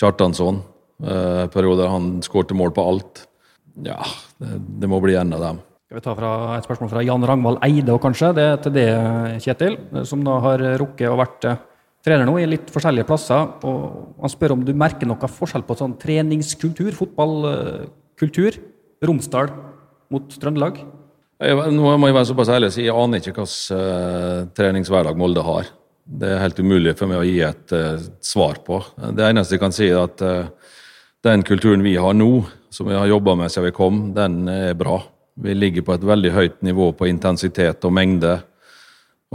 Kjartansson 0.00 0.62
eh, 1.02 1.44
periode. 1.52 1.88
Han 1.90 2.18
skårte 2.24 2.56
mål 2.56 2.72
på 2.76 2.84
alt. 2.88 3.24
Ja, 3.84 3.98
det, 4.38 4.56
det 4.80 4.90
må 4.90 5.02
bli 5.04 5.18
en 5.18 5.34
av 5.36 5.44
dem. 5.44 5.60
Skal 5.88 6.02
vi 6.02 6.04
ta 6.04 6.12
fra 6.12 6.30
et 6.52 6.66
spørsmål 6.66 6.90
fra 6.92 7.00
Jan 7.00 7.22
Rangvald 7.24 7.62
Eide, 7.64 7.94
og 7.94 8.02
kanskje. 8.04 8.28
Det 8.36 8.42
er 8.44 8.58
til 8.60 8.74
det, 8.74 8.88
Kjetil, 9.40 9.78
som 10.04 10.20
da 10.20 10.34
har 10.44 10.60
rukket 10.82 11.08
å 11.08 11.16
vært 11.16 11.46
eh, 11.48 11.62
trener 12.04 12.28
nå 12.28 12.34
i 12.36 12.44
litt 12.44 12.68
forskjellige 12.74 13.08
plasser. 13.08 13.54
og 13.64 14.18
Han 14.20 14.34
spør 14.34 14.58
om 14.58 14.66
du 14.68 14.74
merker 14.76 15.08
noe 15.08 15.32
forskjell 15.32 15.64
på 15.64 15.78
sånn 15.80 15.96
treningskultur, 15.96 16.92
fotballkultur, 16.92 18.60
Romsdal 19.00 19.48
mot 20.12 20.28
Trøndelag? 20.28 20.84
Nå 21.40 21.96
må 21.96 22.12
jeg 22.12 22.20
være 22.20 22.32
såpass 22.34 22.52
ærlig 22.52 22.68
å 22.68 22.76
si 22.76 22.84
jeg 22.84 23.00
aner 23.06 23.24
ikke 23.24 23.38
hvilken 23.40 24.54
treningshverdag 24.60 25.16
Molde 25.16 25.48
har. 25.48 25.74
Det 26.04 26.34
er 26.34 26.44
helt 26.44 26.60
umulig 26.60 26.98
for 27.00 27.08
meg 27.08 27.22
å 27.22 27.28
gi 27.30 27.38
et 27.48 27.72
uh, 27.72 28.08
svar 28.20 28.60
på. 28.60 28.82
Det 29.16 29.24
eneste 29.24 29.56
jeg 29.56 29.64
kan 29.64 29.72
si, 29.72 29.88
er 29.88 30.04
at 30.04 30.20
uh, 30.20 30.74
den 31.24 31.48
kulturen 31.48 31.80
vi 31.80 31.96
har 31.96 32.12
nå, 32.12 32.34
som 32.68 32.92
vi 32.92 32.98
har 32.98 33.08
jobba 33.08 33.40
med 33.40 33.54
siden 33.54 33.70
vi 33.70 33.78
kom, 33.80 34.10
den 34.12 34.42
er 34.52 34.76
bra. 34.76 35.06
Vi 35.42 35.54
ligger 35.54 35.84
på 35.86 35.94
et 35.94 36.06
veldig 36.06 36.32
høyt 36.34 36.62
nivå 36.66 36.90
på 36.98 37.08
intensitet 37.10 37.84
og 37.86 37.94
mengde. 37.94 38.38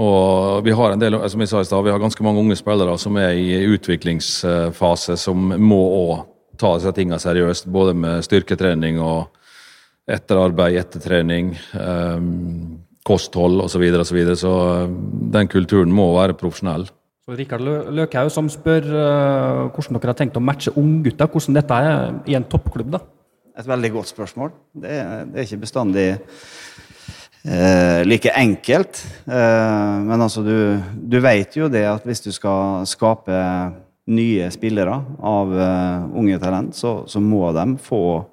Og 0.04 0.64
vi 0.66 0.74
har 0.74 0.94
en 0.94 1.02
del, 1.02 1.20
som 1.30 1.44
jeg 1.44 1.52
sa 1.52 1.62
i 1.62 1.68
sted, 1.68 1.86
vi 1.86 1.94
har 1.94 2.02
ganske 2.02 2.26
mange 2.26 2.42
unge 2.42 2.58
spillere 2.58 2.96
som 3.00 3.18
er 3.22 3.38
i 3.38 3.62
utviklingsfase, 3.76 5.18
som 5.22 5.54
må 5.62 5.82
òg 6.00 6.24
ta 6.60 6.74
disse 6.78 6.94
tingene 6.98 7.22
seriøst. 7.22 7.70
Både 7.72 7.94
med 7.98 8.26
styrketrening 8.26 9.00
og 9.02 9.30
etterarbeid, 10.10 10.80
ettertrening. 10.82 11.54
Um, 11.78 12.82
kosthold 13.08 13.62
osv. 13.62 13.84
Så, 13.84 14.00
og 14.00 14.06
så, 14.08 14.16
videre. 14.16 14.36
så 14.40 14.52
eh, 14.84 14.92
den 15.34 15.50
kulturen 15.52 15.92
må 15.92 16.14
være 16.16 16.38
profesjonell. 16.40 16.88
Så 17.24 17.36
Rikard 17.40 17.64
Løkhaug 17.64 18.32
som 18.32 18.50
spør 18.52 18.88
uh, 18.92 19.72
hvordan 19.72 20.00
dere 20.00 20.12
har 20.12 20.20
tenkt 20.20 20.40
å 20.40 20.44
matche 20.44 20.74
unggutter. 20.80 21.30
Hvordan 21.32 21.60
dette 21.60 21.78
er 21.80 22.18
i 22.28 22.36
en 22.40 22.48
toppklubb? 22.48 22.96
da? 22.96 23.04
Et 23.54 23.68
veldig 23.70 23.92
godt 23.94 24.10
spørsmål. 24.10 24.52
Det 24.74 24.98
det 25.30 25.40
er 25.40 25.46
ikke 25.48 25.64
bestandig 25.66 26.08
eh, 27.46 28.02
like 28.08 28.32
enkelt. 28.36 29.04
Eh, 29.28 29.96
men 30.08 30.22
altså, 30.22 30.42
du, 30.42 30.82
du 30.96 31.20
vet 31.22 31.58
jo 31.58 31.70
det 31.70 31.86
at 31.86 32.06
hvis 32.08 32.24
du 32.26 32.32
skal 32.32 32.88
skape 32.90 33.38
nye 34.08 34.50
spillere 34.52 34.98
av 35.24 35.54
unge 36.12 36.40
talent, 36.40 36.76
så, 36.76 37.06
så, 37.08 37.22
må 37.24 37.54
de 37.56 37.78
få 37.80 38.26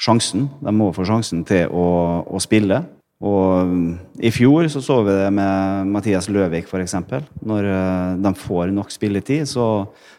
sjansen. 0.00 0.48
De 0.64 0.72
må 0.72 0.92
få 0.96 1.04
sjansen 1.04 1.44
til 1.44 1.68
å, 1.68 1.90
å 2.24 2.40
spille. 2.40 2.80
Og 3.20 3.68
mm, 3.68 3.88
I 4.24 4.30
fjor 4.32 4.68
så, 4.72 4.80
så 4.80 5.00
vi 5.04 5.12
det 5.12 5.28
med 5.36 5.90
Mathias 5.92 6.30
Løvik 6.32 6.70
f.eks. 6.70 6.96
Når 7.44 7.68
uh, 7.68 8.14
de 8.16 8.32
får 8.38 8.72
nok 8.72 8.92
spilletid, 8.94 9.44
så, 9.48 9.66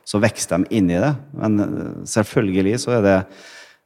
så, 0.05 0.21
vokser 0.21 0.61
de 0.61 0.77
inn 0.77 0.91
i 0.93 0.99
det. 1.01 1.15
Men 1.39 1.57
uh, 1.63 1.89
selvfølgelig 2.05 2.77
så 2.83 2.99
er 2.99 3.07
det 3.07 3.17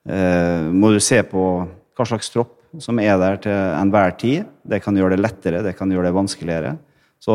Må 0.06 0.92
du 0.94 1.00
se 1.02 1.18
på 1.26 1.44
hva 1.66 2.06
slags 2.06 2.30
tropp 2.30 2.52
som 2.82 3.00
er 3.02 3.16
der 3.20 3.40
til 3.44 3.56
enhver 3.56 4.16
tid. 4.20 4.50
Det 4.66 4.82
kan 4.84 4.98
gjøre 4.98 5.16
det 5.16 5.24
lettere, 5.24 5.64
det 5.66 5.76
kan 5.78 5.92
gjøre 5.92 6.10
det 6.10 6.18
vanskeligere. 6.18 6.76
Så 7.26 7.34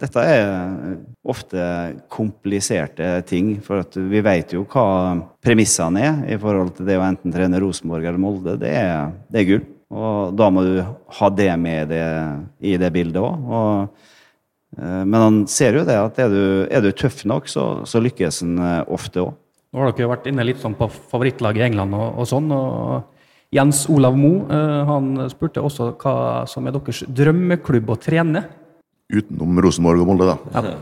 dette 0.00 0.22
er 0.26 0.48
ofte 1.28 1.64
kompliserte 2.10 3.20
ting. 3.28 3.52
For 3.62 3.84
vi 4.10 4.22
vet 4.24 4.54
jo 4.56 4.64
hva 4.66 4.86
premissene 5.44 6.02
er 6.02 6.22
i 6.34 6.38
forhold 6.40 6.74
til 6.78 6.88
det 6.88 6.98
å 6.98 7.06
enten 7.06 7.34
trene 7.34 7.60
Rosenborg 7.62 8.08
eller 8.08 8.22
Molde. 8.22 8.56
Det 8.58 8.72
er, 8.74 9.12
det 9.30 9.42
er 9.42 9.50
gull. 9.52 9.66
Og 9.88 10.34
da 10.36 10.48
må 10.52 10.64
du 10.66 10.80
ha 11.18 11.28
det 11.32 11.52
med 11.60 11.92
det, 11.94 12.06
i 12.60 12.74
det 12.80 12.90
bildet 12.92 13.22
òg. 13.22 13.92
Eh, 14.76 15.04
men 15.04 15.16
han 15.16 15.38
ser 15.48 15.78
jo 15.78 15.84
det 15.88 15.96
at 15.96 16.18
er 16.20 16.32
du, 16.32 16.42
er 16.68 16.84
du 16.84 16.90
tøff 16.92 17.22
nok, 17.24 17.48
så, 17.48 17.86
så 17.88 18.02
lykkes 18.04 18.42
han 18.44 18.58
eh, 18.60 18.82
ofte 18.98 19.24
òg. 19.24 19.36
Nå 19.78 19.84
har 19.84 19.94
dere 19.94 20.10
vært 20.10 20.24
inne 20.26 20.42
litt 20.42 20.58
sånn 20.58 20.74
på 20.74 20.88
favorittlaget 20.90 21.62
i 21.62 21.66
England 21.68 21.94
og, 21.94 22.18
og 22.18 22.26
sånn. 22.26 22.50
og 22.50 23.54
Jens 23.54 23.84
Olav 23.88 24.16
Mo 24.18 24.32
eh, 24.50 24.80
han 24.88 25.28
spurte 25.30 25.62
også 25.62 25.92
hva 26.02 26.14
som 26.50 26.66
er 26.66 26.74
deres 26.74 27.04
drømmeklubb 27.06 27.94
å 27.94 27.96
trene. 28.02 28.42
Utenom 29.08 29.60
Rosenborg 29.64 30.02
og 30.02 30.10
Molde, 30.10 30.26
da. 30.28 30.36
Ja. 30.52 30.74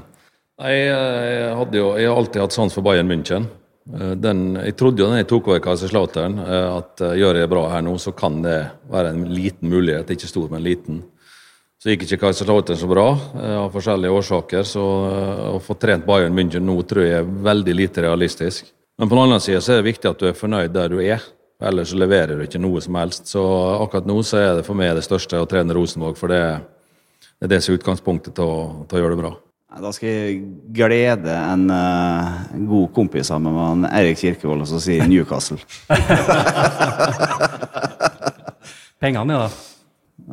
Jeg, 0.67 0.87
jeg, 0.89 1.69
jo, 1.77 1.91
jeg, 2.01 2.09
har 2.09 2.17
alltid 2.17 2.43
hatt 2.43 2.57
sans 2.57 2.73
for 2.73 2.87
Bayern 2.87 3.11
München. 3.11 3.51
Eh, 3.93 4.15
den, 4.19 4.57
jeg 4.65 4.79
trodde 4.81 5.05
jo 5.05 5.11
da 5.13 5.21
jeg 5.21 5.29
tok 5.31 5.53
over 5.53 5.61
Kaiserslautern 5.63 6.41
eh, 6.43 6.71
at 6.73 7.05
gjør 7.21 7.43
jeg 7.43 7.53
bra 7.53 7.67
her 7.77 7.85
nå, 7.85 7.99
så 8.01 8.17
kan 8.17 8.41
det 8.43 8.57
være 8.89 9.13
en 9.13 9.29
liten 9.37 9.71
mulighet. 9.71 10.17
Ikke 10.17 10.33
stor, 10.33 10.49
men 10.49 10.65
liten. 10.65 11.05
Så 11.77 11.93
gikk 11.93 12.09
ikke 12.09 12.25
Kaiserslautern 12.25 12.81
så 12.81 12.89
bra 12.89 13.11
av 13.61 13.69
forskjellige 13.71 14.17
årsaker. 14.17 14.65
Så 14.67 14.83
å 15.53 15.61
få 15.63 15.77
trent 15.79 16.09
Bayern 16.09 16.35
München 16.35 16.67
nå 16.67 16.81
tror 16.89 17.05
jeg 17.05 17.21
er 17.21 17.35
veldig 17.47 17.77
lite 17.79 18.09
realistisk. 18.09 18.73
Men 18.97 19.09
på 19.09 19.15
den 19.15 19.25
andre 19.25 19.41
så 19.41 19.73
er 19.75 19.83
det 19.83 19.91
viktig 19.91 20.09
at 20.09 20.21
du 20.21 20.29
er 20.31 20.37
fornøyd 20.37 20.73
der 20.73 20.89
du 20.89 21.01
er. 21.05 21.25
Ellers 21.61 21.93
leverer 21.97 22.37
du 22.37 22.45
ikke 22.45 22.61
noe 22.61 22.81
som 22.85 22.97
helst. 22.97 23.29
Så 23.29 23.43
akkurat 23.81 24.09
nå 24.09 24.17
så 24.25 24.41
er 24.41 24.55
det 24.59 24.65
for 24.67 24.77
meg 24.79 24.95
det 24.97 25.05
største 25.05 25.41
å 25.41 25.49
trene 25.49 25.77
Rosenborg, 25.77 26.17
for 26.21 26.33
det, 26.33 26.41
det 27.37 27.49
er 27.49 27.53
det 27.55 27.63
som 27.65 27.75
er 27.75 27.81
utgangspunktet 27.81 28.37
til 28.37 28.45
å, 28.49 28.87
til 28.89 28.99
å 28.99 29.03
gjøre 29.03 29.17
det 29.17 29.21
bra. 29.21 29.33
Da 29.77 29.91
skal 29.93 30.09
jeg 30.09 30.37
glede 30.73 31.35
en 31.37 31.67
uh, 31.69 32.47
god 32.71 32.89
kompis 32.97 33.29
sammen 33.29 33.53
med 33.53 33.65
han 33.67 33.85
Erik 33.91 34.17
Kirkevold 34.23 34.65
og 34.65 34.71
så 34.71 34.81
si 34.81 34.97
Newcastle. 35.05 35.59
Pengene, 39.03 39.37
da? 39.37 39.51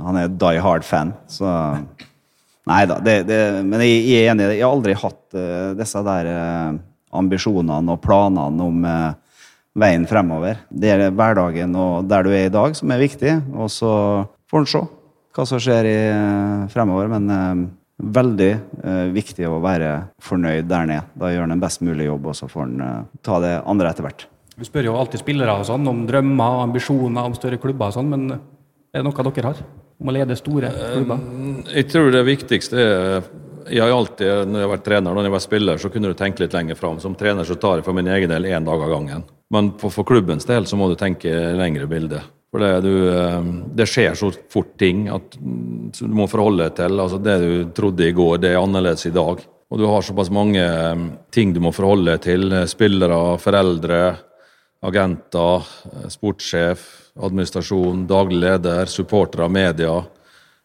Han 0.05 0.21
er 0.21 0.31
die 0.31 0.63
hard-fan, 0.63 1.11
så 1.27 1.49
Nei 2.63 2.85
da. 2.87 2.95
Det, 3.03 3.17
det, 3.27 3.37
men 3.67 3.81
jeg, 3.83 3.97
jeg, 4.07 4.21
er 4.21 4.29
enig. 4.31 4.45
Jeg 4.55 4.63
har 4.63 4.71
aldri 4.71 4.93
hatt 4.95 5.35
uh, 5.35 5.73
disse 5.75 5.99
der 6.07 6.29
uh, 6.31 6.77
ambisjonene 7.13 7.93
og 7.93 8.01
planene 8.03 8.65
om 8.65 8.87
veien 9.79 10.07
fremover. 10.09 10.63
Det 10.69 10.91
er 10.93 11.05
hverdagen 11.13 11.75
og 11.77 12.09
der 12.09 12.25
du 12.25 12.33
er 12.33 12.47
i 12.47 12.53
dag, 12.53 12.75
som 12.77 12.91
er 12.93 13.01
viktig. 13.01 13.37
Og 13.53 13.71
så 13.73 13.93
får 14.51 14.63
en 14.63 14.69
se 14.73 14.83
hva 15.33 15.45
som 15.49 15.61
skjer 15.61 15.89
i, 15.89 15.97
fremover. 16.73 17.09
Men 17.09 17.69
veldig 18.03 18.51
eh, 18.51 19.05
viktig 19.13 19.45
å 19.47 19.59
være 19.63 19.91
fornøyd 20.23 20.67
der 20.69 20.89
nede. 20.89 21.05
Da 21.19 21.31
gjør 21.31 21.47
en 21.47 21.55
en 21.55 21.63
best 21.63 21.83
mulig 21.85 22.07
jobb, 22.07 22.31
og 22.31 22.37
så 22.37 22.49
får 22.51 22.65
en 22.65 22.81
eh, 22.83 23.05
ta 23.25 23.39
det 23.43 23.53
andre 23.69 23.91
etter 23.91 24.07
hvert. 24.07 24.25
Vi 24.57 24.67
spør 24.67 24.89
jo 24.89 24.97
alltid 24.97 25.23
spillere 25.23 25.55
og 25.57 25.65
sånn, 25.67 25.87
om 25.89 26.03
drømmer, 26.09 26.59
ambisjoner 26.67 27.29
om 27.29 27.37
større 27.37 27.57
klubber 27.61 27.89
og 27.89 27.95
sånn, 27.95 28.11
men 28.11 28.33
er 28.33 29.01
det 29.01 29.05
noe 29.07 29.25
dere 29.29 29.49
har? 29.49 29.63
Om 30.01 30.09
å 30.09 30.13
lede 30.13 30.37
store 30.37 30.73
klubber? 30.73 31.23
Eh, 31.23 31.73
jeg 31.79 31.89
tror 31.93 32.11
det 32.13 32.25
viktigste 32.27 32.83
er 32.83 33.31
jeg 33.69 33.83
har 33.83 33.93
alltid, 33.93 34.49
når 34.49 34.59
jeg 34.59 34.67
har 34.67 34.73
vært 34.73 34.85
trener 34.87 35.15
når 35.15 35.27
jeg 35.27 35.33
var 35.35 35.43
spiller, 35.43 35.81
så 35.81 35.91
kunne 35.93 36.11
du 36.11 36.17
tenke 36.17 36.43
litt 36.43 36.55
lenger 36.55 36.79
fram. 36.79 36.99
Som 37.03 37.17
trener 37.19 37.47
så 37.47 37.57
tar 37.59 37.79
jeg 37.79 37.87
for 37.87 37.97
min 37.97 38.09
egen 38.11 38.31
del 38.31 38.47
én 38.49 38.65
dag 38.67 38.85
av 38.85 38.91
gangen. 38.91 39.25
Men 39.53 39.73
for, 39.81 39.93
for 39.93 40.07
klubbens 40.07 40.47
del 40.49 40.67
så 40.69 40.79
må 40.79 40.89
du 40.89 40.97
tenke 40.99 41.31
lengre 41.57 41.87
bilde. 41.89 42.23
For 42.53 42.61
det, 42.61 42.73
du, 42.85 42.93
eh, 43.09 43.45
det, 43.73 43.87
skjer 43.89 44.13
så 44.17 44.29
fort 44.53 44.75
ting 44.77 45.07
at 45.09 45.39
du 45.39 46.13
må 46.13 46.27
forholde 46.29 46.67
deg 46.67 46.75
til. 46.77 46.99
altså 47.01 47.17
Det 47.17 47.37
du 47.41 47.53
trodde 47.73 48.05
i 48.05 48.13
går, 48.13 48.37
det 48.43 48.51
er 48.53 48.61
annerledes 48.61 49.07
i 49.09 49.13
dag. 49.15 49.41
Og 49.73 49.79
du 49.81 49.87
har 49.89 50.05
såpass 50.05 50.29
mange 50.33 50.61
eh, 50.61 51.07
ting 51.33 51.55
du 51.55 51.57
må 51.65 51.73
forholde 51.73 52.13
deg 52.13 52.27
til. 52.27 52.53
Spillere, 52.69 53.39
foreldre, 53.41 54.03
agenter, 54.85 55.71
eh, 55.89 56.09
sportssjef, 56.13 56.85
administrasjon, 57.25 58.05
daglig 58.09 58.43
leder, 58.43 58.85
supportere, 58.91 59.49
media. 59.49 59.95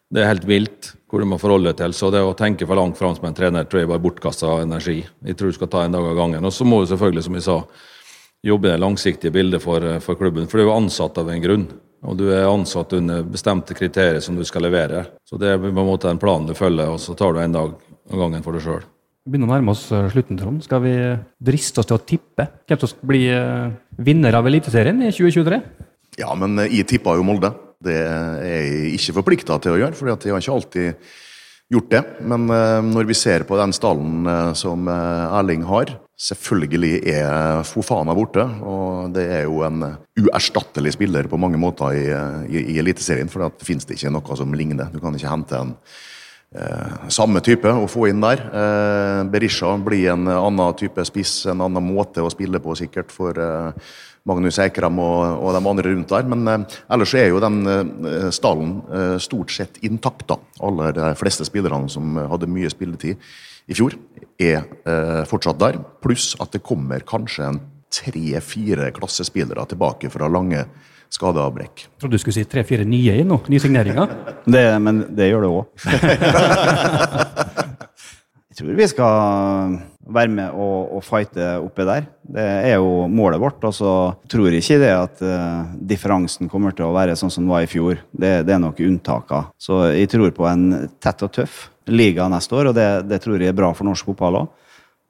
Det 0.09 0.23
er 0.23 0.31
helt 0.31 0.47
vilt 0.49 0.93
hvor 1.09 1.21
du 1.21 1.27
må 1.29 1.37
forholde 1.41 1.69
deg 1.69 1.77
til. 1.77 1.93
Så 1.93 2.09
det 2.13 2.21
å 2.25 2.35
tenke 2.37 2.65
for 2.69 2.77
langt 2.77 2.97
fram 2.97 3.13
som 3.17 3.27
en 3.29 3.35
trener 3.37 3.67
tror 3.69 3.83
jeg 3.83 3.89
bare 3.91 4.01
bortkasta 4.01 4.55
energi. 4.63 5.03
Jeg 5.25 5.37
tror 5.37 5.51
du 5.51 5.57
skal 5.57 5.69
ta 5.69 5.83
en 5.85 5.93
dag 5.93 6.05
av 6.05 6.17
gangen. 6.17 6.45
Og 6.45 6.53
så 6.53 6.65
må 6.65 6.81
du 6.81 6.89
selvfølgelig, 6.89 7.25
som 7.25 7.37
jeg 7.37 7.45
sa, 7.45 7.57
jobbe 8.45 8.69
i 8.69 8.73
det 8.73 8.81
langsiktige 8.81 9.35
bildet 9.35 9.61
for, 9.61 9.85
for, 10.01 10.17
klubben. 10.17 10.47
For 10.49 10.57
du 10.57 10.63
er 10.63 10.69
jo 10.69 10.77
ansatt 10.79 11.17
av 11.21 11.29
en 11.29 11.43
grunn. 11.43 11.67
Og 12.09 12.15
du 12.17 12.29
er 12.31 12.47
ansatt 12.47 12.93
under 12.95 13.25
bestemte 13.27 13.75
kriterier 13.77 14.21
som 14.23 14.37
du 14.37 14.45
skal 14.47 14.65
levere. 14.65 15.03
Så 15.27 15.37
det 15.37 15.53
er 15.53 15.61
på 15.61 15.69
en 15.69 15.77
måte 15.77 16.09
en 16.09 16.21
plan 16.21 16.47
du 16.47 16.55
følger, 16.57 16.93
og 16.93 17.01
så 17.03 17.13
tar 17.19 17.35
du 17.35 17.41
en 17.43 17.57
dag 17.57 17.75
av 18.09 18.23
gangen 18.23 18.45
for 18.45 18.55
deg 18.55 18.65
sjøl. 18.65 18.85
Vi 19.27 19.33
begynner 19.33 19.51
å 19.51 19.55
nærme 19.57 19.73
oss 19.75 19.89
eh, 19.93 20.07
slutten, 20.09 20.39
Trond. 20.39 20.63
Skal 20.65 20.81
vi 20.87 20.93
driste 21.51 21.83
oss 21.83 21.89
til 21.89 21.99
å 21.99 22.01
tippe 22.01 22.47
hvem 22.65 22.79
som 22.81 22.93
blir 23.03 23.09
bli 23.11 23.23
eh, 23.35 23.73
vinner 23.99 24.37
av 24.39 24.47
Eliteserien 24.49 25.03
i 25.05 25.11
2023? 25.13 25.59
Ja, 26.23 26.31
men 26.39 26.55
eh, 26.63 26.79
jeg 26.79 26.87
tippa 26.89 27.13
jo 27.19 27.27
Molde. 27.27 27.51
Det 27.83 27.95
er 27.95 28.43
jeg 28.43 28.93
ikke 28.97 29.17
forplikta 29.21 29.59
til 29.63 29.75
å 29.75 29.79
gjøre, 29.79 29.95
for 29.95 30.11
jeg 30.11 30.33
har 30.33 30.43
ikke 30.43 30.57
alltid 30.57 31.11
gjort 31.71 31.91
det. 31.93 32.03
Men 32.27 32.47
når 32.89 33.07
vi 33.07 33.15
ser 33.15 33.45
på 33.47 33.57
den 33.59 33.71
stallen 33.75 34.27
som 34.57 34.89
Erling 34.89 35.63
har, 35.69 35.93
Selvfølgelig 36.19 36.97
er 37.07 37.61
Fofana 37.63 38.11
borte, 38.11 38.43
og 38.43 39.13
det 39.15 39.23
er 39.37 39.45
jo 39.45 39.61
en 39.63 39.85
uerstattelig 40.19 40.91
spiller 40.97 41.29
på 41.31 41.37
mange 41.39 41.55
måter 41.55 41.95
i, 41.95 42.01
i, 42.51 42.63
i 42.73 42.79
Eliteserien. 42.81 43.31
For 43.31 43.45
det 43.45 43.63
finnes 43.63 43.87
det 43.87 43.95
ikke 43.95 44.11
noe 44.11 44.35
som 44.35 44.51
ligner. 44.51 44.91
Du 44.91 44.99
kan 44.99 45.15
ikke 45.15 45.31
hente 45.31 45.55
en 45.55 45.71
eh, 46.59 47.07
samme 47.15 47.39
type 47.45 47.71
og 47.71 47.87
få 47.93 48.09
inn 48.11 48.19
der. 48.19 48.43
Eh, 48.51 49.21
Berisha 49.31 49.71
blir 49.79 50.11
en 50.11 50.27
annen 50.33 50.75
type 50.81 51.07
spiss, 51.07 51.45
en 51.47 51.63
annen 51.69 51.87
måte 51.87 52.19
å 52.19 52.33
spille 52.33 52.59
på 52.59 52.75
sikkert 52.81 53.15
for 53.15 53.39
eh, 53.39 53.95
Magnus 54.29 54.59
Eikram 54.61 54.99
og, 55.01 55.19
og, 55.41 55.51
de 55.55 55.61
andre 55.73 55.91
rundt 55.91 56.13
der. 56.13 56.29
Men 56.29 56.47
eh, 56.47 56.79
ellers 56.95 57.15
er 57.17 57.29
jo 57.31 57.41
den 57.43 57.59
eh, 57.69 58.29
stallen 58.35 58.79
eh, 58.87 59.15
stort 59.21 59.53
sett 59.55 59.81
intakt. 59.85 60.27
da. 60.29 60.39
Alle 60.65 60.93
de 60.95 61.13
fleste 61.19 61.47
spillerne 61.47 61.89
som 61.91 62.19
hadde 62.29 62.51
mye 62.51 62.69
spilletid 62.71 63.15
i 63.69 63.75
fjor, 63.77 63.93
er 64.41 64.63
eh, 64.89 65.23
fortsatt 65.29 65.59
der. 65.61 65.81
Pluss 66.03 66.33
at 66.41 66.53
det 66.55 66.65
kommer 66.65 67.03
kanskje 67.07 67.49
en 67.49 67.59
tre-fire 67.93 68.91
klassespillere 68.93 69.65
tilbake 69.69 70.09
fra 70.13 70.29
lange 70.29 70.65
skadeavbrekk. 71.09 71.85
Jeg 71.85 72.01
trodde 72.01 72.17
du 72.17 72.21
skulle 72.21 72.37
si 72.37 72.49
tre-fire 72.49 72.85
nye 72.85 73.13
i 73.17 73.23
nå, 73.25 73.39
nye 73.49 73.61
signeringer. 73.61 74.07
det, 74.55 74.65
men 74.81 74.95
det 75.17 75.29
gjør 75.31 75.41
det 75.45 75.51
òg. 75.53 75.63
jeg 78.49 78.55
tror 78.61 78.73
vi 78.77 78.87
skal 78.91 79.15
være 80.07 80.31
med 80.31 80.55
og, 80.55 80.93
og 80.97 81.03
fighte 81.05 81.49
oppi 81.61 81.85
der. 81.87 82.07
Det 82.23 82.45
er 82.71 82.77
jo 82.77 83.07
målet 83.11 83.41
vårt. 83.41 83.63
Og 83.67 83.73
så 83.75 83.93
tror 84.31 84.49
jeg 84.49 84.63
ikke 84.63 84.79
det 84.81 84.93
at 84.95 85.23
uh, 85.25 85.73
differansen 85.91 86.49
kommer 86.51 86.75
til 86.75 86.87
å 86.87 86.93
være 86.95 87.17
sånn 87.19 87.33
som 87.33 87.45
den 87.45 87.51
var 87.51 87.65
i 87.65 87.71
fjor. 87.71 87.99
Det, 88.11 88.31
det 88.47 88.55
er 88.55 88.63
nok 88.63 88.79
unntaker. 88.85 89.51
Så 89.59 89.83
jeg 89.91 90.11
tror 90.13 90.33
på 90.35 90.47
en 90.49 90.87
tett 91.01 91.25
og 91.25 91.33
tøff 91.35 91.67
liga 91.89 92.27
neste 92.29 92.55
år, 92.55 92.69
og 92.69 92.77
det, 92.77 92.87
det 93.09 93.21
tror 93.23 93.41
jeg 93.41 93.51
er 93.51 93.57
bra 93.57 93.71
for 93.73 93.89
norsk 93.89 94.11
fotball 94.11 94.43
òg. 94.43 94.55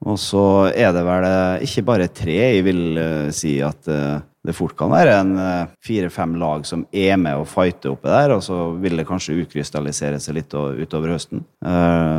Og 0.08 0.16
så 0.16 0.42
er 0.72 0.94
det 0.96 1.02
vel 1.04 1.26
eh, 1.28 1.66
ikke 1.66 1.84
bare 1.84 2.08
tre 2.08 2.36
jeg 2.38 2.64
vil 2.64 2.84
uh, 2.96 3.28
si 3.36 3.58
at 3.60 3.90
uh, 3.92 4.22
det 4.46 4.54
fort 4.56 4.72
kan 4.78 4.88
være 4.88 5.16
en 5.20 5.32
fire-fem 5.84 6.38
lag 6.40 6.64
som 6.64 6.86
er 6.96 7.18
med 7.20 7.42
og 7.42 7.48
fighter 7.50 7.92
oppe 7.92 8.08
der, 8.08 8.32
og 8.32 8.40
så 8.44 8.70
vil 8.80 8.96
det 8.96 9.04
kanskje 9.08 9.36
utkrystallisere 9.42 10.20
seg 10.22 10.38
litt 10.38 10.56
utover 10.56 11.12
høsten. 11.12 11.42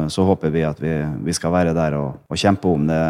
Så 0.05 0.27
håper 0.27 0.53
vi 0.53 0.61
at 0.67 0.77
vi, 0.83 0.93
vi 1.25 1.33
skal 1.33 1.55
være 1.55 1.73
der 1.73 1.97
og, 1.97 2.21
og, 2.29 2.37
kjempe 2.37 2.69
om 2.69 2.85
det 2.85 3.01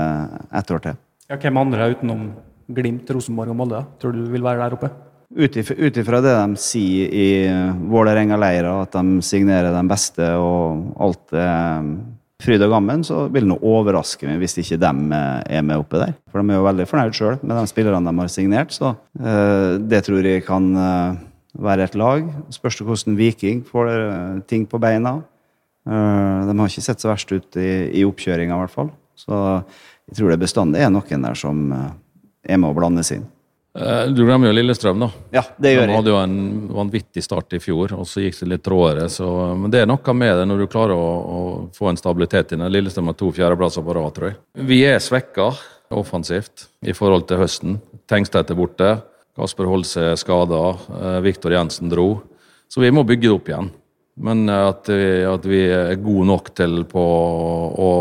et 0.62 0.72
år 0.72 0.86
til. 0.88 0.99
Ja, 1.28 1.36
hvem 1.43 1.59
andre 1.59 1.91
utenom 1.91 2.26
Glimt, 2.72 3.12
Rosenborg 3.12 3.51
og 3.51 3.59
Molde 3.59 3.84
tror 3.99 4.16
du 4.16 4.24
vil 4.32 4.47
være 4.47 4.64
der 4.64 4.80
oppe? 4.80 4.93
Ut 5.32 5.55
ifra 5.55 6.20
det 6.20 6.32
de 6.36 6.59
sier 6.59 7.12
i 7.16 7.28
Vålerenga-leira, 7.91 8.82
at 8.84 8.95
de 8.97 9.22
signerer 9.24 9.72
den 9.72 9.88
beste 9.88 10.28
og 10.36 10.89
alt 10.99 11.36
er 11.36 11.88
fryd 12.42 12.64
og 12.66 12.74
gammen, 12.74 13.04
så 13.06 13.26
vil 13.34 13.50
det 13.50 13.58
overraske 13.58 14.28
meg 14.28 14.42
hvis 14.42 14.58
ikke 14.62 14.80
de 14.82 14.92
eh, 15.18 15.58
er 15.58 15.66
med 15.66 15.82
oppe 15.82 16.02
der. 16.02 16.14
For 16.32 16.42
de 16.42 16.54
er 16.54 16.60
jo 16.60 16.68
veldig 16.68 16.88
fornøyd 16.89 17.18
sjøl 17.18 17.36
med 17.42 17.56
de 17.56 17.66
spillerne 17.70 18.08
de 18.08 18.24
har 18.24 18.32
signert, 18.32 18.76
så 18.76 18.94
uh, 18.96 19.76
det 19.78 20.04
tror 20.08 20.28
jeg 20.28 20.46
kan 20.48 20.70
uh, 20.76 21.20
være 21.62 21.88
et 21.89 21.98
lag. 22.00 22.30
Spørs 22.54 22.80
det 22.80 22.88
hvordan 22.88 23.20
Viking 23.20 23.62
får 23.68 23.92
ting 24.50 24.66
på 24.70 24.80
beina. 24.82 25.20
de 25.86 26.54
har 26.60 26.70
ikke 26.70 26.84
sett 26.86 27.02
så 27.02 27.10
verst 27.10 27.32
ut 27.32 27.58
i, 27.58 27.72
i 28.00 28.06
oppkjøringa, 28.08 28.56
i 28.56 28.62
hvert 28.62 28.74
fall. 28.74 28.92
Så 29.18 29.36
jeg 30.08 30.18
tror 30.18 30.32
det 30.32 30.39
bestandig 30.39 30.82
er 30.82 30.94
noen 30.94 31.26
der 31.28 31.36
som 31.36 31.66
er 31.74 32.58
med 32.58 32.70
å 32.70 32.78
blandes 32.78 33.12
inn. 33.12 33.26
Eh, 33.80 34.06
du 34.12 34.26
glemmer 34.26 34.50
jo 34.50 34.56
Lillestrøm, 34.58 35.00
da. 35.00 35.08
Ja, 35.32 35.44
det 35.56 35.74
gjør 35.74 35.86
jeg. 35.86 35.90
De 35.92 35.98
hadde 36.00 36.12
jo 36.12 36.18
en 36.20 36.40
vanvittig 36.76 37.24
start 37.24 37.56
i 37.56 37.62
fjor, 37.64 37.94
og 37.96 38.08
så 38.10 38.26
gikk 38.26 38.42
det 38.42 38.50
litt 38.52 38.72
råere. 38.72 39.08
Så, 39.12 39.28
men 39.58 39.72
det 39.72 39.84
er 39.84 39.90
noe 39.90 40.16
med 40.18 40.42
det 40.42 40.48
når 40.50 40.64
du 40.64 40.72
klarer 40.72 40.96
å, 40.98 41.12
å 41.22 41.44
få 41.76 41.92
en 41.92 42.00
stabilitet 42.00 42.52
i 42.52 42.60
det. 42.60 42.72
Lillestrøm 42.74 43.12
har 43.14 43.20
to 43.20 43.32
fjerdeplasser 43.36 43.86
på 43.86 43.96
rad, 43.96 44.12
tror 44.18 44.32
jeg. 44.32 44.40
Vi 44.72 44.82
er 44.90 45.00
svekka 45.04 45.52
offensivt 45.92 46.68
i 46.88 46.96
forhold 46.96 47.30
til 47.30 47.40
høsten. 47.42 47.80
Tengstedt 48.12 48.52
er 48.52 48.60
borte. 48.60 48.92
Kasper 49.40 49.70
Holse 49.72 50.12
er 50.12 50.20
skada. 50.20 50.64
Eh, 51.00 51.20
Viktor 51.24 51.56
Jensen 51.56 51.92
dro. 51.92 52.10
Så 52.72 52.84
vi 52.84 52.92
må 52.92 53.06
bygge 53.08 53.30
det 53.30 53.36
opp 53.38 53.52
igjen. 53.52 53.72
Men 54.22 54.44
eh, 54.52 54.68
at 54.68 54.92
vi, 54.92 55.10
at 55.28 55.48
vi 55.48 55.62
er 55.72 55.96
gode 56.04 56.28
nok 56.28 56.52
til 56.60 56.82
på 56.92 57.04
å 57.72 57.92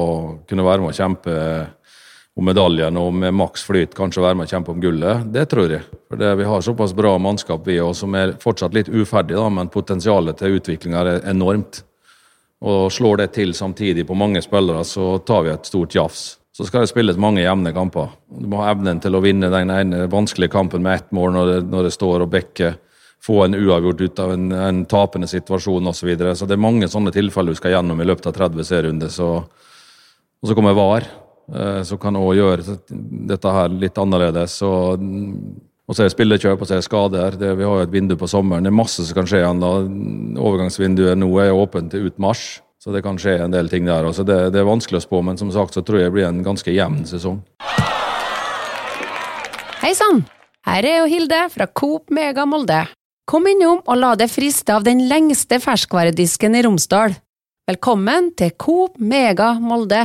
kunne 0.51 0.67
være 0.67 0.83
med 0.83 0.91
å 0.93 0.99
kjempe 0.99 1.37
om 2.41 2.49
medaljen 2.49 2.97
og 2.97 3.13
med 3.15 3.35
maks 3.37 3.67
flyt 3.69 3.95
kanskje 3.97 4.25
være 4.25 4.39
med 4.39 4.49
og 4.49 4.55
kjempe 4.55 4.73
om 4.73 4.81
gullet. 4.81 5.27
Det 5.33 5.45
tror 5.53 5.75
jeg. 5.75 5.85
For 6.09 6.17
det, 6.17 6.35
Vi 6.41 6.49
har 6.49 6.61
såpass 6.65 6.95
bra 6.97 7.19
mannskap 7.19 7.67
vi 7.67 7.77
òg, 7.81 7.95
som 7.95 8.15
er 8.15 8.33
fortsatt 8.41 8.75
litt 8.75 8.89
uferdig, 8.89 9.37
da, 9.37 9.49
men 9.49 9.69
potensialet 9.69 10.39
til 10.41 10.57
utvikling 10.57 10.97
er 10.97 11.21
enormt. 11.29 11.83
Og 12.61 12.93
Slår 12.93 13.17
det 13.23 13.33
til 13.37 13.55
samtidig 13.55 14.07
på 14.07 14.17
mange 14.17 14.43
spillere, 14.43 14.85
så 14.85 15.19
tar 15.19 15.45
vi 15.45 15.53
et 15.53 15.69
stort 15.69 15.95
jafs. 15.95 16.39
Så 16.57 16.67
skal 16.67 16.85
det 16.85 16.91
spilles 16.91 17.17
mange 17.17 17.45
jevne 17.45 17.73
kamper. 17.73 18.11
Du 18.29 18.49
må 18.49 18.61
ha 18.61 18.73
evnen 18.73 19.01
til 19.01 19.15
å 19.17 19.23
vinne 19.25 19.53
den 19.53 19.71
ene 19.71 20.09
vanskelige 20.11 20.53
kampen 20.53 20.83
med 20.83 20.95
ett 20.99 21.13
mål 21.13 21.33
når 21.37 21.47
det, 21.53 21.61
når 21.71 21.89
det 21.89 21.95
står 21.95 22.25
og 22.25 22.33
bekker. 22.33 22.77
Få 23.21 23.45
en 23.45 23.55
uavgjort 23.55 24.01
ut 24.01 24.19
av 24.19 24.33
en, 24.33 24.53
en 24.53 24.85
tapende 24.89 25.29
situasjon 25.29 25.87
osv. 25.93 26.01
Så, 26.01 26.07
videre. 26.09 26.35
så 26.37 26.49
det 26.49 26.57
er 26.57 26.69
mange 26.69 26.89
sånne 26.89 27.13
tilfeller 27.13 27.53
du 27.53 27.61
skal 27.61 27.77
gjennom 27.77 28.01
i 28.01 28.09
løpet 28.09 28.29
av 28.33 28.37
30 28.37 28.65
serierunder. 28.65 29.13
Så, 29.13 29.29
og 30.41 30.49
så 30.49 30.57
kommer 30.57 30.77
VAR. 30.77 31.09
Eh, 31.51 31.83
som 31.83 31.99
kan 31.99 32.15
òg 32.15 32.37
gjøre 32.39 32.77
dette 33.27 33.53
her 33.55 33.73
litt 33.75 33.99
annerledes. 33.99 34.61
Og, 34.67 35.03
og 35.87 35.97
så 35.97 36.05
er 36.05 36.11
det 36.11 36.15
spillekjøp, 36.15 36.61
og 36.61 36.69
så 36.69 36.77
er 36.77 36.83
det 36.83 36.87
skader. 36.87 37.39
Det, 37.41 37.53
vi 37.59 37.67
har 37.67 37.81
jo 37.81 37.87
et 37.89 37.95
vindu 37.95 38.17
på 38.19 38.29
sommeren. 38.31 38.67
Det 38.67 38.71
er 38.71 38.79
masse 38.79 39.07
som 39.07 39.19
kan 39.19 39.31
skje 39.31 39.43
ennå. 39.49 39.73
Overgangsvinduet 40.39 41.19
nå 41.19 41.31
er 41.43 41.55
åpent 41.57 41.91
til 41.95 42.07
ut 42.07 42.21
mars, 42.23 42.61
så 42.81 42.95
det 42.95 43.03
kan 43.07 43.19
skje 43.21 43.41
en 43.43 43.55
del 43.55 43.71
ting 43.73 43.89
der. 43.89 44.07
Også. 44.07 44.27
det, 44.27 44.39
det, 44.55 44.63
er 44.63 44.69
vanskelig 44.69 45.03
å 45.03 45.07
spå, 45.09 45.23
men 45.27 45.41
som 45.41 45.51
sagt 45.55 45.75
så 45.75 45.83
tror 45.87 46.03
jeg 46.03 46.13
det 46.13 46.17
blir 46.19 46.29
en 46.29 46.45
ganske 46.47 46.75
jevn 46.75 47.03
sesong. 47.09 47.43
Hei 49.81 49.95
sann! 49.97 50.23
Her 50.69 50.85
er 50.85 50.99
jo 51.01 51.09
Hilde 51.09 51.39
fra 51.51 51.67
Coop 51.67 52.13
Mega 52.13 52.45
Molde. 52.47 52.85
Kom 53.31 53.47
innom 53.49 53.81
og 53.81 53.97
la 53.97 54.13
deg 54.19 54.29
friste 54.29 54.75
av 54.77 54.85
den 54.85 55.07
lengste 55.09 55.57
ferskvaredisken 55.63 56.59
i 56.59 56.63
Romsdal. 56.67 57.17
Velkommen 57.71 58.35
til 58.37 58.53
Coop 58.61 59.01
Mega 59.01 59.55
Molde. 59.63 60.05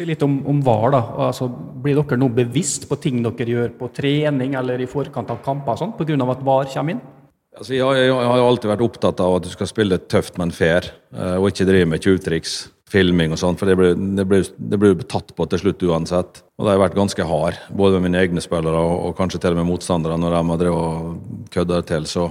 Si 0.00 0.06
litt 0.08 0.22
om, 0.24 0.38
om 0.48 0.62
VAR. 0.64 0.94
da. 0.94 1.00
Altså, 1.26 1.44
blir 1.84 1.98
dere 1.98 2.16
nå 2.16 2.30
bevisst 2.32 2.86
på 2.88 2.96
ting 2.96 3.18
dere 3.20 3.52
gjør 3.52 3.74
på 3.76 3.90
trening 3.92 4.54
eller 4.56 4.80
i 4.80 4.88
forkant 4.88 5.28
av 5.28 5.42
kamper 5.44 5.76
sånn, 5.76 5.92
pga. 5.98 6.16
at 6.24 6.44
VAR 6.46 6.70
kommer 6.72 6.94
inn? 6.94 7.02
Altså, 7.58 7.74
jeg, 7.74 7.84
jeg, 7.84 8.08
jeg, 8.08 8.30
har 8.30 8.44
alltid 8.46 8.70
vært 8.70 8.84
opptatt 8.86 9.20
av 9.20 9.36
at 9.36 9.44
du 9.44 9.50
skal 9.52 9.68
spille 9.68 9.98
tøft, 10.08 10.38
men 10.40 10.54
fair, 10.56 10.88
eh, 11.12 11.36
og 11.36 11.50
ikke 11.50 11.66
drive 11.68 11.90
med 11.92 12.00
tjuvtriks, 12.00 12.54
filming 12.88 13.34
og 13.36 13.42
sånt, 13.42 13.60
for 13.60 13.68
det 13.68 13.76
blir, 13.76 14.48
det, 14.56 15.08
tatt 15.10 15.34
på 15.36 15.46
til 15.52 15.60
slutt 15.66 15.84
uansett. 15.84 16.40
Og 16.56 16.64
det 16.64 16.72
har 16.72 16.80
vært 16.86 16.96
ganske 16.96 17.26
hard, 17.28 17.60
både 17.76 18.00
med 18.00 18.08
mine 18.08 18.24
egne 18.24 18.40
spillere 18.40 18.80
og, 18.80 19.10
og 19.10 19.18
kanskje 19.20 19.42
til 19.44 19.52
og 19.52 19.60
med 19.60 19.68
motstandere, 19.68 20.16
når 20.16 20.38
de 20.38 20.42
har 20.54 20.62
drevet 20.64 20.80
og 20.80 21.52
kødda 21.52 21.82
til. 21.92 22.08
så 22.08 22.30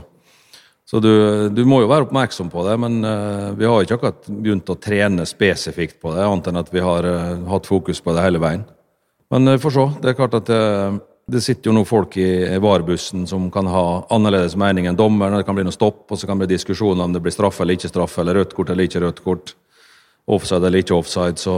så 0.89 0.97
du, 0.99 1.11
du, 1.53 1.61
må 1.69 1.83
jo 1.83 1.89
være 1.91 2.07
oppmerksom 2.07 2.47
på 2.49 2.63
det, 2.65 2.73
men 2.81 3.03
uh, 3.05 3.51
vi 3.53 3.67
har 3.69 3.83
ikke 3.85 3.99
akkurat 3.99 4.29
begynt 4.31 4.71
å 4.73 4.77
trene 4.81 5.27
spesifikt 5.29 5.99
på 6.01 6.15
det, 6.15 6.23
annet 6.25 6.49
enn 6.49 6.57
at 6.63 6.71
vi 6.73 6.81
har 6.81 7.05
uh, 7.05 7.43
hatt 7.51 7.69
fokus 7.69 8.01
på 8.01 8.15
det 8.15 8.23
hele 8.25 8.41
veien. 8.41 8.63
Men 9.29 9.45
vi 9.51 9.59
uh, 9.59 9.61
får 9.61 9.75
se. 9.75 9.85
Det 10.01 10.09
er 10.09 10.17
klart 10.17 10.39
at 10.39 10.49
det 11.29 11.43
sitter 11.45 11.69
jo 11.69 11.75
nå 11.77 11.83
folk 11.85 12.17
i, 12.17 12.25
i 12.55 12.57
varebussen 12.57 13.29
som 13.29 13.51
kan 13.53 13.69
ha 13.69 13.83
annerledes 14.09 14.57
mening 14.57 14.89
enn 14.89 14.97
dommeren. 14.97 15.37
Det 15.37 15.45
kan 15.45 15.59
bli 15.59 15.67
noe 15.67 15.77
stopp, 15.77 16.07
og 16.09 16.17
så 16.17 16.25
kan 16.25 16.41
det 16.41 16.47
bli 16.47 16.55
diskusjoner 16.55 17.05
om 17.05 17.13
det 17.13 17.21
blir 17.21 17.37
straff 17.37 17.61
eller 17.61 17.77
ikke 17.77 17.93
straff, 17.93 18.17
eller 18.17 18.41
rødt 18.41 18.57
kort 18.57 18.73
eller 18.73 18.89
ikke 18.89 19.05
rødt 19.05 19.21
kort. 19.27 19.53
Offside 20.25 20.65
eller 20.65 20.81
ikke 20.81 20.97
offside. 20.97 21.37
Så 21.37 21.53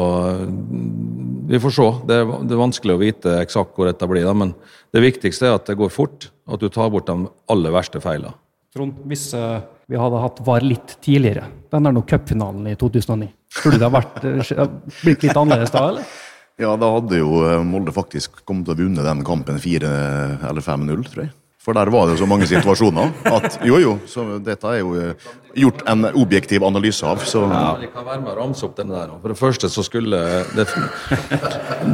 vi 1.48 1.64
får 1.64 1.78
se. 1.80 1.90
Det 2.08 2.20
er, 2.20 2.38
det 2.44 2.58
er 2.58 2.64
vanskelig 2.66 3.00
å 3.00 3.04
vite 3.08 3.40
eksakt 3.40 3.80
hvor 3.80 3.88
dette 3.88 4.12
blir, 4.12 4.28
da, 4.28 4.36
men 4.36 4.58
det 4.92 5.08
viktigste 5.08 5.48
er 5.48 5.56
at 5.56 5.72
det 5.72 5.80
går 5.80 5.96
fort, 5.96 6.34
at 6.52 6.60
du 6.60 6.68
tar 6.68 6.92
bort 6.92 7.08
de 7.08 7.32
aller 7.52 7.80
verste 7.80 8.04
feilene. 8.04 8.36
Trond, 8.72 9.02
hvis 9.04 9.34
uh, 9.36 9.60
vi 9.92 9.98
hadde 10.00 10.20
hatt 10.24 10.38
VAR 10.48 10.64
litt 10.64 10.94
tidligere, 11.04 11.44
den 11.74 11.90
er 11.90 11.92
nå 11.92 12.06
cupfinalen 12.08 12.70
i 12.72 12.78
2009, 12.80 13.26
tror 13.58 13.74
du 13.76 13.82
det 13.82 13.90
har 13.92 14.06
uh, 14.24 14.62
blitt 15.02 15.26
litt 15.26 15.40
annerledes 15.42 15.74
da, 15.74 15.82
eller? 15.90 16.14
Ja, 16.62 16.78
da 16.80 16.92
hadde 16.94 17.18
jo 17.18 17.42
eh, 17.48 17.64
Molde 17.66 17.92
faktisk 17.96 18.44
kommet 18.46 18.68
til 18.68 18.76
å 18.76 18.80
vunne 18.84 19.04
den 19.04 19.24
kampen 19.26 19.58
4 19.60 19.92
eller 20.46 20.64
5-0, 20.64 21.06
tror 21.10 21.24
jeg. 21.24 21.32
For 21.62 21.78
der 21.78 21.90
var 21.94 22.06
det 22.06 22.14
jo 22.16 22.20
så 22.22 22.28
mange 22.30 22.46
situasjoner 22.50 23.12
at 23.32 23.58
jo, 23.66 23.80
jo, 23.82 23.96
så 24.10 24.26
dette 24.44 24.70
er 24.70 24.80
jo 24.84 24.94
gjort 25.58 25.82
en 25.90 26.08
objektiv 26.12 26.64
analyse 26.68 27.08
av. 27.08 27.24
Så. 27.26 27.42
Ja, 27.50 27.74
kan 27.96 28.06
være 28.06 28.22
med 28.22 28.32
å 28.34 28.38
ramse 28.38 28.68
opp 28.68 28.78
den 28.78 28.94
der. 28.94 29.12
For 29.24 29.34
det 29.34 29.40
første 29.40 29.72
så 29.74 29.86
skulle 29.86 30.22
det, 30.54 30.68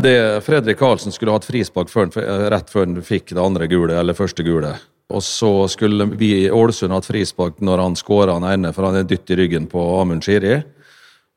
det 0.03 0.15
Fredrik 0.45 0.80
Karlsen 0.82 1.15
skulle 1.15 1.36
hatt 1.36 1.47
frispark 1.47 1.91
rett 2.51 2.71
før 2.73 2.88
han 2.89 3.01
fikk 3.07 3.36
det 3.36 3.43
andre 3.43 3.71
gule, 3.71 3.95
eller 3.95 4.17
første 4.17 4.43
gule. 4.47 4.75
Og 5.13 5.23
så 5.23 5.51
skulle 5.71 6.09
vi 6.19 6.33
i 6.43 6.51
Ålesund 6.51 6.91
hatt 6.91 7.07
frispark 7.07 7.61
når 7.63 7.83
han 7.83 7.95
skåra 7.95 8.35
den 8.35 8.49
ene, 8.49 8.73
for 8.75 8.89
han 8.89 8.99
er 8.99 9.07
dytt 9.07 9.31
i 9.31 9.37
ryggen 9.39 9.69
på 9.71 9.83
Amund 10.01 10.25
Shiri. 10.25 10.57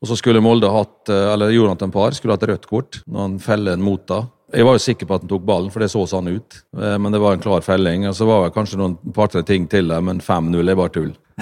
Og 0.01 0.09
så 0.09 0.17
skulle 0.17 0.41
Molde 0.43 0.69
hatt, 0.73 1.09
eh, 1.09 1.33
eller 1.33 1.53
Jonathan 1.53 1.91
Parr 1.93 2.17
skulle 2.17 2.35
hatt 2.35 2.47
rødt 2.49 2.67
kort 2.67 3.01
når 3.05 3.21
han 3.21 3.39
feller 3.39 3.77
en 3.77 3.85
mot 3.85 4.03
da. 4.09 4.25
Jeg 4.51 4.67
var 4.67 4.75
jo 4.75 4.83
sikker 4.83 5.07
på 5.07 5.15
at 5.15 5.23
han 5.23 5.31
tok 5.31 5.43
ballen, 5.47 5.71
for 5.71 5.79
det 5.79 5.91
så 5.93 6.01
sånn 6.09 6.27
ut. 6.33 6.57
Eh, 6.75 6.97
men 6.99 7.13
det 7.13 7.21
var 7.23 7.37
en 7.37 7.43
klar 7.43 7.61
felling. 7.63 8.09
Og 8.09 8.15
så 8.17 8.27
var 8.27 8.43
det 8.43 8.55
kanskje 8.57 8.81
noen 8.81 8.97
par-tre 9.15 9.45
ting 9.47 9.69
til 9.71 9.87
der, 9.93 10.01
men 10.03 10.19
5-0 10.19 10.73
er 10.73 10.79
bare 10.79 10.95
tull. 10.97 11.13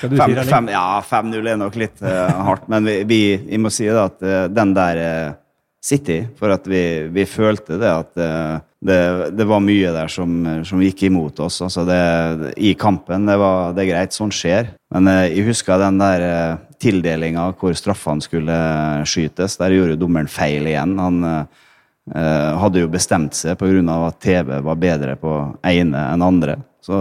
fem, 0.00 0.38
fem, 0.48 0.70
ja, 0.72 0.86
5-0 1.04 1.50
er 1.52 1.58
nok 1.60 1.76
litt 1.78 2.00
uh, 2.02 2.32
hardt, 2.48 2.64
men 2.72 2.88
vi, 2.88 2.96
vi, 3.06 3.20
vi, 3.44 3.58
må 3.60 3.70
si 3.70 3.86
det 3.86 4.00
at 4.00 4.24
uh, 4.24 4.46
den 4.50 4.72
der 4.74 5.02
uh, 5.02 5.36
City, 5.86 6.24
for 6.38 6.50
at 6.50 6.66
vi, 6.66 6.82
vi 7.14 7.22
følte 7.30 7.76
det 7.78 7.92
at 7.92 8.64
det, 8.86 9.30
det, 9.38 9.46
var 9.48 9.62
mye 9.64 9.90
der 9.94 10.10
som, 10.12 10.32
som 10.66 10.82
gikk 10.84 11.06
imot 11.08 11.40
oss. 11.42 11.60
Altså 11.64 11.84
det, 11.88 12.52
I 12.56 12.74
kampen, 12.78 13.26
det, 13.28 13.36
var, 13.40 13.72
det 13.74 13.84
er 13.84 13.90
greit, 13.92 14.16
sånn 14.16 14.34
skjer. 14.34 14.72
Men 14.94 15.10
eh, 15.10 15.22
jeg 15.32 15.46
husker 15.48 15.80
den 15.80 16.00
der 16.00 16.24
eh, 16.26 16.58
tildelinga 16.82 17.48
hvor 17.58 17.74
straffene 17.76 18.24
skulle 18.24 18.58
skytes. 19.08 19.58
Der 19.60 19.74
gjorde 19.74 19.98
dommeren 20.00 20.30
feil 20.30 20.68
igjen. 20.68 20.94
Han 21.00 21.28
eh, 21.30 22.52
hadde 22.60 22.84
jo 22.84 22.92
bestemt 22.92 23.38
seg 23.38 23.58
pga. 23.58 23.98
at 24.06 24.20
TV 24.22 24.54
var 24.68 24.82
bedre 24.82 25.16
på 25.20 25.34
ene 25.66 26.06
enn 26.12 26.26
andre. 26.26 26.60
Så 26.84 26.96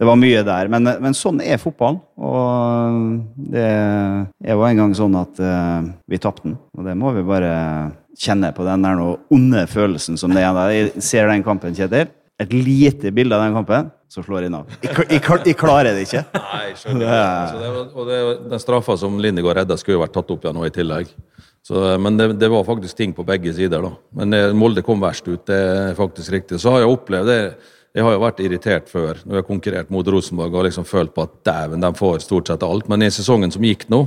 det 0.00 0.06
var 0.08 0.16
mye 0.16 0.40
der. 0.46 0.68
Men, 0.72 0.88
men 1.04 1.16
sånn 1.16 1.42
er 1.44 1.60
fotballen. 1.60 1.98
Og 2.16 3.50
det 3.52 3.64
er 3.68 4.54
jo 4.54 4.62
en 4.64 4.78
gang 4.80 4.94
sånn 4.96 5.18
at 5.20 5.40
uh, 5.44 5.90
vi 6.08 6.20
tapte 6.22 6.46
den. 6.48 6.54
Og 6.78 6.86
det 6.88 6.94
må 6.96 7.12
vi 7.12 7.24
bare 7.28 7.50
kjenne 8.16 8.48
på 8.56 8.64
den 8.64 8.86
der 8.86 8.96
noe 8.96 9.18
onde 9.32 9.66
følelsen 9.68 10.16
som 10.20 10.32
det 10.32 10.46
er. 10.46 10.60
Jeg 10.72 11.04
ser 11.04 11.28
den 11.28 11.44
kampen, 11.44 11.76
Kjetil. 11.76 12.08
et 12.40 12.52
lite 12.56 13.12
bilde 13.12 13.36
av 13.36 13.44
den 13.44 13.58
kampen, 13.58 13.90
så 14.08 14.24
slår 14.24 14.46
jeg 14.46 14.54
av. 14.56 14.70
Jeg, 14.80 14.94
jeg, 15.10 15.20
jeg, 15.20 15.56
klarer 15.60 15.92
det 15.92 16.06
ikke. 16.06 16.22
Nei, 16.32 16.70
skjønner. 16.80 17.10
Så 17.50 17.60
det, 17.60 17.72
var- 17.74 17.90
og 17.92 18.08
det, 18.08 18.20
den 18.54 18.62
straffa 18.64 18.96
som 19.04 19.20
Lindegård 19.20 19.60
redda, 19.60 19.76
skulle 19.76 19.98
jo 19.98 20.04
vært 20.06 20.16
tatt 20.16 20.32
opp 20.32 20.46
igjen 20.48 20.56
nå 20.56 20.64
i 20.64 20.72
tillegg. 20.72 21.12
Så, 21.60 21.82
men 22.00 22.16
det, 22.16 22.30
det 22.40 22.48
var 22.48 22.64
faktisk 22.64 22.96
ting 22.96 23.12
på 23.12 23.26
begge 23.28 23.52
sider, 23.52 23.84
da. 23.84 23.92
Men 24.16 24.32
eh, 24.32 24.54
Molde 24.56 24.80
kom 24.80 25.04
verst 25.04 25.28
ut, 25.28 25.44
det 25.52 25.60
er 25.60 25.92
faktisk 25.98 26.32
riktig. 26.32 26.56
Så 26.64 26.72
har 26.72 26.86
jeg 26.86 26.94
opplevd 26.96 27.28
det 27.28 27.42
Jeg 27.90 28.06
har 28.06 28.14
jo 28.14 28.22
vært 28.22 28.40
irritert 28.44 28.90
før 28.90 29.18
når 29.24 29.34
jeg 29.34 29.42
har 29.42 29.48
konkurrert 29.48 29.88
mot 29.90 30.06
Rosenborg 30.06 30.54
og 30.54 30.66
liksom 30.68 30.86
følt 30.86 31.14
på 31.14 31.24
at 31.26 31.32
dæven, 31.46 31.82
de 31.82 31.90
får 31.98 32.20
stort 32.22 32.50
sett 32.50 32.62
alt. 32.62 32.86
Men 32.90 33.02
i 33.02 33.10
sesongen 33.10 33.50
som 33.50 33.64
gikk 33.66 33.88
nå, 33.90 34.04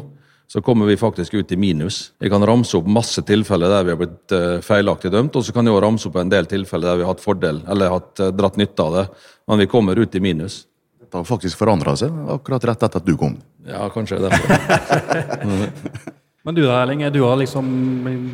så 0.47 0.61
kommer 0.63 0.87
vi 0.87 0.95
faktisk 0.99 1.33
ut 1.33 1.51
i 1.51 1.57
minus. 1.59 2.13
Jeg 2.21 2.31
kan 2.31 2.43
ramse 2.47 2.77
opp 2.77 2.87
masse 2.87 3.23
tilfeller 3.27 3.71
der 3.73 3.87
vi 3.87 3.93
har 3.93 3.99
blitt 3.99 4.35
eh, 4.35 4.59
feilaktig 4.63 5.11
dømt, 5.11 5.35
og 5.35 5.43
så 5.43 5.55
kan 5.55 5.67
jeg 5.67 5.75
også 5.75 5.83
ramse 5.83 6.09
opp 6.09 6.19
en 6.21 6.31
del 6.31 6.47
tilfeller 6.47 6.91
der 6.91 6.99
vi 6.99 7.07
har 7.07 7.11
hatt 7.15 7.23
fordel, 7.23 7.59
eller 7.73 7.91
hatt 7.91 8.23
eh, 8.23 8.31
dratt 8.35 8.59
nytte 8.61 8.85
av 8.85 8.97
det. 8.99 9.05
Men 9.51 9.63
vi 9.63 9.69
kommer 9.71 9.99
ut 9.99 10.15
i 10.15 10.23
minus. 10.23 10.61
Det 11.03 11.19
har 11.19 11.27
faktisk 11.27 11.59
forandra 11.59 11.97
seg 11.99 12.13
akkurat 12.37 12.69
rett 12.69 12.87
etter 12.87 13.03
at 13.03 13.07
du 13.07 13.17
kom. 13.19 13.35
Ja, 13.67 13.87
kanskje 13.93 14.21
det 14.21 14.31
derfor. 14.31 15.67
Men 16.43 16.55
du 16.57 16.63
da, 16.65 16.81
Erling, 16.81 17.03
du 17.15 17.21
har 17.23 17.37
liksom 17.39 17.67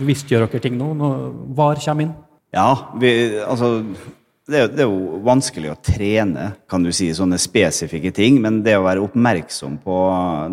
bevisstgjør 0.01 0.47
dere 0.47 0.61
ting 0.63 0.77
nå? 0.79 0.93
når 0.97 1.27
VAR 1.57 1.81
kommer 1.83 2.07
inn? 2.07 2.15
Ja, 2.55 2.69
vi, 2.97 3.11
altså 3.45 3.83
det 4.49 4.59
er, 4.59 4.71
det 4.73 4.83
er 4.83 4.89
jo 4.89 5.19
vanskelig 5.25 5.71
å 5.73 5.79
trene, 5.83 6.49
kan 6.69 6.83
du 6.83 6.91
si, 6.95 7.09
sånne 7.15 7.39
spesifikke 7.41 8.11
ting. 8.15 8.39
Men 8.43 8.61
det 8.65 8.77
å 8.79 8.85
være 8.87 9.03
oppmerksom 9.05 9.77
på 9.83 9.99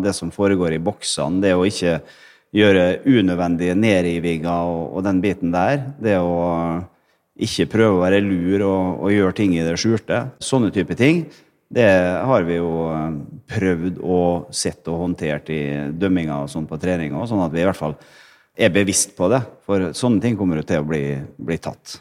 det 0.03 0.13
som 0.17 0.31
foregår 0.33 0.77
i 0.77 0.83
boksene, 0.83 1.41
det 1.43 1.55
å 1.57 1.65
ikke 1.67 1.99
gjøre 2.55 2.85
unødvendige 3.05 3.75
nedrivinger 3.77 4.69
og, 4.69 4.83
og 4.97 5.03
den 5.07 5.19
biten 5.23 5.51
der, 5.53 5.81
det 6.01 6.15
å 6.21 6.37
ikke 7.37 7.67
prøve 7.69 7.97
å 7.97 8.05
være 8.05 8.23
lur 8.23 8.63
og, 8.65 9.03
og 9.05 9.13
gjøre 9.13 9.35
ting 9.37 9.57
i 9.57 9.65
det 9.65 9.75
skjulte, 9.77 10.23
sånne 10.41 10.71
type 10.73 10.95
ting, 10.97 11.25
det 11.67 11.89
har 12.23 12.45
vi 12.47 12.55
jo 12.61 12.71
eh, 12.93 13.17
prøvd 13.51 13.99
og 13.99 14.53
sett 14.55 14.87
og 14.87 15.01
håndtert 15.03 15.51
i 15.51 15.61
dømminga 15.99 16.39
og 16.45 16.51
sånn 16.51 16.67
på 16.69 16.79
treninga, 16.79 17.25
sånn 17.27 17.43
at 17.43 17.53
vi 17.53 17.61
i 17.63 17.67
hvert 17.67 17.79
fall 17.79 17.97
er 18.57 18.71
bevisst 18.73 19.13
på 19.17 19.27
det. 19.31 19.41
For 19.67 19.91
sånne 19.97 20.23
ting 20.23 20.37
kommer 20.39 20.61
jo 20.61 20.67
til 20.67 20.81
å 20.81 20.87
bli, 20.87 21.03
bli 21.37 21.59
tatt. 21.61 21.99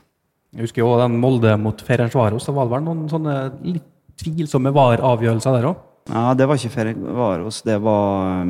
Jeg 0.57 0.64
husker 0.64 0.80
jo 0.80 0.94
den 0.96 1.18
Molde 1.20 1.52
mot 1.61 1.82
Ferencvaros. 1.84 2.46
Da 2.48 2.54
var 2.57 2.64
det 2.64 2.72
vel 2.72 2.84
noen 2.86 3.04
sånne 3.12 3.34
litt 3.61 3.84
tvilsomme 4.16 4.72
VAR-avgjørelser 4.72 5.59
der 5.59 5.66
òg? 5.68 5.82
Ja, 6.09 6.30
det 6.38 6.46
var 6.48 6.57
ikke 6.57 6.72
Ferencvaros, 6.72 7.59
det 7.66 7.76
var 7.84 8.46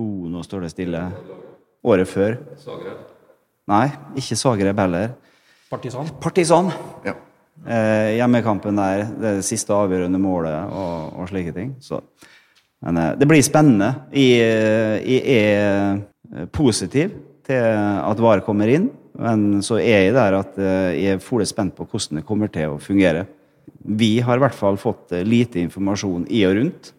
oh, 0.00 0.28
nå 0.32 0.44
står 0.46 0.64
det 0.64 0.70
stille. 0.72 1.02
Året 1.84 2.08
før. 2.08 2.38
Nei, 3.70 3.86
ikke 4.20 4.38
Zagreb 4.40 4.80
heller. 4.80 5.12
Partisan? 5.70 6.08
Partisan. 6.20 6.70
Ja. 7.04 7.14
Eh, 7.60 8.16
hjemmekampen 8.16 8.80
der, 8.80 9.04
det 9.20 9.34
det 9.38 9.46
siste 9.46 9.76
avgjørende 9.76 10.20
målet 10.20 10.72
og, 10.72 11.20
og 11.20 11.28
slike 11.28 11.52
ting. 11.56 11.74
Så. 11.84 12.00
Men 12.84 12.96
eh, 12.96 13.12
det 13.20 13.28
blir 13.28 13.44
spennende. 13.44 13.90
Jeg, 14.16 14.40
eh, 14.48 14.96
jeg 15.04 15.36
er 15.36 16.00
eh, 16.40 16.48
positiv 16.52 17.12
til 17.44 17.60
at 17.60 18.24
VAR 18.24 18.44
kommer 18.46 18.72
inn, 18.72 18.88
men 19.18 19.62
så 19.66 19.80
er 19.80 20.06
jeg 20.06 20.14
der 20.16 20.38
at 20.38 20.58
eh, 20.60 20.94
jeg 21.00 21.16
er 21.16 21.24
fole 21.24 21.46
spent 21.48 21.74
på 21.76 21.86
hvordan 21.88 22.20
det 22.20 22.26
kommer 22.28 22.50
til 22.52 22.76
å 22.76 22.80
fungere. 22.82 23.26
Vi 23.80 24.18
har 24.24 24.38
i 24.38 24.42
hvert 24.44 24.56
fall 24.56 24.78
fått 24.80 25.14
eh, 25.16 25.26
lite 25.26 25.60
informasjon 25.62 26.26
i 26.30 26.44
og 26.48 26.56
rundt. 26.58 26.92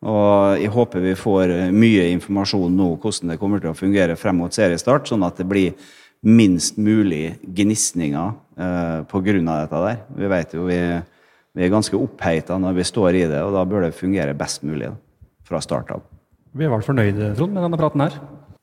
Og 0.00 0.56
jeg 0.56 0.72
håper 0.72 1.02
vi 1.04 1.16
får 1.18 1.52
eh, 1.52 1.72
mye 1.74 2.06
informasjon 2.14 2.76
nå 2.76 2.94
hvordan 3.02 3.34
det 3.34 3.40
kommer 3.40 3.60
til 3.60 3.72
å 3.72 3.76
fungere 3.76 4.16
frem 4.16 4.38
mot 4.40 4.54
seriestart, 4.54 5.10
sånn 5.10 5.26
at 5.26 5.40
det 5.40 5.48
blir 5.48 5.74
minst 6.24 6.78
mulig 6.80 7.36
gnisninger 7.44 8.32
eh, 8.56 8.98
pga. 9.08 9.36
dette 9.40 9.84
der. 9.84 10.00
Vi 10.16 10.32
vet 10.32 10.56
jo 10.56 10.66
vi, 10.68 10.80
vi 11.52 11.66
er 11.66 11.72
ganske 11.72 11.96
oppheita 11.96 12.58
når 12.60 12.80
vi 12.80 12.88
står 12.88 13.20
i 13.20 13.26
det, 13.28 13.42
og 13.44 13.52
da 13.56 13.64
bør 13.68 13.88
det 13.88 13.96
fungere 13.96 14.36
best 14.36 14.64
mulig 14.64 14.88
da, 14.88 14.96
fra 15.44 15.60
start 15.60 15.92
av. 15.96 16.04
Vi 16.56 16.64
er 16.66 16.72
vel 16.72 16.84
fornøyde, 16.84 17.34
Trond, 17.36 17.52
med 17.54 17.62
denne 17.62 17.78
praten 17.78 18.02
her? 18.02 18.16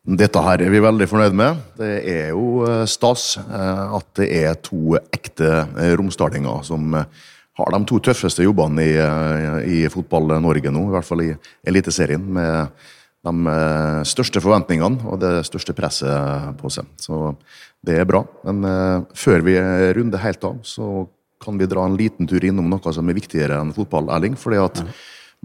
Dette 0.08 0.40
her 0.40 0.62
er 0.64 0.72
vi 0.72 0.80
veldig 0.80 1.06
fornøyd 1.12 1.34
med. 1.36 1.58
Det 1.76 1.96
er 2.08 2.30
jo 2.32 2.62
eh, 2.64 2.86
stas 2.88 3.34
eh, 3.42 3.96
at 3.98 4.06
det 4.16 4.28
er 4.38 4.54
to 4.64 4.96
ekte 4.96 5.50
eh, 5.76 6.62
som 6.64 6.94
eh, 6.96 7.26
har 7.60 7.74
de 7.74 7.80
to 7.90 8.00
tøffeste 8.00 8.46
jobbene 8.46 8.86
i, 8.86 8.94
i 9.68 9.80
fotball-Norge 9.92 10.72
nå, 10.72 10.86
i 10.88 10.94
hvert 10.94 11.08
fall 11.08 11.26
i 11.26 11.34
Eliteserien. 11.68 12.24
med 12.24 12.70
de 13.28 13.54
største 14.08 14.40
forventningene 14.40 15.04
og 15.10 15.20
det 15.20 15.42
største 15.44 15.74
presset 15.76 16.54
på 16.62 16.70
seg. 16.72 16.86
Så 17.02 17.34
det 17.84 17.98
er 17.98 18.06
bra. 18.08 18.22
Men 18.46 18.62
før 19.18 19.42
vi 19.44 19.58
runder 19.98 20.22
helt 20.22 20.46
av, 20.48 20.62
så 20.64 21.08
kan 21.44 21.58
vi 21.58 21.68
dra 21.68 21.84
en 21.84 21.98
liten 21.98 22.30
tur 22.30 22.46
innom 22.46 22.70
noe 22.70 22.94
som 22.94 23.10
er 23.10 23.18
viktigere 23.18 23.58
enn 23.58 23.74
fotball, 23.76 24.14
Erling. 24.14 24.38
fordi 24.40 24.62
at 24.62 24.84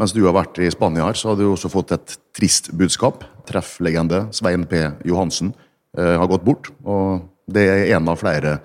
mens 0.01 0.15
du 0.17 0.23
har 0.25 0.37
vært 0.37 0.61
i 0.63 0.71
Spania 0.73 1.07
her, 1.09 1.19
så 1.19 1.33
har 1.33 1.41
du 1.41 1.47
også 1.51 1.71
fått 1.73 1.93
et 1.97 2.15
trist 2.37 2.71
budskap. 2.77 3.27
Trefflegende 3.49 4.27
Svein 4.35 4.65
P. 4.69 4.87
Johansen 5.09 5.53
eh, 5.99 6.17
har 6.17 6.31
gått 6.31 6.47
bort. 6.47 6.71
Og 6.85 7.27
det 7.53 7.67
er 7.69 7.97
en 7.97 8.09
av 8.09 8.21
flere 8.21 8.57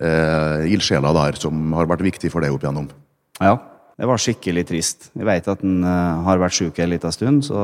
eh, 0.00 0.70
ildsjeler 0.72 1.16
der 1.16 1.40
som 1.40 1.74
har 1.76 1.90
vært 1.90 2.06
viktig 2.06 2.32
for 2.32 2.44
deg 2.44 2.54
opp 2.54 2.64
igjennom. 2.64 2.88
Ja, 3.40 3.58
det 4.00 4.08
var 4.08 4.22
skikkelig 4.22 4.64
trist. 4.70 5.10
Jeg 5.12 5.28
vet 5.28 5.48
at 5.52 5.60
han 5.64 5.84
eh, 5.84 6.24
har 6.26 6.40
vært 6.40 6.56
syk 6.56 6.80
en 6.80 6.92
liten 6.94 7.12
stund, 7.12 7.44
så 7.50 7.60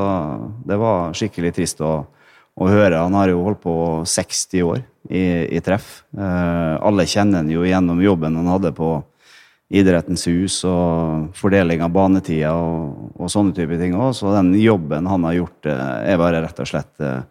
det 0.69 0.77
var 0.81 1.17
skikkelig 1.17 1.55
trist 1.57 1.81
å, 1.81 1.95
å 2.05 2.69
høre. 2.69 3.01
Han 3.01 3.17
har 3.17 3.33
jo 3.33 3.45
holdt 3.47 3.63
på 3.65 3.77
60 4.05 4.67
år 4.67 4.83
i, 5.09 5.25
i 5.57 5.63
treff. 5.65 6.03
Eh, 6.13 6.75
alle 6.77 7.09
kjenner 7.09 7.41
han 7.41 7.53
jo 7.53 7.65
gjennom 7.65 8.03
jobben 8.05 8.37
han 8.37 8.53
hadde 8.53 8.77
på 8.77 8.99
Idrettens 9.67 10.23
hus 10.31 10.61
og 10.69 11.33
fordeling 11.35 11.81
av 11.83 11.91
banetida 11.95 12.53
og, 12.55 13.09
og 13.19 13.31
sånne 13.33 13.55
type 13.57 13.79
ting 13.81 13.97
òg. 13.99 14.13
Så 14.15 14.31
den 14.37 14.53
jobben 14.61 15.09
han 15.11 15.27
har 15.27 15.41
gjort, 15.41 15.67
eh, 15.67 16.13
er 16.13 16.21
bare 16.21 16.43
rett 16.45 16.61
og 16.63 16.69
slett 16.71 17.03
eh, 17.03 17.25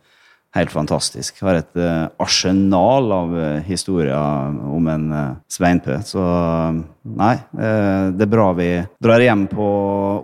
helt 0.57 0.73
fantastisk. 0.73 1.39
Har 1.47 1.61
et 1.61 1.79
eh, 1.79 2.09
arsenal 2.19 3.07
av 3.15 3.37
historier 3.63 4.59
om 4.67 4.91
en 4.91 5.07
Sveinpø. 5.47 6.01
Så 6.03 6.25
nei, 7.07 7.37
det 7.55 8.27
er 8.27 8.33
bra 8.35 8.49
vi 8.59 8.69
drar 9.03 9.23
hjem 9.23 9.47
på 9.51 9.69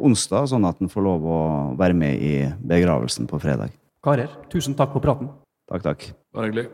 onsdag, 0.03 0.51
sånn 0.51 0.67
at 0.67 0.83
han 0.83 0.91
får 0.91 1.07
lov 1.07 1.31
å 1.31 1.41
være 1.79 1.95
med 1.95 2.19
i 2.19 2.35
begravelsen 2.59 3.31
på 3.31 3.39
fredag. 3.39 3.71
Karer, 4.03 4.35
tusen 4.51 4.75
takk 4.75 4.97
for 4.97 5.03
praten. 5.03 5.31
Takk, 5.71 5.87
takk. 5.87 6.11
Bare 6.35 6.51
hyggelig. 6.51 6.67